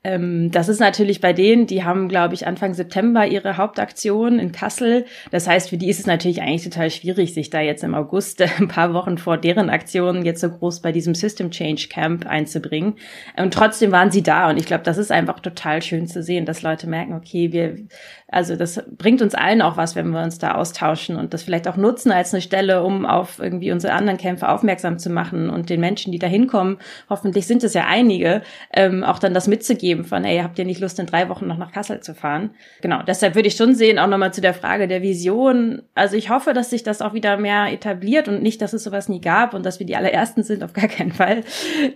Ähm, 0.04 0.50
das 0.50 0.68
ist 0.68 0.78
natürlich 0.78 1.22
bei 1.22 1.32
denen, 1.32 1.66
die 1.66 1.84
haben, 1.84 2.08
glaube 2.08 2.34
ich, 2.34 2.46
Anfang 2.46 2.74
September 2.74 3.26
ihre 3.26 3.56
Hauptaktion 3.56 4.38
in 4.38 4.52
Kassel. 4.52 5.06
Das 5.30 5.48
heißt, 5.48 5.70
für 5.70 5.78
die 5.78 5.88
ist 5.88 6.00
es 6.00 6.06
natürlich 6.06 6.42
eigentlich 6.42 6.64
total 6.64 6.90
schwierig, 6.90 7.32
sich 7.32 7.48
da 7.48 7.60
jetzt 7.60 7.84
im 7.84 7.94
August, 7.94 8.42
ein 8.58 8.68
paar 8.68 8.92
Wochen 8.92 9.16
vor 9.16 9.38
deren 9.38 9.70
Aktionen, 9.70 10.26
jetzt 10.26 10.42
so 10.42 10.50
groß 10.50 10.80
bei 10.80 10.92
diesem 10.92 11.14
System 11.14 11.50
Change 11.50 11.88
Camp 11.88 12.26
einzubringen. 12.26 12.96
Und 13.38 13.54
trotzdem 13.54 13.92
waren 13.92 14.10
sie 14.10 14.22
da 14.22 14.50
und 14.50 14.58
ich 14.58 14.66
glaube, 14.66 14.84
das 14.84 14.98
ist 14.98 15.10
einfach 15.10 15.40
total 15.40 15.80
schön 15.80 16.06
zu 16.06 16.22
sehen, 16.22 16.44
dass 16.44 16.60
Leute 16.60 16.86
merken, 16.86 17.14
okay, 17.14 17.50
wir 17.50 17.76
also 18.30 18.56
das 18.56 18.82
bringt 18.90 19.22
uns 19.22 19.34
allen 19.34 19.62
auch 19.62 19.78
was, 19.78 19.96
wenn 19.96 20.10
wir 20.10 20.22
uns 20.22 20.38
da 20.38 20.54
austauschen 20.56 21.16
und 21.16 21.32
das 21.32 21.42
vielleicht 21.42 21.66
auch 21.66 21.76
nutzen 21.76 22.12
als 22.12 22.34
eine 22.34 22.42
Stelle, 22.42 22.82
um 22.82 23.06
auf 23.06 23.38
irgendwie 23.38 23.72
unsere 23.72 23.94
anderen 23.94 24.18
Kämpfe 24.18 24.50
aufmerksam 24.50 24.98
zu 24.98 25.08
machen 25.08 25.48
und 25.48 25.70
den 25.70 25.80
Menschen, 25.80 26.12
die 26.12 26.18
da 26.18 26.26
hinkommen, 26.26 26.76
hoffentlich 27.08 27.46
sind 27.46 27.64
es 27.64 27.72
ja 27.72 27.86
einige, 27.86 28.42
ähm, 28.74 29.02
auch 29.02 29.18
dann 29.18 29.32
das 29.32 29.48
mitzugeben 29.48 30.04
von, 30.04 30.24
ey, 30.24 30.40
habt 30.40 30.58
ihr 30.58 30.66
nicht 30.66 30.80
Lust, 30.80 30.98
in 30.98 31.06
drei 31.06 31.30
Wochen 31.30 31.46
noch 31.46 31.56
nach 31.56 31.72
Kassel 31.72 32.00
zu 32.00 32.14
fahren? 32.14 32.50
Genau, 32.82 33.02
deshalb 33.02 33.34
würde 33.34 33.48
ich 33.48 33.56
schon 33.56 33.74
sehen, 33.74 33.98
auch 33.98 34.06
nochmal 34.06 34.34
zu 34.34 34.42
der 34.42 34.52
Frage 34.52 34.88
der 34.88 35.00
Vision. 35.00 35.80
Also 35.94 36.14
ich 36.16 36.28
hoffe, 36.28 36.52
dass 36.52 36.68
sich 36.68 36.82
das 36.82 37.00
auch 37.00 37.14
wieder 37.14 37.38
mehr 37.38 37.72
etabliert 37.72 38.28
und 38.28 38.42
nicht, 38.42 38.60
dass 38.60 38.74
es 38.74 38.84
sowas 38.84 39.08
nie 39.08 39.22
gab 39.22 39.54
und 39.54 39.64
dass 39.64 39.78
wir 39.78 39.86
die 39.86 39.96
allerersten 39.96 40.42
sind, 40.42 40.62
auf 40.62 40.74
gar 40.74 40.88
keinen 40.88 41.12
Fall. 41.12 41.44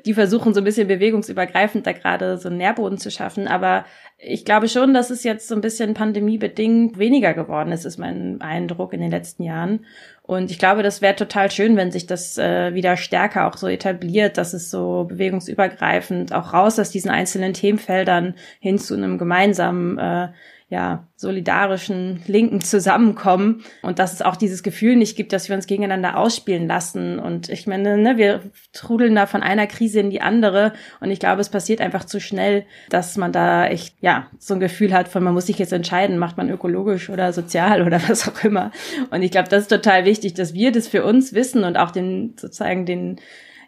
Die 0.07 0.14
versuchen 0.14 0.55
so 0.55 0.62
ein 0.62 0.64
bisschen 0.64 0.89
bewegungsübergreifend 0.89 1.87
da 1.87 1.93
gerade 1.93 2.39
so 2.39 2.49
einen 2.49 2.57
Nährboden 2.57 2.97
zu 2.97 3.11
schaffen, 3.11 3.49
aber 3.49 3.85
ich 4.25 4.45
glaube 4.45 4.68
schon, 4.68 4.95
dass 4.95 5.11
es 5.11 5.25
jetzt 5.25 5.49
so 5.49 5.55
ein 5.57 5.61
bisschen 5.61 5.95
pandemiebedingt 5.95 6.97
weniger 6.97 7.35
geworden 7.35 7.73
ist, 7.73 7.85
ist 7.85 7.99
mein 7.99 8.41
Eindruck 8.41 8.93
in 8.93 9.01
den 9.01 9.11
letzten 9.11 9.43
Jahren. 9.43 9.85
Und 10.23 10.53
ich 10.53 10.61
glaube, 10.61 10.85
das 10.85 11.03
wäre 11.03 11.16
total 11.16 11.51
schön, 11.51 11.77
wenn 11.77 11.91
sich 11.91 12.07
das 12.07 12.39
äh, 12.39 12.73
wieder 12.73 12.97
stärker 12.97 13.49
auch 13.49 13.57
so 13.57 13.66
etabliert, 13.66 14.39
dass 14.39 14.53
es 14.53 14.70
so 14.70 15.07
bewegungsübergreifend 15.09 16.33
auch 16.33 16.53
raus 16.53 16.79
aus 16.79 16.91
diesen 16.91 17.11
einzelnen 17.11 17.53
Themenfeldern 17.53 18.35
hin 18.61 18.79
zu 18.79 18.95
einem 18.95 19.18
gemeinsamen 19.18 19.99
äh, 19.99 20.29
ja, 20.73 21.07
solidarischen 21.16 22.23
Linken 22.27 22.62
zusammenkommen 22.62 23.62
und 23.83 23.99
dass 23.99 24.14
es 24.14 24.23
auch 24.23 24.37
dieses 24.37 24.62
Gefühl 24.62 24.97
nicht 24.97 25.18
gibt, 25.18 25.35
dass 25.35 25.51
wir 25.51 25.55
uns 25.55 25.66
gegeneinander 25.66 26.16
ausspielen 26.16 26.66
lassen. 26.66 27.18
Und 27.18 27.51
ich 27.51 27.66
meine, 27.66 27.99
ne, 27.99 28.16
wir 28.16 28.41
trudeln 28.73 29.14
da 29.14 29.27
von 29.27 29.43
einer 29.43 29.66
Krise 29.66 30.01
in 30.01 30.09
die 30.09 30.23
andere 30.23 30.73
und 31.01 31.11
ich 31.11 31.20
glaube, 31.20 31.43
es 31.43 31.51
passiert 31.51 31.83
einfach 31.83 32.07
zu 32.07 32.20
schnell, 32.20 32.64
dass 32.89 33.18
man 33.18 33.33
da 33.33 33.66
echt, 33.66 33.97
ja, 34.01 34.29
so 34.39 34.55
ein 34.55 34.61
Gefühl 34.61 34.95
hat 34.95 35.09
von, 35.09 35.23
man 35.23 35.35
muss 35.35 35.45
sich 35.45 35.59
jetzt 35.59 35.75
entscheiden, 35.75 36.16
macht 36.16 36.39
man 36.39 36.49
ökologisch 36.49 37.11
oder 37.11 37.35
sozial 37.35 37.83
oder 37.83 38.01
was 38.09 38.27
auch 38.27 38.43
immer. 38.43 38.70
Und 39.11 39.20
ich 39.20 39.31
glaube, 39.31 39.51
das 39.51 39.64
ist 39.64 39.70
total 39.70 40.07
wichtig, 40.07 40.33
dass 40.33 40.55
wir 40.55 40.73
das 40.73 40.89
für 40.89 41.05
uns 41.05 41.35
wissen 41.35 41.64
und 41.64 41.77
auch 41.77 41.91
den, 41.91 42.33
sozusagen 42.39 42.87
den, 42.87 43.20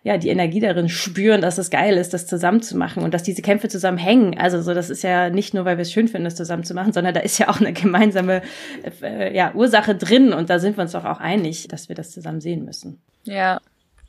ja, 0.05 0.19
die 0.19 0.29
Energie 0.29 0.61
darin 0.61 0.91
spüren, 0.91 1.41
dass 1.41 1.57
es 1.57 1.71
geil 1.71 1.97
ist, 1.97 2.13
das 2.13 2.27
zusammen 2.27 2.61
zu 2.61 2.77
machen 2.77 3.03
und 3.03 3.15
dass 3.15 3.23
diese 3.23 3.41
Kämpfe 3.41 3.69
zusammen 3.69 3.97
hängen. 3.97 4.39
Also 4.39 4.61
so, 4.61 4.75
das 4.75 4.91
ist 4.91 5.03
ja 5.03 5.31
nicht 5.31 5.55
nur, 5.55 5.65
weil 5.65 5.79
wir 5.79 5.83
es 5.83 5.93
schön 5.93 6.09
finden, 6.09 6.25
das 6.25 6.37
zusammen 6.37 6.63
zu 6.63 6.75
machen, 6.75 6.93
sondern 6.93 7.15
da 7.15 7.21
ist 7.21 7.39
ja 7.39 7.49
auch 7.49 7.59
eine 7.59 7.73
gemeinsame 7.73 8.43
äh, 9.03 9.35
ja, 9.35 9.55
Ursache 9.55 9.95
drin 9.95 10.35
und 10.35 10.51
da 10.51 10.59
sind 10.59 10.77
wir 10.77 10.83
uns 10.83 10.93
doch 10.93 11.07
auch 11.07 11.21
einig, 11.21 11.69
dass 11.69 11.89
wir 11.89 11.97
das 11.97 12.11
zusammen 12.11 12.43
sehen 12.43 12.67
müssen. 12.67 13.01
Ja, 13.25 13.63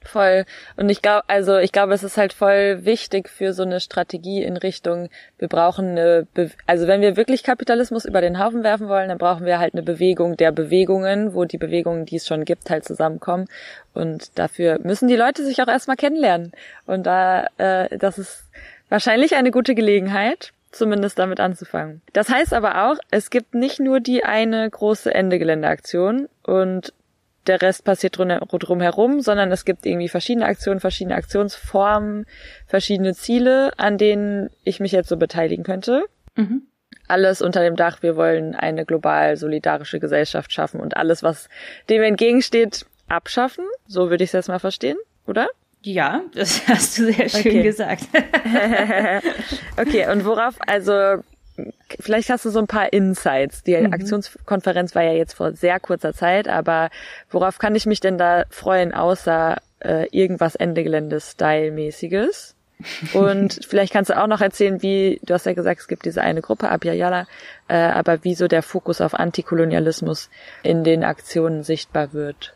Voll. 0.06 0.46
Und 0.78 0.90
ich 0.90 1.02
glaube, 1.02 1.24
also 1.28 1.58
ich 1.58 1.72
glaube, 1.72 1.94
es 1.94 2.04
ist 2.04 2.18
halt 2.18 2.32
voll 2.32 2.86
wichtig 2.86 3.28
für 3.28 3.54
so 3.54 3.64
eine 3.64 3.80
Strategie 3.80 4.44
in 4.44 4.56
Richtung, 4.56 5.10
wir 5.40 5.48
brauchen 5.48 5.90
eine, 5.90 6.28
Be 6.34 6.52
also 6.68 6.88
wenn 6.88 7.02
wir 7.02 7.18
wirklich 7.18 7.44
Kapitalismus 7.44 8.06
über 8.06 8.22
den 8.22 8.40
Haufen 8.40 8.64
werfen 8.64 8.88
wollen, 8.88 9.10
dann 9.10 9.18
brauchen 9.18 9.46
wir 9.46 9.60
halt 9.60 9.74
eine 9.74 9.84
Bewegung 9.84 10.38
der 10.38 10.52
Bewegungen, 10.52 11.34
wo 11.34 11.46
die 11.46 11.58
Bewegungen, 11.58 12.06
die 12.06 12.18
es 12.18 12.28
schon 12.28 12.46
gibt, 12.46 12.70
halt 12.70 12.86
zusammenkommen. 12.86 13.48
Und 13.94 14.38
dafür 14.38 14.80
müssen 14.84 15.08
die 15.08 15.16
Leute 15.16 15.44
sich 15.44 15.62
auch 15.62 15.68
erstmal 15.68 15.98
kennenlernen. 15.98 16.52
Und 16.86 17.04
da, 17.06 17.48
äh, 17.58 17.98
das 17.98 18.20
ist 18.20 18.44
wahrscheinlich 18.90 19.36
eine 19.36 19.52
gute 19.52 19.74
Gelegenheit 19.74 20.52
zumindest 20.72 21.18
damit 21.18 21.40
anzufangen. 21.40 22.02
Das 22.14 22.30
heißt 22.30 22.54
aber 22.54 22.90
auch, 22.90 22.98
es 23.10 23.30
gibt 23.30 23.56
nicht 23.56 23.80
nur 23.80 24.02
die 24.02 24.24
eine 24.24 24.70
große 24.70 25.14
Ende-Gelände-Aktion 25.14 26.28
und 26.44 26.94
der 27.48 27.62
Rest 27.62 27.84
passiert 27.84 28.18
drumherum, 28.18 29.22
sondern 29.22 29.52
es 29.52 29.66
gibt 29.66 29.86
irgendwie 29.86 30.10
verschiedene 30.10 30.46
Aktionen, 30.46 30.80
verschiedene 30.80 31.16
Aktionsformen, 31.16 32.26
verschiedene 32.68 33.14
Ziele, 33.14 33.72
an 33.78 33.98
denen 33.98 34.50
ich 34.64 34.80
mich 34.80 34.92
jetzt 34.92 35.10
so 35.10 35.18
beteiligen 35.18 35.64
könnte. 35.64 36.06
Mhm. 36.36 36.64
Alles 37.08 37.42
unter 37.42 37.62
dem 37.62 37.76
Dach, 37.76 38.02
wir 38.02 38.16
wollen 38.16 38.56
eine 38.56 38.86
global 38.86 39.38
solidarische 39.38 40.00
Gesellschaft 40.00 40.52
schaffen 40.52 40.80
und 40.80 40.98
alles, 40.98 41.22
was 41.22 41.50
dem 41.90 42.02
entgegensteht, 42.02 42.86
abschaffen. 43.08 43.66
So 43.88 44.10
würde 44.10 44.24
ich 44.24 44.30
es 44.30 44.34
jetzt 44.34 44.48
mal 44.48 44.60
verstehen, 44.60 44.98
oder? 45.28 45.48
Ja, 45.84 46.24
das 46.34 46.68
hast 46.68 46.98
du 46.98 47.12
sehr 47.12 47.30
schön 47.30 47.42
okay. 47.42 47.64
gesagt. 47.64 48.06
okay, 49.78 50.08
und 50.12 50.26
worauf, 50.26 50.56
also 50.66 51.22
vielleicht 52.00 52.30
hast 52.30 52.46
du 52.46 52.50
so 52.50 52.60
ein 52.60 52.68
paar 52.68 52.92
Insights. 52.94 53.64
Die 53.64 53.76
mhm. 53.76 53.94
Aktionskonferenz 53.94 54.96
war 54.96 55.04
ja 55.04 55.14
jetzt 55.14 55.34
vor 55.34 55.54
sehr 55.54 55.80
kurzer 55.80 56.14
Zeit, 56.14 56.48
aber 56.48 56.90
worauf 57.30 57.58
kann 57.58 57.76
ich 57.76 57.86
mich 57.86 58.00
denn 58.00 58.18
da 58.18 58.46
freuen, 58.50 58.94
außer 58.94 59.58
äh, 59.80 60.08
irgendwas 60.12 60.56
Ende 60.56 60.84
Gelände-Style-mäßiges? 60.84 62.56
Und 63.14 63.66
vielleicht 63.66 63.94
kannst 63.94 64.10
du 64.10 64.22
auch 64.22 64.28
noch 64.28 64.42
erzählen, 64.42 64.82
wie, 64.82 65.22
du 65.24 65.34
hast 65.34 65.46
ja 65.46 65.54
gesagt, 65.54 65.80
es 65.80 65.88
gibt 65.88 66.06
diese 66.06 66.22
eine 66.22 66.42
Gruppe, 66.42 66.70
Abiyala, 66.70 67.26
äh, 67.70 67.76
aber 67.76 68.24
wie 68.24 68.36
so 68.36 68.48
der 68.48 68.64
Fokus 68.64 69.00
auf 69.00 69.14
Antikolonialismus 69.14 70.30
in 70.62 70.84
den 70.84 71.04
Aktionen 71.04 71.64
sichtbar 71.64 72.12
wird. 72.14 72.54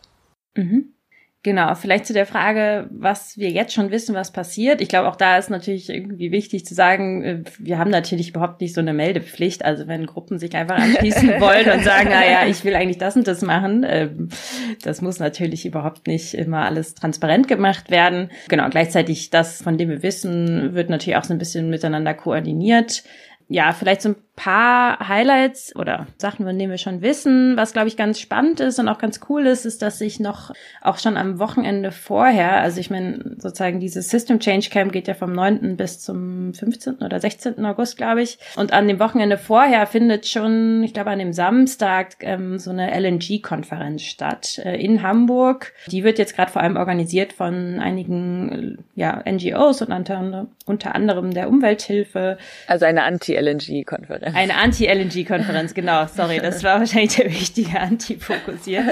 Mhm. 0.56 0.93
Genau, 1.42 1.74
vielleicht 1.76 2.06
zu 2.06 2.12
der 2.12 2.26
Frage, 2.26 2.90
was 2.92 3.38
wir 3.38 3.50
jetzt 3.50 3.74
schon 3.74 3.92
wissen, 3.92 4.14
was 4.14 4.34
passiert. 4.34 4.82
Ich 4.82 4.90
glaube, 4.90 5.08
auch 5.08 5.16
da 5.16 5.38
ist 5.38 5.50
natürlich 5.50 5.90
irgendwie 5.90 6.34
wichtig 6.34 6.66
zu 6.66 6.74
sagen, 6.74 7.24
äh, 7.24 7.44
wir 7.60 7.78
haben 7.78 7.92
natürlich 7.92 8.32
überhaupt 8.32 8.60
nicht 8.60 8.76
so 8.76 8.82
eine 8.82 8.94
Meldepflicht. 8.94 9.64
Also 9.64 9.88
wenn 9.88 10.06
Gruppen 10.06 10.38
sich 10.38 10.54
einfach 10.54 10.76
anschließen 10.76 11.30
wollen 11.40 11.70
und 11.72 11.86
sagen, 11.86 12.10
na 12.12 12.30
ja, 12.30 12.46
ich 12.46 12.66
will 12.66 12.76
eigentlich 12.76 12.98
das 12.98 13.16
und 13.16 13.26
das 13.26 13.42
machen, 13.42 13.86
ähm, 13.88 14.28
das 14.84 15.02
muss 15.02 15.20
natürlich 15.20 15.66
überhaupt 15.66 16.08
nicht 16.08 16.34
immer 16.34 16.66
alles 16.66 16.94
transparent 16.94 17.48
gemacht 17.48 17.90
werden. 17.90 18.32
Genau, 18.50 18.68
gleichzeitig 18.70 19.30
das, 19.30 19.62
von 19.62 19.78
dem 19.78 19.88
wir 19.88 20.04
wissen, 20.04 20.74
wird 20.74 20.90
natürlich 20.90 21.16
auch 21.16 21.24
so 21.24 21.34
ein 21.34 21.40
bisschen 21.40 21.70
miteinander 21.70 22.14
koordiniert 22.16 23.04
ja, 23.52 23.74
vielleicht 23.74 24.04
so 24.04 24.10
ein 24.10 24.16
paar 24.40 25.08
Highlights 25.08 25.76
oder 25.76 26.08
Sachen, 26.18 26.46
von 26.46 26.58
denen 26.58 26.72
wir 26.72 26.78
schon 26.78 27.02
wissen. 27.02 27.58
Was, 27.58 27.74
glaube 27.74 27.88
ich, 27.88 27.98
ganz 27.98 28.20
spannend 28.20 28.60
ist 28.60 28.80
und 28.80 28.88
auch 28.88 28.98
ganz 28.98 29.20
cool 29.30 29.46
ist, 29.46 29.66
ist, 29.66 29.82
dass 29.82 30.00
sich 30.00 30.20
noch 30.20 30.52
auch 30.82 30.98
schon 30.98 31.18
am 31.18 31.40
Wochenende 31.40 31.92
vorher, 31.92 32.62
also 32.62 32.80
ich 32.80 32.90
meine, 32.90 33.36
sozusagen 33.38 33.80
dieses 33.80 34.10
System 34.10 34.40
Change 34.40 34.70
Camp 34.70 34.92
geht 34.92 35.08
ja 35.08 35.14
vom 35.14 35.34
9. 35.34 35.78
bis 35.78 36.00
zum 36.00 36.54
15. 36.54 36.96
oder 36.98 37.20
16. 37.20 37.66
August, 37.66 37.98
glaube 37.98 38.22
ich. 38.22 38.40
Und 38.56 38.74
an 38.74 38.88
dem 38.88 39.00
Wochenende 39.00 39.38
vorher 39.38 39.86
findet 39.88 40.26
schon, 40.28 40.84
ich 40.84 40.94
glaube, 40.94 41.10
an 41.10 41.20
dem 41.20 41.34
Samstag 41.34 42.16
ähm, 42.22 42.60
so 42.60 42.72
eine 42.72 42.98
LNG-Konferenz 42.98 44.04
statt 44.04 44.60
äh, 44.64 44.82
in 44.82 45.04
Hamburg. 45.04 45.74
Die 45.88 46.04
wird 46.04 46.18
jetzt 46.18 46.36
gerade 46.36 46.52
vor 46.52 46.62
allem 46.62 46.78
organisiert 46.78 47.34
von 47.34 47.80
einigen 47.80 48.86
ja, 48.96 49.22
NGOs 49.30 49.82
und 49.82 49.92
unter, 49.92 50.48
unter 50.66 50.96
anderem 50.96 51.34
der 51.34 51.50
Umwelthilfe. 51.50 52.38
Also 52.68 52.86
eine 52.86 53.04
Anti- 53.04 53.38
Anti-LNG-Konferenz. 53.38 54.28
Eine 54.34 54.55
Anti-LNG-Konferenz, 54.55 55.73
genau. 55.75 56.05
Sorry, 56.07 56.39
das 56.39 56.63
war 56.63 56.80
wahrscheinlich 56.80 57.15
der 57.15 57.32
wichtige 57.32 57.80
Anti-Fokus 57.80 58.65
hier. 58.65 58.84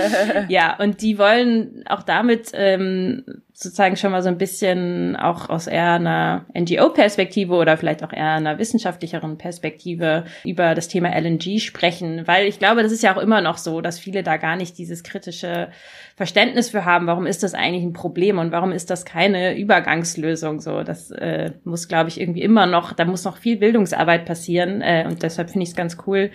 Ja, 0.49 0.77
und 0.77 1.01
die 1.01 1.17
wollen 1.17 1.83
auch 1.87 2.03
damit 2.03 2.51
ähm, 2.53 3.23
sozusagen 3.59 3.95
schon 3.95 4.11
mal 4.11 4.21
so 4.21 4.29
ein 4.29 4.37
bisschen 4.37 5.15
auch 5.15 5.49
aus 5.49 5.65
eher 5.65 5.93
einer 5.93 6.45
NGO-Perspektive 6.55 7.55
oder 7.55 7.75
vielleicht 7.75 8.03
auch 8.03 8.13
eher 8.13 8.33
einer 8.33 8.59
wissenschaftlicheren 8.59 9.39
Perspektive 9.39 10.25
über 10.45 10.75
das 10.75 10.89
Thema 10.89 11.09
LNG 11.09 11.59
sprechen, 11.59 12.27
weil 12.27 12.45
ich 12.45 12.59
glaube, 12.59 12.83
das 12.83 12.91
ist 12.91 13.01
ja 13.01 13.15
auch 13.15 13.19
immer 13.19 13.41
noch 13.41 13.57
so, 13.57 13.81
dass 13.81 13.97
viele 13.97 14.21
da 14.21 14.37
gar 14.37 14.57
nicht 14.57 14.77
dieses 14.77 15.01
kritische 15.01 15.69
Verständnis 16.15 16.69
für 16.69 16.85
haben, 16.85 17.07
warum 17.07 17.25
ist 17.25 17.41
das 17.41 17.55
eigentlich 17.55 17.83
ein 17.83 17.93
Problem 17.93 18.37
und 18.37 18.51
warum 18.51 18.71
ist 18.71 18.91
das 18.91 19.05
keine 19.05 19.57
Übergangslösung 19.57 20.59
so. 20.59 20.83
Das 20.83 21.09
äh, 21.09 21.53
muss, 21.63 21.87
glaube 21.87 22.09
ich, 22.09 22.21
irgendwie 22.21 22.43
immer 22.43 22.67
noch, 22.67 22.93
da 22.93 23.05
muss 23.05 23.23
noch 23.23 23.37
viel 23.37 23.57
Bildungsarbeit 23.57 24.25
passieren 24.25 24.81
äh, 24.81 25.05
und 25.07 25.23
deshalb 25.23 25.49
finde 25.49 25.63
ich 25.63 25.69
es 25.69 25.75
ganz 25.75 25.97
cool, 26.05 26.29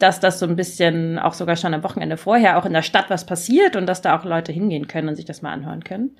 dass 0.00 0.18
das 0.18 0.40
so 0.40 0.46
ein 0.46 0.56
bisschen 0.56 1.20
auch 1.20 1.34
sogar 1.34 1.54
schon 1.54 1.72
am 1.72 1.84
Wochenende 1.84 2.16
vorher 2.16 2.58
auch 2.58 2.66
in 2.66 2.72
der 2.72 2.82
Stadt 2.82 3.10
was 3.10 3.26
passiert 3.26 3.76
und 3.76 3.86
dass 3.86 4.02
da 4.02 4.18
auch 4.18 4.24
Leute 4.24 4.50
hingehen 4.50 4.88
können 4.88 5.08
und 5.08 5.14
sich 5.14 5.24
das 5.24 5.40
mal 5.40 5.52
anhören 5.52 5.84
können. 5.84 6.16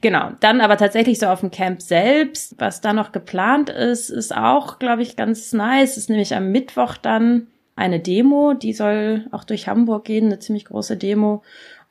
Genau, 0.00 0.30
dann 0.40 0.60
aber 0.60 0.76
tatsächlich 0.76 1.18
so 1.18 1.26
auf 1.26 1.40
dem 1.40 1.50
Camp 1.50 1.82
selbst, 1.82 2.54
was 2.58 2.80
da 2.80 2.92
noch 2.92 3.12
geplant 3.12 3.70
ist, 3.70 4.10
ist 4.10 4.34
auch, 4.34 4.78
glaube 4.78 5.02
ich, 5.02 5.16
ganz 5.16 5.52
nice, 5.52 5.96
ist 5.96 6.10
nämlich 6.10 6.34
am 6.34 6.50
Mittwoch 6.52 6.96
dann 6.96 7.48
eine 7.76 8.00
Demo, 8.00 8.54
die 8.54 8.72
soll 8.72 9.26
auch 9.30 9.44
durch 9.44 9.66
Hamburg 9.66 10.04
gehen, 10.04 10.26
eine 10.26 10.38
ziemlich 10.38 10.66
große 10.66 10.96
Demo. 10.96 11.42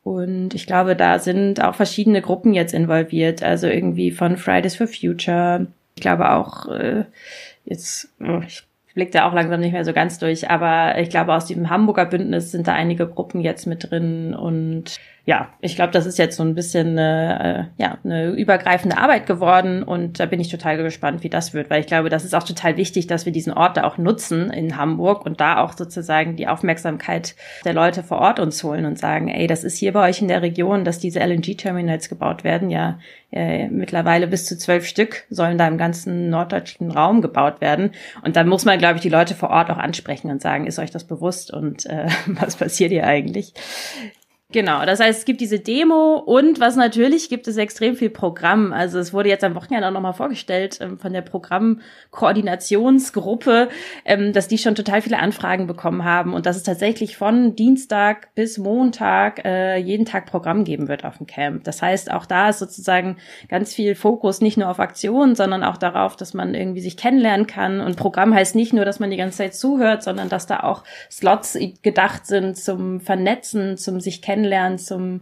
Und 0.04 0.54
ich 0.54 0.66
glaube, 0.66 0.96
da 0.96 1.20
sind 1.20 1.64
auch 1.64 1.76
verschiedene 1.76 2.22
Gruppen 2.22 2.54
jetzt 2.54 2.74
involviert. 2.74 3.44
Also 3.44 3.68
irgendwie 3.68 4.12
von 4.12 4.38
Fridays 4.38 4.76
for 4.76 4.88
Future. 4.88 5.68
Ich 5.96 6.02
glaube 6.02 6.32
auch, 6.32 6.68
äh, 6.68 7.06
jetzt, 7.66 8.10
oh, 8.22 8.42
ich 8.48 8.64
blick 8.94 9.12
da 9.12 9.28
auch 9.28 9.34
langsam 9.34 9.60
nicht 9.60 9.74
mehr 9.74 9.86
so 9.86 9.94
ganz 9.94 10.20
durch, 10.20 10.50
aber 10.50 10.98
ich 11.00 11.10
glaube, 11.10 11.34
aus 11.34 11.46
diesem 11.46 11.70
Hamburger 11.70 12.06
Bündnis 12.06 12.52
sind 12.52 12.68
da 12.68 12.74
einige 12.74 13.08
Gruppen 13.08 13.42
jetzt 13.42 13.66
mit 13.66 13.90
drin 13.90 14.34
und 14.34 14.98
ja, 15.30 15.50
ich 15.62 15.76
glaube, 15.76 15.92
das 15.92 16.08
ist 16.08 16.18
jetzt 16.18 16.38
so 16.38 16.42
ein 16.42 16.56
bisschen 16.56 16.98
eine, 16.98 17.70
äh, 17.78 17.84
ja, 17.84 18.00
eine 18.04 18.32
übergreifende 18.32 18.98
Arbeit 18.98 19.28
geworden 19.28 19.84
und 19.84 20.20
da 20.20 20.26
bin 20.26 20.40
ich 20.40 20.50
total 20.50 20.82
gespannt, 20.82 21.22
wie 21.22 21.30
das 21.30 21.54
wird, 21.54 21.70
weil 21.70 21.82
ich 21.82 21.86
glaube, 21.86 22.10
das 22.10 22.26
ist 22.26 22.34
auch 22.34 22.42
total 22.42 22.78
wichtig, 22.78 23.06
dass 23.06 23.28
wir 23.28 23.32
diesen 23.32 23.54
Ort 23.54 23.78
da 23.78 23.84
auch 23.84 24.00
nutzen 24.00 24.50
in 24.50 24.76
Hamburg 24.76 25.28
und 25.28 25.40
da 25.40 25.62
auch 25.62 25.74
sozusagen 25.74 26.36
die 26.36 26.48
Aufmerksamkeit 26.48 27.36
der 27.64 27.74
Leute 27.76 28.02
vor 28.02 28.18
Ort 28.18 28.40
uns 28.40 28.64
holen 28.64 28.86
und 28.86 28.98
sagen, 28.98 29.28
ey, 29.28 29.46
das 29.46 29.64
ist 29.64 29.78
hier 29.78 29.94
bei 29.94 30.10
euch 30.10 30.20
in 30.20 30.30
der 30.30 30.42
Region, 30.42 30.84
dass 30.84 30.98
diese 30.98 31.20
LNG-Terminals 31.20 32.10
gebaut 32.10 32.44
werden, 32.44 32.72
ja, 32.72 32.98
äh, 33.32 33.68
mittlerweile 33.68 34.26
bis 34.26 34.48
zu 34.48 34.58
zwölf 34.58 34.88
Stück 34.88 35.26
sollen 35.30 35.60
da 35.60 35.68
im 35.68 35.78
ganzen 35.78 36.32
norddeutschen 36.32 36.90
Raum 36.90 37.22
gebaut 37.22 37.62
werden 37.62 37.92
und 38.24 38.36
dann 38.36 38.48
muss 38.50 38.66
man, 38.66 38.80
glaube 38.80 38.96
ich, 38.96 39.02
die 39.04 39.10
Leute 39.10 39.36
vor 39.36 39.52
Ort 39.52 39.70
auch 39.70 39.78
ansprechen 39.78 40.32
und 40.32 40.42
sagen, 40.42 40.66
ist 40.66 40.80
euch 40.80 40.90
das 40.90 41.04
bewusst 41.04 41.54
und 41.54 41.86
äh, 41.86 42.08
was 42.26 42.56
passiert 42.56 42.90
hier 42.90 43.06
eigentlich? 43.06 43.54
Genau, 44.52 44.84
das 44.84 45.00
heißt, 45.00 45.20
es 45.20 45.26
gibt 45.26 45.42
diese 45.42 45.60
Demo 45.60 46.16
und 46.16 46.60
was 46.60 46.76
natürlich 46.76 47.30
gibt, 47.30 47.48
ist 47.48 47.58
extrem 47.58 47.96
viel 47.96 48.10
Programm. 48.10 48.74
Also 48.74 48.98
es 48.98 49.14
wurde 49.14 49.30
jetzt 49.30 49.44
am 49.44 49.54
Wochenende 49.54 49.88
auch 49.88 49.92
nochmal 49.92 50.14
vorgestellt 50.14 50.80
ähm, 50.82 50.98
von 50.98 51.14
der 51.14 51.22
Programmkoordinationsgruppe, 51.22 53.70
ähm, 54.06 54.34
dass 54.34 54.48
die 54.48 54.58
schon 54.58 54.74
total 54.74 55.04
viele 55.04 55.20
Anfragen 55.20 55.68
bekommen 55.68 56.04
haben 56.04 56.34
und 56.34 56.48
dass 56.48 56.56
es 56.56 56.64
tatsächlich 56.64 57.16
von 57.16 57.56
Dienstag 57.56 58.34
bis 58.34 58.58
Montag 58.58 59.46
äh, 59.46 59.78
jeden 59.78 60.06
Tag 60.06 60.26
Programm 60.26 60.64
geben 60.64 60.88
wird 60.88 61.06
auf 61.06 61.18
dem 61.18 61.28
Camp. 61.28 61.64
Das 61.64 61.84
heißt, 61.84 62.10
auch 62.10 62.26
da 62.26 62.50
ist 62.50 62.58
sozusagen 62.58 63.18
ganz 63.50 63.76
viel 63.76 63.94
Fokus 63.94 64.42
nicht 64.42 64.58
nur 64.58 64.70
auf 64.70 64.80
Aktionen, 64.80 65.36
sondern 65.36 65.64
auch 65.64 65.78
darauf, 65.78 66.16
dass 66.16 66.34
man 66.34 66.56
irgendwie 66.56 66.82
sich 66.82 66.98
kennenlernen 66.98 67.46
kann. 67.46 67.82
Und 67.82 67.98
Programm 67.98 68.34
heißt 68.34 68.56
nicht 68.56 68.74
nur, 68.74 68.86
dass 68.86 69.00
man 69.00 69.12
die 69.12 69.18
ganze 69.18 69.38
Zeit 69.38 69.54
zuhört, 69.54 70.02
sondern 70.02 70.28
dass 70.28 70.48
da 70.48 70.62
auch 70.62 70.84
Slots 71.12 71.56
gedacht 71.84 72.26
sind 72.26 72.58
zum 72.58 73.00
Vernetzen, 73.00 73.78
zum 73.78 74.00
sich 74.00 74.24
kennenlernen 74.24 74.39
kennenlernen, 74.40 74.78
zum 74.78 75.22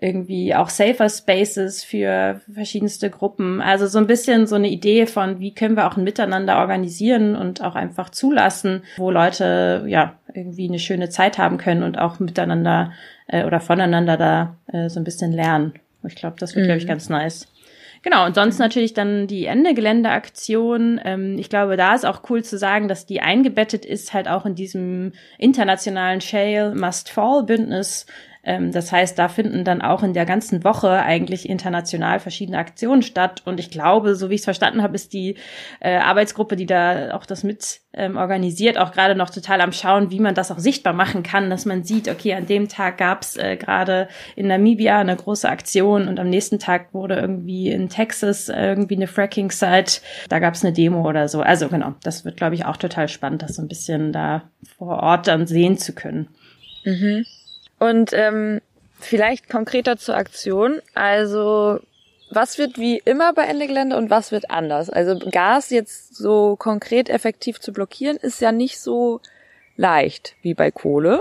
irgendwie 0.00 0.54
auch 0.54 0.68
safer 0.68 1.08
Spaces 1.08 1.82
für 1.82 2.40
verschiedenste 2.52 3.10
Gruppen. 3.10 3.60
Also 3.60 3.88
so 3.88 3.98
ein 3.98 4.06
bisschen 4.06 4.46
so 4.46 4.54
eine 4.54 4.68
Idee 4.68 5.06
von, 5.06 5.40
wie 5.40 5.54
können 5.54 5.76
wir 5.76 5.88
auch 5.88 5.96
ein 5.96 6.04
Miteinander 6.04 6.58
organisieren 6.58 7.34
und 7.34 7.62
auch 7.62 7.74
einfach 7.74 8.10
zulassen, 8.10 8.84
wo 8.96 9.10
Leute 9.10 9.84
ja 9.88 10.14
irgendwie 10.32 10.68
eine 10.68 10.78
schöne 10.78 11.08
Zeit 11.08 11.38
haben 11.38 11.58
können 11.58 11.82
und 11.82 11.98
auch 11.98 12.20
miteinander 12.20 12.92
äh, 13.26 13.44
oder 13.44 13.58
voneinander 13.58 14.16
da 14.16 14.56
äh, 14.72 14.88
so 14.88 15.00
ein 15.00 15.04
bisschen 15.04 15.32
lernen. 15.32 15.72
Ich 16.06 16.14
glaube, 16.14 16.36
das 16.38 16.54
wird, 16.54 16.64
mhm. 16.64 16.68
glaube 16.68 16.78
ich, 16.78 16.86
ganz 16.86 17.08
nice. 17.08 17.48
Genau, 18.02 18.26
und 18.26 18.34
sonst 18.34 18.58
natürlich 18.58 18.94
dann 18.94 19.26
die 19.26 19.46
Ende-Gelände-Aktion. 19.46 21.00
Ähm, 21.04 21.36
ich 21.38 21.50
glaube, 21.50 21.76
da 21.76 21.94
ist 21.94 22.06
auch 22.06 22.22
cool 22.30 22.44
zu 22.44 22.56
sagen, 22.56 22.86
dass 22.86 23.06
die 23.06 23.20
eingebettet 23.20 23.84
ist 23.84 24.14
halt 24.14 24.28
auch 24.28 24.46
in 24.46 24.54
diesem 24.54 25.12
internationalen 25.38 26.20
Shale 26.20 26.74
Must 26.74 27.10
Fall 27.10 27.42
Bündnis, 27.42 28.06
das 28.70 28.92
heißt, 28.92 29.18
da 29.18 29.28
finden 29.28 29.64
dann 29.64 29.82
auch 29.82 30.02
in 30.02 30.14
der 30.14 30.24
ganzen 30.24 30.64
Woche 30.64 30.90
eigentlich 30.90 31.48
international 31.48 32.18
verschiedene 32.18 32.58
Aktionen 32.58 33.02
statt. 33.02 33.42
Und 33.44 33.60
ich 33.60 33.70
glaube, 33.70 34.14
so 34.14 34.30
wie 34.30 34.34
ich 34.34 34.40
es 34.40 34.44
verstanden 34.44 34.82
habe, 34.82 34.94
ist 34.94 35.12
die 35.12 35.36
äh, 35.80 35.96
Arbeitsgruppe, 35.96 36.56
die 36.56 36.64
da 36.64 37.14
auch 37.14 37.26
das 37.26 37.44
mit 37.44 37.80
ähm, 37.92 38.16
organisiert, 38.16 38.78
auch 38.78 38.92
gerade 38.92 39.14
noch 39.14 39.30
total 39.30 39.60
am 39.60 39.72
Schauen, 39.72 40.10
wie 40.10 40.20
man 40.20 40.34
das 40.34 40.50
auch 40.50 40.58
sichtbar 40.58 40.92
machen 40.92 41.22
kann, 41.22 41.50
dass 41.50 41.66
man 41.66 41.84
sieht, 41.84 42.08
okay, 42.08 42.34
an 42.34 42.46
dem 42.46 42.68
Tag 42.68 42.96
gab 42.98 43.22
es 43.22 43.36
äh, 43.36 43.56
gerade 43.56 44.08
in 44.36 44.46
Namibia 44.46 44.98
eine 44.98 45.16
große 45.16 45.48
Aktion 45.48 46.08
und 46.08 46.18
am 46.18 46.30
nächsten 46.30 46.58
Tag 46.58 46.94
wurde 46.94 47.16
irgendwie 47.16 47.68
in 47.68 47.88
Texas 47.88 48.48
irgendwie 48.48 48.96
eine 48.96 49.08
Fracking-Site, 49.08 50.00
da 50.28 50.38
gab 50.38 50.54
es 50.54 50.64
eine 50.64 50.72
Demo 50.72 51.06
oder 51.06 51.28
so. 51.28 51.40
Also 51.42 51.68
genau, 51.68 51.94
das 52.02 52.24
wird, 52.24 52.36
glaube 52.36 52.54
ich, 52.54 52.64
auch 52.64 52.76
total 52.76 53.08
spannend, 53.08 53.42
das 53.42 53.56
so 53.56 53.62
ein 53.62 53.68
bisschen 53.68 54.12
da 54.12 54.44
vor 54.78 55.02
Ort 55.02 55.26
dann 55.26 55.46
sehen 55.46 55.76
zu 55.76 55.92
können. 55.92 56.28
Mhm. 56.84 57.24
Und 57.78 58.12
ähm, 58.12 58.60
vielleicht 58.98 59.48
konkreter 59.48 59.96
zur 59.96 60.16
Aktion. 60.16 60.80
Also 60.94 61.80
was 62.30 62.58
wird 62.58 62.78
wie 62.78 62.98
immer 62.98 63.32
bei 63.32 63.44
Ende 63.44 63.66
Gelände 63.66 63.96
und 63.96 64.10
was 64.10 64.32
wird 64.32 64.50
anders? 64.50 64.90
Also 64.90 65.18
Gas 65.18 65.70
jetzt 65.70 66.14
so 66.14 66.56
konkret 66.56 67.08
effektiv 67.08 67.60
zu 67.60 67.72
blockieren 67.72 68.16
ist 68.16 68.40
ja 68.40 68.52
nicht 68.52 68.80
so 68.80 69.20
leicht 69.76 70.34
wie 70.42 70.54
bei 70.54 70.70
Kohle, 70.70 71.20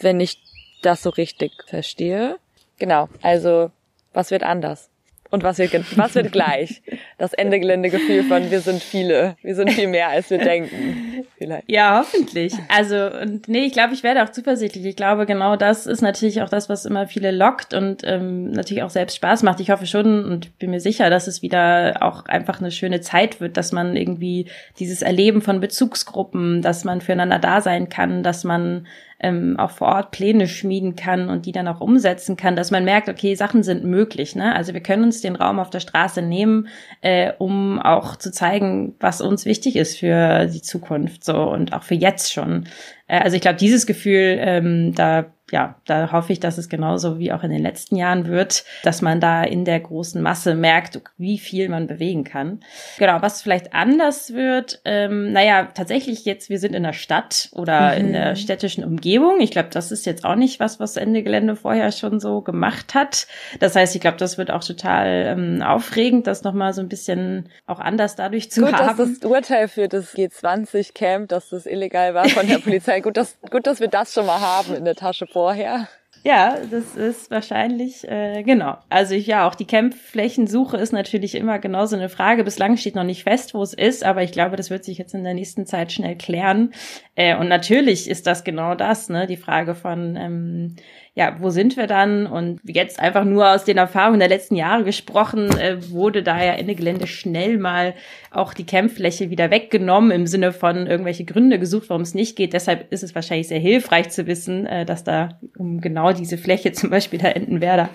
wenn 0.00 0.20
ich 0.20 0.42
das 0.82 1.02
so 1.02 1.10
richtig 1.10 1.52
verstehe. 1.66 2.36
Genau, 2.78 3.08
also 3.22 3.70
was 4.12 4.30
wird 4.30 4.42
anders? 4.42 4.90
Und 5.32 5.42
was 5.42 5.56
wird, 5.56 5.72
was 5.96 6.14
wird 6.14 6.30
gleich? 6.30 6.82
Das 7.16 7.32
Ende 7.32 7.58
Gelände-Gefühl 7.58 8.22
von 8.24 8.50
wir 8.50 8.60
sind 8.60 8.82
viele, 8.82 9.34
wir 9.42 9.54
sind 9.54 9.70
viel 9.70 9.88
mehr, 9.88 10.10
als 10.10 10.28
wir 10.28 10.36
denken. 10.36 11.24
Vielleicht. 11.38 11.70
Ja, 11.70 11.98
hoffentlich. 11.98 12.52
Also, 12.68 13.10
und 13.18 13.48
nee, 13.48 13.64
ich 13.64 13.72
glaube, 13.72 13.94
ich 13.94 14.02
werde 14.02 14.22
auch 14.22 14.28
zuversichtlich. 14.28 14.84
Ich 14.84 14.94
glaube, 14.94 15.24
genau 15.24 15.56
das 15.56 15.86
ist 15.86 16.02
natürlich 16.02 16.42
auch 16.42 16.50
das, 16.50 16.68
was 16.68 16.84
immer 16.84 17.06
viele 17.06 17.30
lockt 17.30 17.72
und 17.72 18.02
ähm, 18.04 18.50
natürlich 18.50 18.82
auch 18.82 18.90
selbst 18.90 19.16
Spaß 19.16 19.42
macht. 19.42 19.60
Ich 19.60 19.70
hoffe 19.70 19.86
schon 19.86 20.22
und 20.26 20.58
bin 20.58 20.70
mir 20.70 20.80
sicher, 20.80 21.08
dass 21.08 21.26
es 21.26 21.40
wieder 21.40 21.96
auch 22.00 22.26
einfach 22.26 22.60
eine 22.60 22.70
schöne 22.70 23.00
Zeit 23.00 23.40
wird, 23.40 23.56
dass 23.56 23.72
man 23.72 23.96
irgendwie 23.96 24.48
dieses 24.78 25.00
Erleben 25.00 25.40
von 25.40 25.60
Bezugsgruppen, 25.60 26.60
dass 26.60 26.84
man 26.84 27.00
füreinander 27.00 27.38
da 27.38 27.62
sein 27.62 27.88
kann, 27.88 28.22
dass 28.22 28.44
man 28.44 28.86
ähm, 29.22 29.56
auch 29.58 29.70
vor 29.70 29.88
Ort 29.88 30.10
Pläne 30.10 30.48
schmieden 30.48 30.96
kann 30.96 31.28
und 31.28 31.46
die 31.46 31.52
dann 31.52 31.68
auch 31.68 31.80
umsetzen 31.80 32.36
kann, 32.36 32.56
dass 32.56 32.70
man 32.70 32.84
merkt, 32.84 33.08
okay, 33.08 33.34
Sachen 33.34 33.62
sind 33.62 33.84
möglich. 33.84 34.36
Ne? 34.36 34.54
Also 34.54 34.74
wir 34.74 34.82
können 34.82 35.04
uns 35.04 35.20
den 35.20 35.36
Raum 35.36 35.58
auf 35.58 35.70
der 35.70 35.80
Straße 35.80 36.22
nehmen, 36.22 36.68
äh, 37.00 37.32
um 37.38 37.78
auch 37.78 38.16
zu 38.16 38.32
zeigen, 38.32 38.94
was 39.00 39.20
uns 39.20 39.46
wichtig 39.46 39.76
ist 39.76 39.98
für 39.98 40.46
die 40.46 40.62
Zukunft 40.62 41.24
so 41.24 41.36
und 41.50 41.72
auch 41.72 41.82
für 41.82 41.94
jetzt 41.94 42.32
schon. 42.32 42.66
Äh, 43.06 43.20
also 43.20 43.36
ich 43.36 43.42
glaube, 43.42 43.58
dieses 43.58 43.86
Gefühl, 43.86 44.36
ähm, 44.40 44.94
da 44.94 45.32
ja, 45.52 45.74
da 45.84 46.12
hoffe 46.12 46.32
ich, 46.32 46.40
dass 46.40 46.56
es 46.56 46.70
genauso 46.70 47.18
wie 47.18 47.30
auch 47.30 47.42
in 47.44 47.50
den 47.50 47.62
letzten 47.62 47.96
Jahren 47.96 48.26
wird, 48.26 48.64
dass 48.84 49.02
man 49.02 49.20
da 49.20 49.42
in 49.44 49.66
der 49.66 49.80
großen 49.80 50.22
Masse 50.22 50.54
merkt, 50.54 50.98
wie 51.18 51.38
viel 51.38 51.68
man 51.68 51.86
bewegen 51.86 52.24
kann. 52.24 52.60
Genau, 52.98 53.20
was 53.20 53.42
vielleicht 53.42 53.74
anders 53.74 54.32
wird, 54.32 54.80
ähm, 54.86 55.30
naja, 55.32 55.68
tatsächlich 55.74 56.24
jetzt, 56.24 56.48
wir 56.48 56.58
sind 56.58 56.74
in 56.74 56.84
der 56.84 56.94
Stadt 56.94 57.50
oder 57.52 57.92
mhm. 57.92 58.00
in 58.00 58.12
der 58.14 58.34
städtischen 58.36 58.82
Umgebung. 58.82 59.40
Ich 59.40 59.50
glaube, 59.50 59.68
das 59.70 59.92
ist 59.92 60.06
jetzt 60.06 60.24
auch 60.24 60.36
nicht 60.36 60.58
was, 60.58 60.80
was 60.80 60.96
Ende 60.96 61.22
Gelände 61.22 61.54
vorher 61.54 61.92
schon 61.92 62.18
so 62.18 62.40
gemacht 62.40 62.94
hat. 62.94 63.26
Das 63.60 63.76
heißt, 63.76 63.94
ich 63.94 64.00
glaube, 64.00 64.16
das 64.16 64.38
wird 64.38 64.50
auch 64.50 64.64
total 64.64 65.36
ähm, 65.36 65.60
aufregend, 65.60 66.26
das 66.26 66.44
nochmal 66.44 66.72
so 66.72 66.80
ein 66.80 66.88
bisschen 66.88 67.50
auch 67.66 67.78
anders 67.78 68.16
dadurch 68.16 68.50
zu 68.50 68.62
gut, 68.62 68.72
haben. 68.72 68.96
Gut, 68.96 69.06
dass 69.06 69.20
das 69.20 69.30
Urteil 69.30 69.68
für 69.68 69.86
das 69.88 70.14
G20-Camp, 70.14 71.28
dass 71.28 71.50
das 71.50 71.66
illegal 71.66 72.14
war 72.14 72.26
von 72.30 72.46
der 72.46 72.58
Polizei. 72.64 73.00
gut, 73.00 73.18
dass, 73.18 73.36
gut, 73.50 73.66
dass 73.66 73.80
wir 73.80 73.88
das 73.88 74.14
schon 74.14 74.24
mal 74.24 74.40
haben 74.40 74.74
in 74.74 74.86
der 74.86 74.94
Tasche 74.94 75.26
vorher. 75.42 75.88
Ja, 76.24 76.56
das 76.70 76.94
ist 76.94 77.32
wahrscheinlich, 77.32 78.08
äh, 78.08 78.44
genau. 78.44 78.76
Also 78.88 79.16
ich, 79.16 79.26
ja, 79.26 79.48
auch 79.48 79.56
die 79.56 79.66
Campflächensuche 79.66 80.76
ist 80.76 80.92
natürlich 80.92 81.34
immer 81.34 81.58
genauso 81.58 81.96
eine 81.96 82.08
Frage. 82.08 82.44
Bislang 82.44 82.76
steht 82.76 82.94
noch 82.94 83.02
nicht 83.02 83.24
fest, 83.24 83.54
wo 83.54 83.62
es 83.62 83.74
ist, 83.74 84.04
aber 84.04 84.22
ich 84.22 84.30
glaube, 84.30 84.54
das 84.54 84.70
wird 84.70 84.84
sich 84.84 84.98
jetzt 84.98 85.14
in 85.14 85.24
der 85.24 85.34
nächsten 85.34 85.66
Zeit 85.66 85.90
schnell 85.90 86.14
klären. 86.16 86.72
Äh, 87.16 87.36
und 87.36 87.48
natürlich 87.48 88.08
ist 88.08 88.28
das 88.28 88.44
genau 88.44 88.76
das, 88.76 89.08
ne? 89.08 89.26
Die 89.26 89.36
Frage 89.36 89.74
von, 89.74 90.14
ähm, 90.14 90.76
ja, 91.14 91.36
wo 91.40 91.50
sind 91.50 91.76
wir 91.76 91.86
dann? 91.86 92.26
Und 92.26 92.60
jetzt 92.64 92.98
einfach 92.98 93.24
nur 93.24 93.50
aus 93.50 93.64
den 93.64 93.76
Erfahrungen 93.76 94.18
der 94.18 94.30
letzten 94.30 94.56
Jahre 94.56 94.82
gesprochen, 94.82 95.50
äh, 95.58 95.90
wurde 95.90 96.22
da 96.22 96.42
ja 96.42 96.54
Ende 96.54 96.74
Gelände 96.74 97.06
schnell 97.06 97.58
mal 97.58 97.94
auch 98.30 98.54
die 98.54 98.64
Campfläche 98.64 99.28
wieder 99.28 99.50
weggenommen 99.50 100.10
im 100.10 100.26
Sinne 100.26 100.52
von 100.52 100.86
irgendwelche 100.86 101.24
Gründe 101.24 101.58
gesucht, 101.58 101.90
warum 101.90 102.00
es 102.00 102.14
nicht 102.14 102.34
geht. 102.34 102.54
Deshalb 102.54 102.90
ist 102.90 103.02
es 103.02 103.14
wahrscheinlich 103.14 103.48
sehr 103.48 103.58
hilfreich 103.58 104.08
zu 104.08 104.26
wissen, 104.26 104.64
äh, 104.64 104.86
dass 104.86 105.04
da 105.04 105.38
um 105.58 105.82
genau 105.82 106.14
diese 106.14 106.38
Fläche 106.38 106.72
zum 106.72 106.88
Beispiel 106.88 107.18
da 107.18 107.28
Entenwerder 107.28 107.90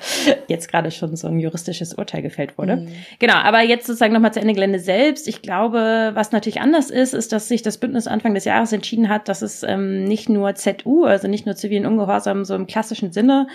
jetzt 0.48 0.70
gerade 0.70 0.92
schon 0.92 1.16
so 1.16 1.28
ein 1.28 1.40
juristisches 1.40 1.96
Urteil 1.96 2.22
gefällt 2.22 2.60
wurde. 2.60 2.76
Mhm. 2.78 2.90
Genau, 3.18 3.36
aber 3.36 3.62
jetzt 3.62 3.88
sozusagen 3.88 4.14
nochmal 4.14 4.34
zu 4.34 4.42
Ende 4.42 4.54
Gelände 4.54 4.80
selbst. 4.80 5.28
Ich 5.28 5.42
glaube, 5.42 6.12
was 6.14 6.32
natürlich 6.32 6.62
anders 6.62 6.92
ist, 6.92 7.16
ist, 7.16 7.32
dass 7.32 7.48
sich 7.48 7.64
das 7.64 7.80
Bündnis 7.80 8.06
Anfang 8.06 8.36
des 8.36 8.46
Jahres 8.46 8.74
entschieden 8.74 9.10
hat, 9.10 9.28
dass 9.28 9.42
es 9.42 9.64
ähm, 9.64 10.04
nicht 10.04 10.30
nur 10.30 10.54
ZU, 10.54 11.06
also 11.06 11.28
nicht 11.28 11.48
nur 11.48 11.56
zivilen 11.56 11.88
Ungehorsam 11.88 12.46
so 12.46 12.54
im 12.54 12.68
klassischen 12.68 13.07
klassischen 13.08 13.12
Sinne 13.12 13.48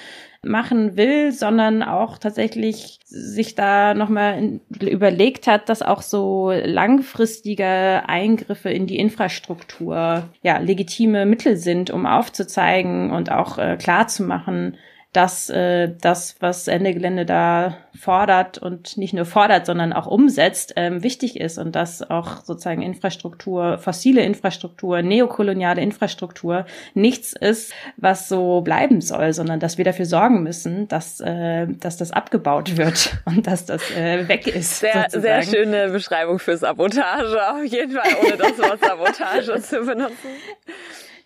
machen 0.45 0.97
will, 0.97 1.31
sondern 1.31 1.85
auch 1.85 2.19
tatsächlich 2.19 2.99
sich 3.05 3.55
da 3.55 3.95
nochmal 3.95 4.61
überlegt 4.81 5.47
hat, 5.47 5.69
dass 5.69 5.83
auch 5.83 6.03
so 6.03 6.51
langfristige 6.51 8.03
Eingriffe 8.09 8.71
in 8.71 8.89
die 8.89 8.97
Infrastruktur 8.97 10.25
ja 10.43 10.59
legitime 10.59 11.27
Mittel 11.27 11.57
sind, 11.57 11.91
um 11.91 12.07
aufzuzeigen 12.07 13.13
und 13.13 13.31
auch 13.31 13.59
äh, 13.59 13.77
klar 13.77 14.09
zu 14.09 14.25
machen, 14.25 14.77
dass 15.13 15.51
äh, 15.51 15.91
das, 16.01 16.37
was 16.41 16.69
Ende 16.69 16.95
Gelände 16.95 17.27
da 17.27 17.77
fordert 17.99 18.57
und 18.57 18.97
nicht 18.97 19.13
nur 19.13 19.27
fordert, 19.27 19.67
sondern 19.67 19.93
auch 19.93 20.07
umsetzt, 20.07 20.73
ähm, 20.77 21.03
wichtig 21.03 21.39
ist 21.39 21.59
und 21.59 21.77
dass 21.77 22.09
auch 22.09 22.43
sozusagen 22.45 22.81
Infrastruktur, 22.81 23.77
fossile 23.77 24.23
Infrastruktur, 24.23 25.03
neokoloniale 25.03 25.83
Infrastruktur 25.83 26.65
nichts 26.95 27.35
ist, 27.35 27.75
was 27.99 28.29
so 28.31 28.63
bleiben 28.63 29.03
soll, 29.03 29.35
sondern 29.35 29.61
dass 29.61 29.77
wir 29.77 29.85
dafür 29.85 30.07
sorgen 30.07 30.43
müssen, 30.43 30.89
dass, 30.89 31.21
äh, 31.21 31.67
dass 31.69 31.99
das 31.99 32.11
abgebaut 32.11 32.79
wird 32.79 33.19
und 33.27 33.47
dass 33.47 33.67
das 33.67 33.91
äh, 33.91 34.27
weg 34.29 34.47
ist. 34.47 34.81
Sehr, 34.81 35.07
sehr 35.11 35.43
schöne 35.43 35.91
Beschreibung 35.91 36.39
für 36.39 36.57
Sabotage, 36.57 37.39
auf 37.51 37.65
jeden 37.65 37.93
Fall, 37.93 38.11
ohne 38.23 38.37
das 38.39 38.59
Wort 38.59 38.81
Sabotage 38.83 39.61
zu 39.63 39.85
benutzen. 39.85 40.31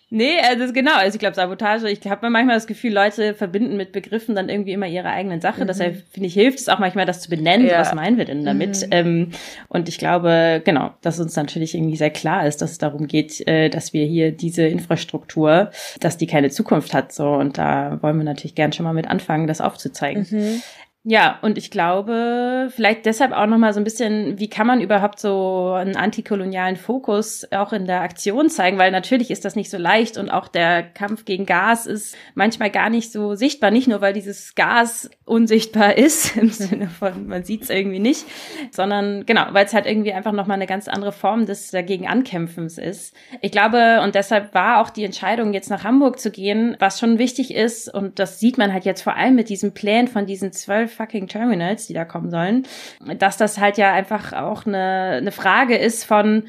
Nee, 0.09 0.37
also 0.41 0.71
genau, 0.71 0.95
also 0.95 1.15
ich 1.15 1.19
glaube 1.19 1.35
Sabotage, 1.35 1.89
ich 1.89 1.99
habe 2.07 2.29
manchmal 2.29 2.55
das 2.55 2.65
Gefühl, 2.65 2.93
Leute 2.93 3.33
verbinden 3.33 3.75
mit 3.75 3.91
Begriffen 3.91 4.35
dann 4.35 4.47
irgendwie 4.47 4.71
immer 4.71 4.87
ihre 4.87 5.09
eigenen 5.09 5.41
Sache. 5.41 5.63
Mhm. 5.63 5.67
Deshalb 5.67 6.01
finde 6.11 6.27
ich, 6.27 6.33
hilft 6.33 6.59
es 6.59 6.69
auch 6.69 6.79
manchmal, 6.79 7.05
das 7.05 7.19
zu 7.19 7.29
benennen, 7.29 7.67
ja. 7.67 7.79
was 7.79 7.93
meinen 7.93 8.17
wir 8.17 8.23
denn 8.23 8.45
damit. 8.45 8.83
Mhm. 8.83 8.91
Ähm, 8.91 9.31
und 9.67 9.89
ich 9.89 9.97
glaube, 9.97 10.61
genau, 10.63 10.91
dass 11.01 11.19
uns 11.19 11.35
natürlich 11.35 11.75
irgendwie 11.75 11.97
sehr 11.97 12.09
klar 12.09 12.47
ist, 12.47 12.61
dass 12.61 12.71
es 12.71 12.77
darum 12.77 13.07
geht, 13.07 13.45
äh, 13.49 13.69
dass 13.69 13.91
wir 13.91 14.05
hier 14.05 14.31
diese 14.31 14.65
Infrastruktur, 14.65 15.71
dass 15.99 16.15
die 16.15 16.27
keine 16.27 16.51
Zukunft 16.51 16.93
hat. 16.93 17.11
So, 17.11 17.33
und 17.33 17.57
da 17.57 17.99
wollen 18.01 18.17
wir 18.17 18.23
natürlich 18.23 18.55
gern 18.55 18.71
schon 18.71 18.85
mal 18.85 18.93
mit 18.93 19.09
anfangen, 19.09 19.45
das 19.45 19.59
aufzuzeigen. 19.59 20.25
Mhm. 20.29 20.61
Ja, 21.09 21.39
und 21.41 21.57
ich 21.57 21.71
glaube, 21.71 22.67
vielleicht 22.69 23.05
deshalb 23.05 23.31
auch 23.31 23.45
nochmal 23.45 23.73
so 23.73 23.79
ein 23.79 23.85
bisschen, 23.85 24.39
wie 24.39 24.49
kann 24.49 24.67
man 24.67 24.81
überhaupt 24.81 25.21
so 25.21 25.71
einen 25.71 25.95
antikolonialen 25.95 26.75
Fokus 26.75 27.47
auch 27.53 27.71
in 27.71 27.85
der 27.85 28.01
Aktion 28.01 28.49
zeigen, 28.49 28.77
weil 28.77 28.91
natürlich 28.91 29.31
ist 29.31 29.45
das 29.45 29.55
nicht 29.55 29.69
so 29.69 29.77
leicht 29.77 30.17
und 30.17 30.29
auch 30.29 30.49
der 30.49 30.83
Kampf 30.83 31.23
gegen 31.23 31.45
Gas 31.45 31.85
ist 31.85 32.17
manchmal 32.35 32.71
gar 32.71 32.89
nicht 32.89 33.13
so 33.13 33.35
sichtbar, 33.35 33.71
nicht 33.71 33.87
nur 33.87 34.01
weil 34.01 34.11
dieses 34.11 34.53
Gas 34.53 35.09
unsichtbar 35.23 35.97
ist, 35.97 36.35
im 36.41 36.49
Sinne 36.49 36.89
von, 36.89 37.25
man 37.25 37.45
sieht 37.45 37.63
es 37.63 37.69
irgendwie 37.69 37.99
nicht, 37.99 38.25
sondern 38.71 39.25
genau, 39.25 39.45
weil 39.51 39.65
es 39.65 39.73
halt 39.73 39.85
irgendwie 39.85 40.11
einfach 40.11 40.33
nochmal 40.33 40.55
eine 40.55 40.67
ganz 40.67 40.89
andere 40.89 41.13
Form 41.13 41.45
des 41.45 41.71
dagegen 41.71 42.05
Ankämpfens 42.05 42.77
ist. 42.77 43.15
Ich 43.39 43.53
glaube, 43.53 44.01
und 44.03 44.13
deshalb 44.13 44.53
war 44.53 44.81
auch 44.81 44.89
die 44.89 45.05
Entscheidung, 45.05 45.53
jetzt 45.53 45.69
nach 45.69 45.85
Hamburg 45.85 46.19
zu 46.19 46.31
gehen, 46.31 46.75
was 46.79 46.99
schon 46.99 47.17
wichtig 47.17 47.53
ist, 47.53 47.87
und 47.93 48.19
das 48.19 48.41
sieht 48.41 48.57
man 48.57 48.73
halt 48.73 48.83
jetzt 48.83 49.03
vor 49.03 49.15
allem 49.15 49.35
mit 49.35 49.47
diesem 49.47 49.73
Plan 49.73 50.09
von 50.09 50.25
diesen 50.25 50.51
zwölf 50.51 50.96
fucking 50.97 51.27
Terminals, 51.27 51.87
die 51.87 51.93
da 51.93 52.05
kommen 52.05 52.29
sollen, 52.29 52.67
dass 53.19 53.37
das 53.37 53.59
halt 53.59 53.77
ja 53.77 53.93
einfach 53.93 54.33
auch 54.33 54.65
eine, 54.65 55.17
eine 55.17 55.31
Frage 55.31 55.77
ist 55.77 56.03
von, 56.03 56.47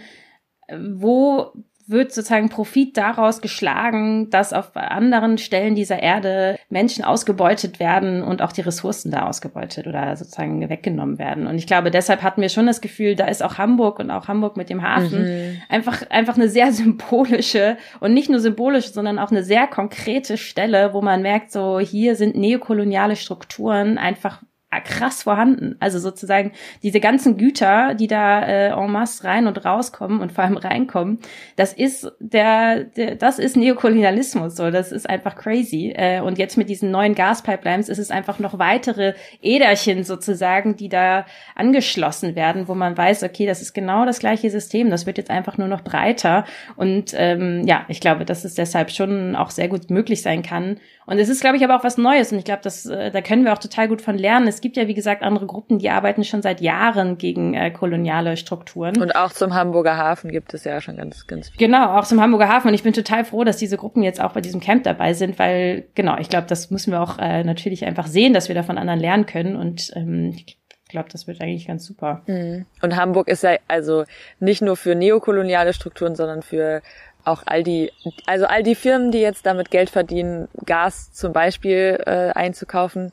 wo 0.71 1.53
wird 1.89 2.13
sozusagen 2.13 2.51
Profit 2.51 2.97
daraus 2.97 3.41
geschlagen, 3.41 4.29
dass 4.31 4.53
auf 4.53 4.77
anderen 4.77 5.39
Stellen 5.39 5.75
dieser 5.75 6.03
Erde 6.03 6.59
Menschen 6.69 7.03
ausgebeutet 7.03 7.81
werden 7.81 8.23
und 8.23 8.43
auch 8.43 8.53
die 8.53 8.61
Ressourcen 8.61 9.11
da 9.11 9.27
ausgebeutet 9.27 9.87
oder 9.87 10.15
sozusagen 10.15 10.69
weggenommen 10.69 11.19
werden. 11.19 11.47
Und 11.47 11.57
ich 11.57 11.67
glaube, 11.67 11.91
deshalb 11.91 12.23
hatten 12.23 12.43
wir 12.43 12.51
schon 12.51 12.67
das 12.67 12.83
Gefühl, 12.83 13.17
da 13.17 13.27
ist 13.27 13.43
auch 13.43 13.57
Hamburg 13.57 13.99
und 13.99 14.11
auch 14.11 14.29
Hamburg 14.29 14.57
mit 14.57 14.69
dem 14.69 14.83
Hafen 14.83 15.23
mhm. 15.23 15.63
einfach, 15.69 16.03
einfach 16.11 16.37
eine 16.37 16.49
sehr 16.49 16.73
symbolische 16.79 17.79
und 18.01 18.13
nicht 18.13 18.29
nur 18.29 18.41
symbolische, 18.41 18.91
sondern 18.91 19.19
auch 19.19 19.31
eine 19.31 19.43
sehr 19.43 19.67
konkrete 19.67 20.37
Stelle, 20.37 20.93
wo 20.93 21.01
man 21.01 21.23
merkt, 21.23 21.53
so 21.53 21.81
hier 21.81 22.17
sind 22.17 22.37
neokoloniale 22.37 23.17
Strukturen 23.17 23.97
einfach 23.97 24.43
krass 24.85 25.23
vorhanden. 25.23 25.77
Also 25.81 25.99
sozusagen 25.99 26.53
diese 26.83 27.01
ganzen 27.01 27.39
Güter, 27.39 27.95
die 27.95 28.07
da 28.07 28.43
äh, 28.43 28.69
en 28.69 28.93
masse 28.93 29.25
rein 29.25 29.47
und 29.47 29.65
rauskommen 29.65 30.21
und 30.21 30.31
vor 30.31 30.45
allem 30.45 30.59
reinkommen, 30.59 31.21
das 31.57 31.73
ist 31.73 32.13
der, 32.21 32.85
der 32.85 33.17
das 33.17 33.39
ist 33.39 33.57
Neokolonialismus. 33.57 34.57
So, 34.57 34.71
das 34.71 34.93
ist 34.93 35.09
einfach 35.09 35.37
crazy. 35.37 35.95
Äh, 35.97 36.21
und 36.21 36.39
jetzt 36.39 36.59
mit 36.59 36.69
diesen 36.69 36.91
neuen 36.91 37.15
Gaspipelines 37.15 37.89
ist 37.89 37.99
es 37.99 38.11
einfach 38.11 38.39
noch 38.39 38.59
weitere 38.59 39.15
Äderchen 39.41 40.05
sozusagen, 40.05 40.77
die 40.77 40.91
da 40.91 41.25
angeschlossen 41.55 42.37
werden, 42.37 42.69
wo 42.69 42.75
man 42.75 42.97
weiß, 42.97 43.23
okay, 43.23 43.47
das 43.47 43.63
ist 43.63 43.73
genau 43.73 44.05
das 44.05 44.19
gleiche 44.19 44.51
System. 44.51 44.91
Das 44.91 45.07
wird 45.07 45.17
jetzt 45.17 45.31
einfach 45.31 45.57
nur 45.57 45.69
noch 45.69 45.81
breiter. 45.81 46.45
Und 46.77 47.15
ähm, 47.17 47.67
ja, 47.67 47.87
ich 47.89 48.01
glaube, 48.01 48.27
dass 48.27 48.45
es 48.45 48.55
deshalb 48.55 48.91
schon 48.91 49.35
auch 49.35 49.51
sehr 49.51 49.69
gut 49.69 49.91
möglich 49.91 50.21
sein 50.21 50.43
kann. 50.43 50.79
Und 51.07 51.19
es 51.19 51.31
ist, 51.31 51.41
glaube 51.41 51.57
ich, 51.57 51.65
aber 51.65 51.75
auch 51.75 51.85
was 51.85 51.97
Neues. 51.97 52.33
Und 52.33 52.39
ich 52.39 52.45
glaube, 52.45 52.61
das, 52.63 52.85
äh, 52.85 53.11
da 53.11 53.23
können 53.23 53.45
wir 53.45 53.55
auch 53.55 53.59
total 53.59 53.89
gut 53.89 54.03
von 54.03 54.19
lernen. 54.19 54.47
Es 54.47 54.58
gibt 54.61 54.77
ja, 54.77 54.89
wie 54.89 54.95
gesagt, 54.95 55.23
andere 55.23 55.47
Gruppen, 55.47 55.79
die 55.79 55.91
arbeiten 55.91 56.25
schon 56.25 56.43
seit 56.43 56.61
Jahren 56.61 57.19
gegen 57.19 57.55
äh, 57.55 57.71
koloniale 57.71 58.37
Strukturen. 58.37 59.01
Und 59.01 59.15
auch 59.15 59.33
zum 59.33 59.55
Hamburger 59.55 59.97
Hafen 59.97 60.31
gibt 60.31 60.55
es 60.55 60.65
ja 60.65 60.81
schon 60.81 60.97
ganz, 60.97 61.27
ganz 61.27 61.51
viel. 61.51 61.59
Genau, 61.59 61.97
auch 61.99 62.05
zum 62.05 62.21
Hamburger 62.21 62.49
Hafen. 62.49 62.69
Und 62.69 62.75
ich 62.75 62.83
bin 62.83 62.93
total 62.93 63.25
froh, 63.25 63.45
dass 63.45 63.57
diese 63.57 63.77
Gruppen 63.77 64.03
jetzt 64.03 64.21
auch 64.21 64.33
bei 64.33 64.41
diesem 64.41 64.61
Camp 64.61 64.85
dabei 64.85 65.15
sind, 65.15 65.39
weil, 65.39 65.85
genau, 65.95 66.19
ich 66.19 66.29
glaube, 66.29 66.47
das 66.47 66.71
müssen 66.71 66.93
wir 66.93 67.01
auch 67.01 67.19
äh, 67.19 67.45
natürlich 67.45 67.85
einfach 67.85 68.07
sehen, 68.07 68.33
dass 68.33 68.49
wir 68.49 68.55
da 68.55 68.63
von 68.63 68.79
anderen 68.79 69.01
lernen 69.01 69.27
können. 69.27 69.57
Und 69.57 69.93
ähm, 69.95 70.35
ich 70.37 70.59
glaube, 70.89 71.09
das 71.11 71.27
wird 71.27 71.41
eigentlich 71.41 71.67
ganz 71.67 71.85
super. 71.85 72.23
Mhm. 72.27 72.67
Und 72.83 72.97
Hamburg 72.97 73.29
ist 73.29 73.43
ja 73.43 73.57
also 73.69 74.05
nicht 74.41 74.63
nur 74.63 74.77
für 74.77 74.95
neokoloniale 74.95 75.73
Strukturen, 75.73 76.17
sondern 76.17 76.43
für 76.43 76.83
auch 77.25 77.43
all 77.47 77.63
die, 77.63 77.93
also 78.27 78.47
all 78.47 78.63
die 78.63 78.75
Firmen, 78.75 79.11
die 79.11 79.19
jetzt 79.19 79.47
damit 79.47 79.71
Geld 79.71 79.91
verdienen, 79.91 80.49
Gas 80.65 81.13
zum 81.13 81.33
Beispiel 81.33 82.03
äh, 82.07 82.31
einzukaufen, 82.31 83.11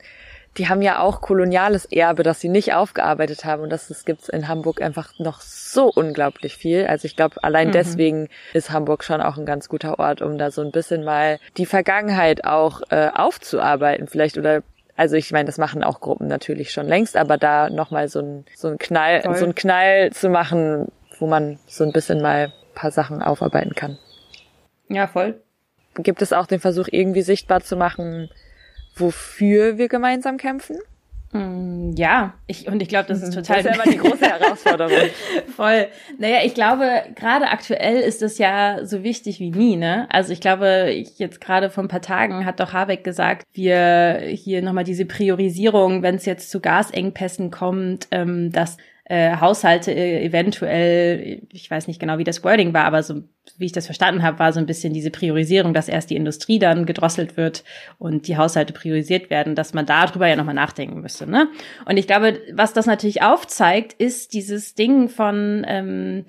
die 0.58 0.68
haben 0.68 0.82
ja 0.82 1.00
auch 1.00 1.20
koloniales 1.20 1.84
Erbe, 1.86 2.22
das 2.22 2.40
sie 2.40 2.48
nicht 2.48 2.74
aufgearbeitet 2.74 3.44
haben. 3.44 3.62
Und 3.62 3.70
das, 3.70 3.88
das 3.88 4.04
gibt's 4.04 4.28
in 4.28 4.48
Hamburg 4.48 4.80
einfach 4.80 5.12
noch 5.18 5.40
so 5.40 5.90
unglaublich 5.94 6.56
viel. 6.56 6.86
Also 6.86 7.06
ich 7.06 7.16
glaube, 7.16 7.42
allein 7.42 7.68
mhm. 7.68 7.72
deswegen 7.72 8.28
ist 8.52 8.70
Hamburg 8.70 9.04
schon 9.04 9.20
auch 9.20 9.36
ein 9.36 9.46
ganz 9.46 9.68
guter 9.68 9.98
Ort, 9.98 10.22
um 10.22 10.38
da 10.38 10.50
so 10.50 10.62
ein 10.62 10.72
bisschen 10.72 11.04
mal 11.04 11.38
die 11.56 11.66
Vergangenheit 11.66 12.44
auch 12.44 12.80
äh, 12.90 13.10
aufzuarbeiten. 13.14 14.08
Vielleicht 14.08 14.38
oder 14.38 14.62
also 14.96 15.16
ich 15.16 15.30
meine, 15.30 15.44
das 15.44 15.58
machen 15.58 15.84
auch 15.84 16.00
Gruppen 16.00 16.26
natürlich 16.26 16.72
schon 16.72 16.86
längst, 16.86 17.16
aber 17.16 17.36
da 17.36 17.68
nochmal 17.68 18.08
so 18.08 18.20
ein, 18.20 18.46
so 18.54 18.68
ein 18.68 18.78
Knall, 18.78 19.22
Voll. 19.22 19.36
so 19.36 19.44
ein 19.44 19.54
Knall 19.54 20.10
zu 20.12 20.30
machen, 20.30 20.90
wo 21.18 21.26
man 21.26 21.58
so 21.66 21.84
ein 21.84 21.92
bisschen 21.92 22.22
mal 22.22 22.52
paar 22.74 22.90
Sachen 22.90 23.22
aufarbeiten 23.22 23.74
kann. 23.74 23.98
Ja, 24.88 25.06
voll. 25.06 25.40
Gibt 25.96 26.22
es 26.22 26.32
auch 26.32 26.46
den 26.46 26.60
Versuch, 26.60 26.88
irgendwie 26.90 27.22
sichtbar 27.22 27.62
zu 27.62 27.76
machen, 27.76 28.30
wofür 28.96 29.78
wir 29.78 29.88
gemeinsam 29.88 30.36
kämpfen? 30.36 30.78
Mm, 31.32 31.92
ja, 31.96 32.34
ich, 32.46 32.68
und 32.68 32.80
ich 32.80 32.88
glaube, 32.88 33.08
das 33.08 33.22
ist 33.22 33.34
total. 33.34 33.62
Das 33.62 33.66
ist 33.66 33.76
ja 33.76 33.82
immer 33.82 33.92
die 33.92 33.98
große 33.98 34.26
Herausforderung. 34.26 35.10
Voll. 35.56 35.88
Naja, 36.18 36.38
ich 36.44 36.54
glaube, 36.54 37.02
gerade 37.14 37.48
aktuell 37.48 38.00
ist 38.00 38.22
es 38.22 38.38
ja 38.38 38.84
so 38.84 39.02
wichtig 39.02 39.40
wie 39.40 39.50
nie, 39.50 39.76
ne? 39.76 40.06
Also 40.10 40.32
ich 40.32 40.40
glaube, 40.40 40.90
ich 40.92 41.18
jetzt 41.18 41.40
gerade 41.40 41.70
vor 41.70 41.84
ein 41.84 41.88
paar 41.88 42.00
Tagen 42.00 42.46
hat 42.46 42.60
doch 42.60 42.72
Habeck 42.72 43.04
gesagt, 43.04 43.44
wir 43.52 44.20
hier 44.28 44.62
nochmal 44.62 44.84
diese 44.84 45.04
Priorisierung, 45.04 46.02
wenn 46.02 46.14
es 46.14 46.26
jetzt 46.26 46.50
zu 46.50 46.60
Gasengpässen 46.60 47.50
kommt, 47.50 48.08
ähm, 48.12 48.52
dass 48.52 48.76
äh, 49.08 49.36
Haushalte 49.36 49.92
äh, 49.92 50.24
eventuell, 50.24 51.42
ich 51.52 51.70
weiß 51.70 51.86
nicht 51.86 52.00
genau, 52.00 52.18
wie 52.18 52.24
das 52.24 52.42
Wording 52.42 52.74
war, 52.74 52.84
aber 52.84 53.04
so 53.04 53.22
wie 53.56 53.66
ich 53.66 53.72
das 53.72 53.86
verstanden 53.86 54.24
habe, 54.24 54.40
war 54.40 54.52
so 54.52 54.58
ein 54.58 54.66
bisschen 54.66 54.92
diese 54.92 55.10
Priorisierung, 55.10 55.72
dass 55.72 55.88
erst 55.88 56.10
die 56.10 56.16
Industrie 56.16 56.58
dann 56.58 56.86
gedrosselt 56.86 57.36
wird 57.36 57.62
und 57.98 58.26
die 58.26 58.36
Haushalte 58.36 58.72
priorisiert 58.72 59.30
werden, 59.30 59.54
dass 59.54 59.74
man 59.74 59.86
darüber 59.86 60.26
ja 60.26 60.34
nochmal 60.34 60.56
nachdenken 60.56 61.00
müsste. 61.00 61.30
Ne? 61.30 61.48
Und 61.84 61.96
ich 61.96 62.08
glaube, 62.08 62.40
was 62.52 62.72
das 62.72 62.86
natürlich 62.86 63.22
aufzeigt, 63.22 63.92
ist 63.92 64.32
dieses 64.34 64.74
Ding 64.74 65.08
von 65.08 65.64
ähm, 65.68 66.24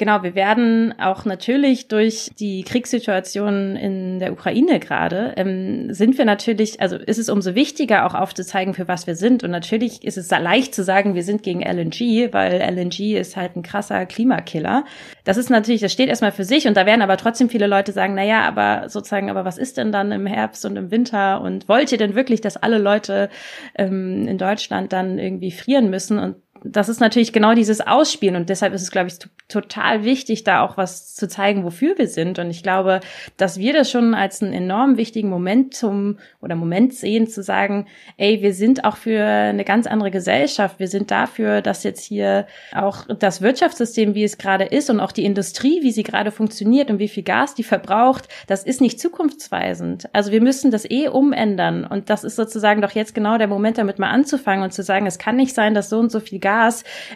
Genau, 0.00 0.22
wir 0.22 0.34
werden 0.34 0.94
auch 0.98 1.26
natürlich 1.26 1.88
durch 1.88 2.30
die 2.38 2.62
Kriegssituation 2.62 3.76
in 3.76 4.18
der 4.18 4.32
Ukraine 4.32 4.80
gerade, 4.80 5.34
ähm, 5.36 5.92
sind 5.92 6.16
wir 6.16 6.24
natürlich, 6.24 6.80
also 6.80 6.96
ist 6.96 7.18
es 7.18 7.28
umso 7.28 7.54
wichtiger, 7.54 8.06
auch 8.06 8.14
aufzuzeigen, 8.14 8.72
für 8.72 8.88
was 8.88 9.06
wir 9.06 9.14
sind. 9.14 9.44
Und 9.44 9.50
natürlich 9.50 10.02
ist 10.02 10.16
es 10.16 10.30
leicht 10.30 10.74
zu 10.74 10.84
sagen, 10.84 11.14
wir 11.14 11.22
sind 11.22 11.42
gegen 11.42 11.60
LNG, 11.60 12.32
weil 12.32 12.62
LNG 12.62 13.18
ist 13.18 13.36
halt 13.36 13.56
ein 13.56 13.62
krasser 13.62 14.06
Klimakiller. 14.06 14.86
Das 15.24 15.36
ist 15.36 15.50
natürlich, 15.50 15.82
das 15.82 15.92
steht 15.92 16.08
erstmal 16.08 16.32
für 16.32 16.44
sich 16.44 16.66
und 16.66 16.78
da 16.78 16.86
werden 16.86 17.02
aber 17.02 17.18
trotzdem 17.18 17.50
viele 17.50 17.66
Leute 17.66 17.92
sagen, 17.92 18.14
na 18.14 18.24
ja, 18.24 18.48
aber 18.48 18.88
sozusagen, 18.88 19.28
aber 19.28 19.44
was 19.44 19.58
ist 19.58 19.76
denn 19.76 19.92
dann 19.92 20.12
im 20.12 20.24
Herbst 20.24 20.64
und 20.64 20.76
im 20.76 20.90
Winter 20.90 21.42
und 21.42 21.68
wollt 21.68 21.92
ihr 21.92 21.98
denn 21.98 22.14
wirklich, 22.14 22.40
dass 22.40 22.56
alle 22.56 22.78
Leute 22.78 23.28
ähm, 23.76 24.26
in 24.26 24.38
Deutschland 24.38 24.94
dann 24.94 25.18
irgendwie 25.18 25.50
frieren 25.50 25.90
müssen? 25.90 26.18
Und 26.18 26.36
das 26.64 26.88
ist 26.88 27.00
natürlich 27.00 27.32
genau 27.32 27.54
dieses 27.54 27.80
Ausspielen 27.80 28.36
und 28.36 28.48
deshalb 28.48 28.74
ist 28.74 28.82
es, 28.82 28.90
glaube 28.90 29.08
ich, 29.08 29.14
total 29.48 30.04
wichtig, 30.04 30.44
da 30.44 30.62
auch 30.62 30.76
was 30.76 31.14
zu 31.14 31.28
zeigen, 31.28 31.64
wofür 31.64 31.98
wir 31.98 32.06
sind. 32.06 32.38
Und 32.38 32.50
ich 32.50 32.62
glaube, 32.62 33.00
dass 33.36 33.58
wir 33.58 33.72
das 33.72 33.90
schon 33.90 34.14
als 34.14 34.42
einen 34.42 34.52
enorm 34.52 34.96
wichtigen 34.96 35.28
Momentum 35.28 36.18
oder 36.40 36.54
Moment 36.54 36.94
sehen, 36.94 37.26
zu 37.26 37.42
sagen, 37.42 37.86
ey, 38.16 38.42
wir 38.42 38.54
sind 38.54 38.84
auch 38.84 38.96
für 38.96 39.24
eine 39.24 39.64
ganz 39.64 39.86
andere 39.86 40.10
Gesellschaft. 40.10 40.78
Wir 40.78 40.88
sind 40.88 41.10
dafür, 41.10 41.62
dass 41.62 41.82
jetzt 41.82 42.04
hier 42.04 42.46
auch 42.74 43.06
das 43.18 43.42
Wirtschaftssystem, 43.42 44.14
wie 44.14 44.24
es 44.24 44.38
gerade 44.38 44.64
ist 44.64 44.90
und 44.90 45.00
auch 45.00 45.12
die 45.12 45.24
Industrie, 45.24 45.82
wie 45.82 45.92
sie 45.92 46.02
gerade 46.02 46.30
funktioniert 46.30 46.90
und 46.90 46.98
wie 46.98 47.08
viel 47.08 47.24
Gas 47.24 47.54
die 47.54 47.64
verbraucht, 47.64 48.28
das 48.46 48.64
ist 48.64 48.80
nicht 48.80 49.00
zukunftsweisend. 49.00 50.08
Also 50.12 50.30
wir 50.30 50.40
müssen 50.40 50.70
das 50.70 50.88
eh 50.88 51.08
umändern. 51.08 51.84
Und 51.84 52.10
das 52.10 52.24
ist 52.24 52.36
sozusagen 52.36 52.80
doch 52.82 52.92
jetzt 52.92 53.14
genau 53.14 53.38
der 53.38 53.48
Moment, 53.48 53.78
damit 53.78 53.98
mal 53.98 54.10
anzufangen 54.10 54.62
und 54.62 54.72
zu 54.72 54.82
sagen, 54.82 55.06
es 55.06 55.18
kann 55.18 55.36
nicht 55.36 55.54
sein, 55.54 55.74
dass 55.74 55.90
so 55.90 55.98
und 55.98 56.12
so 56.12 56.20
viel 56.20 56.38
Gas 56.38 56.49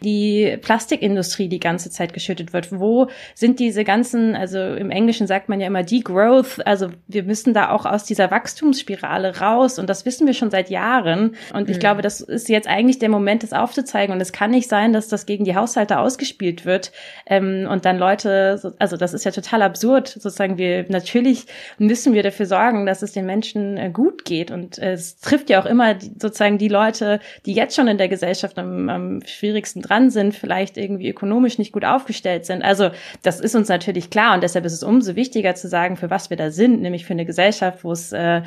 die 0.02 0.58
Plastikindustrie 0.60 1.48
die 1.48 1.60
ganze 1.60 1.90
Zeit 1.90 2.12
geschüttet 2.12 2.52
wird. 2.52 2.72
Wo 2.72 3.08
sind 3.34 3.60
diese 3.60 3.84
ganzen, 3.84 4.34
also 4.34 4.58
im 4.58 4.90
Englischen 4.90 5.26
sagt 5.26 5.48
man 5.48 5.60
ja 5.60 5.66
immer 5.66 5.82
Degrowth, 5.82 6.64
also 6.66 6.88
wir 7.06 7.22
müssen 7.24 7.54
da 7.54 7.70
auch 7.70 7.86
aus 7.86 8.04
dieser 8.04 8.30
Wachstumsspirale 8.30 9.38
raus 9.40 9.78
und 9.78 9.88
das 9.88 10.06
wissen 10.06 10.26
wir 10.26 10.34
schon 10.34 10.50
seit 10.50 10.70
Jahren. 10.70 11.36
Und 11.52 11.70
ich 11.70 11.76
mhm. 11.76 11.80
glaube, 11.80 12.02
das 12.02 12.20
ist 12.20 12.48
jetzt 12.48 12.68
eigentlich 12.68 12.98
der 12.98 13.08
Moment, 13.08 13.42
das 13.42 13.52
aufzuzeigen. 13.52 14.14
Und 14.14 14.20
es 14.20 14.32
kann 14.32 14.50
nicht 14.50 14.68
sein, 14.68 14.92
dass 14.92 15.08
das 15.08 15.26
gegen 15.26 15.44
die 15.44 15.56
Haushalte 15.56 15.98
ausgespielt 15.98 16.64
wird 16.64 16.92
ähm, 17.26 17.66
und 17.70 17.84
dann 17.84 17.98
Leute, 17.98 18.74
also 18.78 18.96
das 18.96 19.14
ist 19.14 19.24
ja 19.24 19.30
total 19.30 19.62
absurd, 19.62 20.08
sozusagen 20.08 20.58
wir, 20.58 20.86
natürlich 20.88 21.46
müssen 21.78 22.14
wir 22.14 22.22
dafür 22.22 22.46
sorgen, 22.46 22.86
dass 22.86 23.02
es 23.02 23.12
den 23.12 23.26
Menschen 23.26 23.76
äh, 23.76 23.90
gut 23.90 24.24
geht. 24.24 24.50
Und 24.50 24.78
äh, 24.78 24.92
es 24.92 25.18
trifft 25.18 25.50
ja 25.50 25.60
auch 25.60 25.66
immer 25.66 25.96
sozusagen 26.00 26.58
die 26.58 26.68
Leute, 26.68 27.20
die 27.46 27.52
jetzt 27.52 27.76
schon 27.76 27.88
in 27.88 27.98
der 27.98 28.08
Gesellschaft 28.08 28.58
am, 28.58 28.88
am 28.88 29.20
schwierigsten 29.26 29.82
dran 29.82 30.10
sind, 30.10 30.34
vielleicht 30.34 30.76
irgendwie 30.76 31.08
ökonomisch 31.08 31.58
nicht 31.58 31.72
gut 31.72 31.84
aufgestellt 31.84 32.46
sind. 32.46 32.62
Also 32.62 32.90
das 33.22 33.40
ist 33.40 33.54
uns 33.54 33.68
natürlich 33.68 34.10
klar 34.10 34.34
und 34.34 34.42
deshalb 34.42 34.64
ist 34.64 34.72
es 34.72 34.82
umso 34.82 35.16
wichtiger 35.16 35.54
zu 35.54 35.68
sagen, 35.68 35.96
für 35.96 36.10
was 36.10 36.30
wir 36.30 36.36
da 36.36 36.50
sind, 36.50 36.80
nämlich 36.82 37.04
für 37.04 37.12
eine 37.12 37.24
Gesellschaft, 37.24 37.84
wo 37.84 37.92
es 37.92 38.12
äh, 38.12 38.42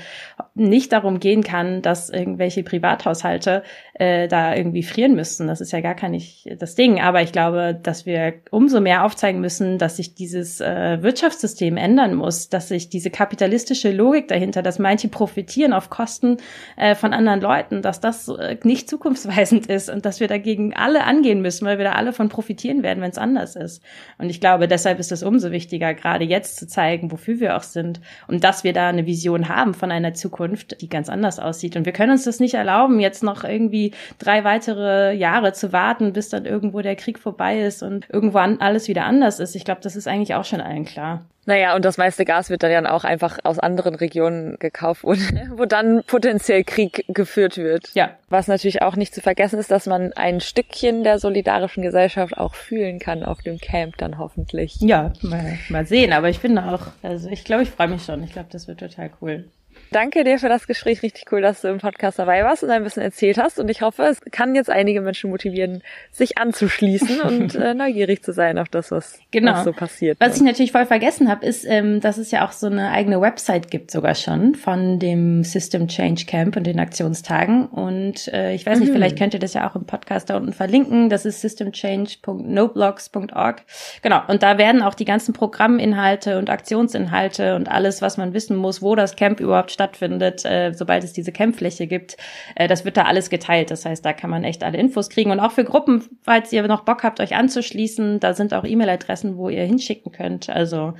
nicht 0.55 0.91
darum 0.91 1.19
gehen 1.19 1.43
kann, 1.43 1.81
dass 1.81 2.09
irgendwelche 2.09 2.63
Privathaushalte 2.63 3.63
äh, 3.93 4.27
da 4.27 4.55
irgendwie 4.55 4.83
frieren 4.83 5.15
müssen. 5.15 5.47
Das 5.47 5.61
ist 5.61 5.71
ja 5.71 5.81
gar 5.81 5.95
kein 5.95 6.11
nicht 6.11 6.49
das 6.59 6.75
Ding. 6.75 6.99
Aber 7.01 7.21
ich 7.21 7.31
glaube, 7.31 7.77
dass 7.81 8.05
wir 8.05 8.33
umso 8.51 8.79
mehr 8.81 9.03
aufzeigen 9.03 9.41
müssen, 9.41 9.77
dass 9.77 9.97
sich 9.97 10.15
dieses 10.15 10.61
äh, 10.61 11.01
Wirtschaftssystem 11.01 11.77
ändern 11.77 12.15
muss, 12.15 12.49
dass 12.49 12.67
sich 12.69 12.89
diese 12.89 13.09
kapitalistische 13.09 13.91
Logik 13.91 14.27
dahinter, 14.27 14.61
dass 14.61 14.79
manche 14.79 15.07
profitieren 15.07 15.73
auf 15.73 15.89
Kosten 15.89 16.37
äh, 16.75 16.95
von 16.95 17.13
anderen 17.13 17.41
Leuten, 17.41 17.81
dass 17.81 17.99
das 17.99 18.27
äh, 18.27 18.57
nicht 18.63 18.89
zukunftsweisend 18.89 19.67
ist 19.67 19.89
und 19.89 20.05
dass 20.05 20.19
wir 20.19 20.27
dagegen 20.27 20.66
alle 20.75 21.03
angehen 21.03 21.41
müssen, 21.41 21.65
weil 21.65 21.77
wir 21.77 21.85
da 21.85 21.91
alle 21.93 22.13
von 22.13 22.29
profitieren 22.29 22.83
werden, 22.83 23.01
wenn 23.01 23.11
es 23.11 23.17
anders 23.17 23.55
ist. 23.55 23.83
Und 24.17 24.29
ich 24.29 24.39
glaube, 24.39 24.67
deshalb 24.67 24.99
ist 24.99 25.11
es 25.11 25.23
umso 25.23 25.51
wichtiger, 25.51 25.93
gerade 25.93 26.25
jetzt 26.25 26.57
zu 26.57 26.67
zeigen, 26.67 27.11
wofür 27.11 27.39
wir 27.39 27.57
auch 27.57 27.63
sind 27.63 28.01
und 28.27 28.43
dass 28.43 28.63
wir 28.63 28.73
da 28.73 28.89
eine 28.89 29.05
Vision 29.05 29.49
haben 29.49 29.73
von 29.73 29.91
einer 29.91 30.13
Zukunft, 30.13 30.81
die 30.81 30.89
ganz 30.89 31.09
anders 31.09 31.39
aussieht. 31.39 31.75
Und 31.75 31.85
wir 31.85 31.93
können 31.93 32.11
uns 32.11 32.25
das 32.25 32.39
nicht 32.39 32.55
erlauben, 32.55 32.99
jetzt 32.99 33.23
noch 33.23 33.43
irgendwie 33.43 33.93
drei 34.19 34.43
weitere 34.43 35.13
Jahre 35.13 35.53
zu 35.53 35.71
warten, 35.73 36.13
bis 36.13 36.29
dann 36.29 36.45
irgendwo 36.45 36.81
der 36.81 36.95
Krieg 36.95 37.19
vorbei 37.19 37.61
ist 37.61 37.83
und 37.83 38.09
irgendwo 38.09 38.37
alles 38.37 38.87
wieder 38.87 39.05
anders 39.05 39.39
ist. 39.39 39.55
Ich 39.55 39.65
glaube, 39.65 39.81
das 39.81 39.95
ist 39.95 40.07
eigentlich 40.07 40.35
auch 40.35 40.45
schon 40.45 40.61
allen 40.61 40.85
klar. 40.85 41.25
Naja, 41.47 41.75
und 41.77 41.85
das 41.85 41.97
meiste 41.97 42.25
Gas 42.25 42.49
wird 42.49 42.61
dann 42.61 42.71
ja 42.71 42.91
auch 42.91 43.05
einfach 43.05 43.39
aus 43.43 43.57
anderen 43.57 43.95
Regionen 43.95 44.57
gekauft, 44.59 45.05
wo, 45.05 45.13
wo 45.55 45.65
dann 45.65 46.03
potenziell 46.05 46.65
Krieg 46.65 47.05
geführt 47.07 47.55
wird. 47.55 47.89
Ja. 47.93 48.11
Was 48.27 48.49
natürlich 48.49 48.81
auch 48.81 48.97
nicht 48.97 49.15
zu 49.15 49.21
vergessen 49.21 49.57
ist, 49.57 49.71
dass 49.71 49.85
man 49.85 50.11
ein 50.11 50.41
Stückchen 50.41 51.05
der 51.05 51.19
solidarischen 51.19 51.83
Gesellschaft 51.83 52.37
auch 52.37 52.53
fühlen 52.53 52.99
kann 52.99 53.23
auf 53.23 53.41
dem 53.41 53.59
Camp 53.59 53.95
dann 53.97 54.17
hoffentlich. 54.17 54.75
Ja, 54.81 55.13
mal, 55.21 55.57
mal 55.69 55.85
sehen. 55.85 56.11
Aber 56.11 56.27
ich 56.27 56.39
finde 56.39 56.65
auch, 56.65 56.87
also 57.01 57.29
ich 57.29 57.45
glaube, 57.45 57.63
ich 57.63 57.69
freue 57.69 57.87
mich 57.87 58.03
schon. 58.03 58.21
Ich 58.23 58.33
glaube, 58.33 58.49
das 58.51 58.67
wird 58.67 58.81
total 58.81 59.09
cool. 59.21 59.45
Danke 59.91 60.23
dir 60.23 60.39
für 60.39 60.49
das 60.49 60.65
Gespräch. 60.67 61.03
Richtig 61.03 61.25
cool, 61.31 61.41
dass 61.41 61.61
du 61.61 61.69
im 61.69 61.77
Podcast 61.77 62.19
dabei 62.19 62.43
warst 62.43 62.63
und 62.63 62.69
ein 62.69 62.83
bisschen 62.83 63.03
erzählt 63.03 63.37
hast. 63.37 63.59
Und 63.59 63.69
ich 63.69 63.81
hoffe, 63.81 64.03
es 64.03 64.19
kann 64.31 64.55
jetzt 64.55 64.69
einige 64.69 64.99
Menschen 65.01 65.29
motivieren, 65.29 65.81
sich 66.11 66.37
anzuschließen 66.37 67.21
und 67.27 67.55
äh, 67.55 67.73
neugierig 67.73 68.23
zu 68.23 68.33
sein 68.33 68.57
auf 68.57 68.67
das, 68.69 68.91
was, 68.91 69.19
genau. 69.31 69.53
was 69.53 69.63
so 69.63 69.71
passiert. 69.71 70.19
Was 70.19 70.35
ich 70.37 70.43
natürlich 70.43 70.71
voll 70.71 70.85
vergessen 70.85 71.29
habe, 71.29 71.45
ist, 71.45 71.65
ähm, 71.65 72.01
dass 72.01 72.17
es 72.17 72.31
ja 72.31 72.43
auch 72.45 72.51
so 72.51 72.67
eine 72.67 72.91
eigene 72.91 73.21
Website 73.21 73.71
gibt 73.71 73.91
sogar 73.91 74.15
schon 74.15 74.55
von 74.55 74.99
dem 74.99 75.43
System 75.43 75.87
Change 75.87 76.25
Camp 76.25 76.57
und 76.57 76.67
den 76.67 76.79
Aktionstagen. 76.79 77.67
Und 77.67 78.27
äh, 78.33 78.53
ich 78.53 78.65
weiß 78.65 78.79
nicht, 78.79 78.89
mhm. 78.89 78.93
vielleicht 78.93 79.17
könnt 79.17 79.33
ihr 79.33 79.39
das 79.39 79.53
ja 79.53 79.69
auch 79.69 79.75
im 79.75 79.85
Podcast 79.85 80.29
da 80.29 80.35
unten 80.37 80.53
verlinken. 80.53 81.09
Das 81.09 81.25
ist 81.25 81.41
systemchange.noblogs.org. 81.41 83.63
Genau. 84.01 84.21
Und 84.27 84.43
da 84.43 84.57
werden 84.57 84.81
auch 84.81 84.95
die 84.95 85.05
ganzen 85.05 85.33
Programminhalte 85.33 86.37
und 86.37 86.49
Aktionsinhalte 86.49 87.55
und 87.55 87.69
alles, 87.69 88.01
was 88.01 88.17
man 88.17 88.33
wissen 88.33 88.57
muss, 88.57 88.81
wo 88.81 88.95
das 88.95 89.15
Camp 89.15 89.39
überhaupt 89.39 89.76
stattfindet, 89.77 90.43
äh, 90.43 90.73
sobald 90.73 91.03
es 91.03 91.13
diese 91.13 91.31
Campfläche 91.31 91.85
gibt. 91.85 92.17
Äh, 92.55 92.67
das 92.67 92.83
wird 92.83 92.97
da 92.97 93.03
alles 93.03 93.29
geteilt. 93.29 93.69
Das 93.69 93.85
heißt, 93.85 94.03
da 94.03 94.11
kann 94.13 94.31
man 94.31 94.43
echt 94.43 94.63
alle 94.63 94.79
Infos 94.79 95.09
kriegen. 95.09 95.29
Und 95.29 95.39
auch 95.39 95.51
für 95.51 95.63
Gruppen, 95.63 96.03
falls 96.23 96.51
ihr 96.51 96.67
noch 96.67 96.81
Bock 96.81 97.03
habt, 97.03 97.19
euch 97.19 97.35
anzuschließen, 97.35 98.19
da 98.19 98.33
sind 98.33 98.53
auch 98.53 98.63
E-Mail-Adressen, 98.63 99.37
wo 99.37 99.49
ihr 99.49 99.63
hinschicken 99.63 100.11
könnt. 100.11 100.49
Also 100.49 100.95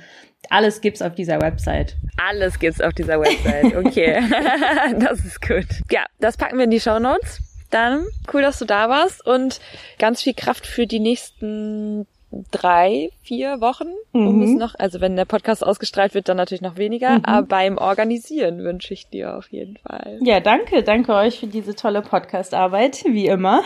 alles 0.48 0.80
gibt's 0.80 1.02
auf 1.02 1.16
dieser 1.16 1.40
Website. 1.40 1.96
Alles 2.16 2.60
gibt's 2.60 2.80
auf 2.80 2.94
dieser 2.94 3.20
Website. 3.20 3.74
Okay. 3.74 4.22
das 5.00 5.24
ist 5.24 5.42
gut. 5.42 5.66
Ja, 5.90 6.04
das 6.20 6.36
packen 6.36 6.56
wir 6.56 6.64
in 6.64 6.70
die 6.70 6.80
Show 6.80 7.00
Notes. 7.00 7.40
Dann 7.70 8.06
cool, 8.32 8.42
dass 8.42 8.60
du 8.60 8.64
da 8.64 8.88
warst 8.88 9.26
und 9.26 9.60
ganz 9.98 10.22
viel 10.22 10.34
Kraft 10.34 10.66
für 10.66 10.86
die 10.86 11.00
nächsten 11.00 12.06
drei, 12.50 13.10
vier 13.22 13.60
Wochen, 13.60 13.88
um 14.12 14.36
mhm. 14.36 14.42
es 14.42 14.50
noch, 14.50 14.74
also 14.78 15.00
wenn 15.00 15.16
der 15.16 15.24
Podcast 15.24 15.64
ausgestrahlt 15.64 16.14
wird, 16.14 16.28
dann 16.28 16.36
natürlich 16.36 16.62
noch 16.62 16.76
weniger, 16.76 17.18
mhm. 17.18 17.24
aber 17.24 17.46
beim 17.46 17.78
Organisieren 17.78 18.62
wünsche 18.64 18.92
ich 18.92 19.08
dir 19.08 19.36
auf 19.36 19.48
jeden 19.48 19.76
Fall. 19.78 20.18
Ja, 20.20 20.40
danke, 20.40 20.82
danke 20.82 21.14
euch 21.14 21.40
für 21.40 21.46
diese 21.46 21.74
tolle 21.74 22.02
Podcastarbeit, 22.02 23.04
wie 23.04 23.26
immer. 23.26 23.62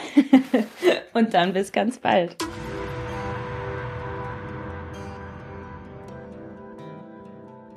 Und 1.14 1.34
dann 1.34 1.52
bis 1.52 1.72
ganz 1.72 1.98
bald. 1.98 2.36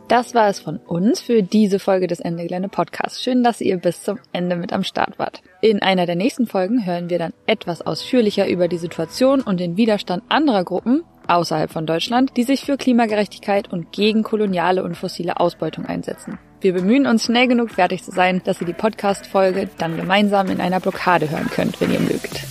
Das 0.08 0.36
war 0.36 0.49
es 0.49 0.60
von 0.60 0.78
uns 0.78 1.20
für 1.20 1.41
diese 1.41 1.80
Folge 1.80 2.06
des 2.06 2.20
Ende 2.20 2.43
Gelände 2.43 2.70
Podcasts. 2.70 3.24
Schön, 3.24 3.43
dass 3.43 3.60
ihr 3.60 3.78
bis 3.78 4.03
zum 4.03 4.20
Ende 4.34 4.56
mit 4.56 4.72
am 4.72 4.84
Start 4.84 5.18
wart. 5.18 5.41
In 5.62 5.82
einer 5.82 6.06
der 6.06 6.16
nächsten 6.16 6.45
Folgen 6.45 6.86
hören 6.86 7.10
wir 7.10 7.18
dann 7.18 7.34
etwas 7.47 7.82
ausführlicher 7.82 8.47
über 8.47 8.68
die 8.68 8.78
Situation 8.78 9.41
und 9.41 9.60
den 9.60 9.78
Widerstand 9.78 10.24
anderer 10.30 10.64
Gruppen 10.64 11.03
außerhalb 11.28 11.72
von 11.72 11.88
Deutschland, 11.88 12.38
die 12.38 12.43
sich 12.43 12.62
für 12.62 12.78
Klimagerechtigkeit 12.78 13.74
und 13.74 13.91
gegen 13.91 14.22
koloniale 14.22 14.84
und 14.84 14.95
fossile 14.95 15.39
Ausbeutung 15.39 15.88
einsetzen. 15.88 16.38
Wir 16.62 16.74
bemühen 16.74 17.08
uns 17.08 17.26
schnell 17.26 17.47
genug 17.47 17.72
fertig 17.72 18.03
zu 18.03 18.12
sein, 18.12 18.43
dass 18.45 18.62
ihr 18.62 18.68
die 18.68 18.74
Podcast-Folge 18.74 19.70
dann 19.80 19.97
gemeinsam 19.97 20.49
in 20.51 20.62
einer 20.62 20.80
Blockade 20.80 21.32
hören 21.32 21.49
könnt, 21.49 21.82
wenn 21.82 21.91
ihr 21.91 21.99
mögt. 21.99 22.45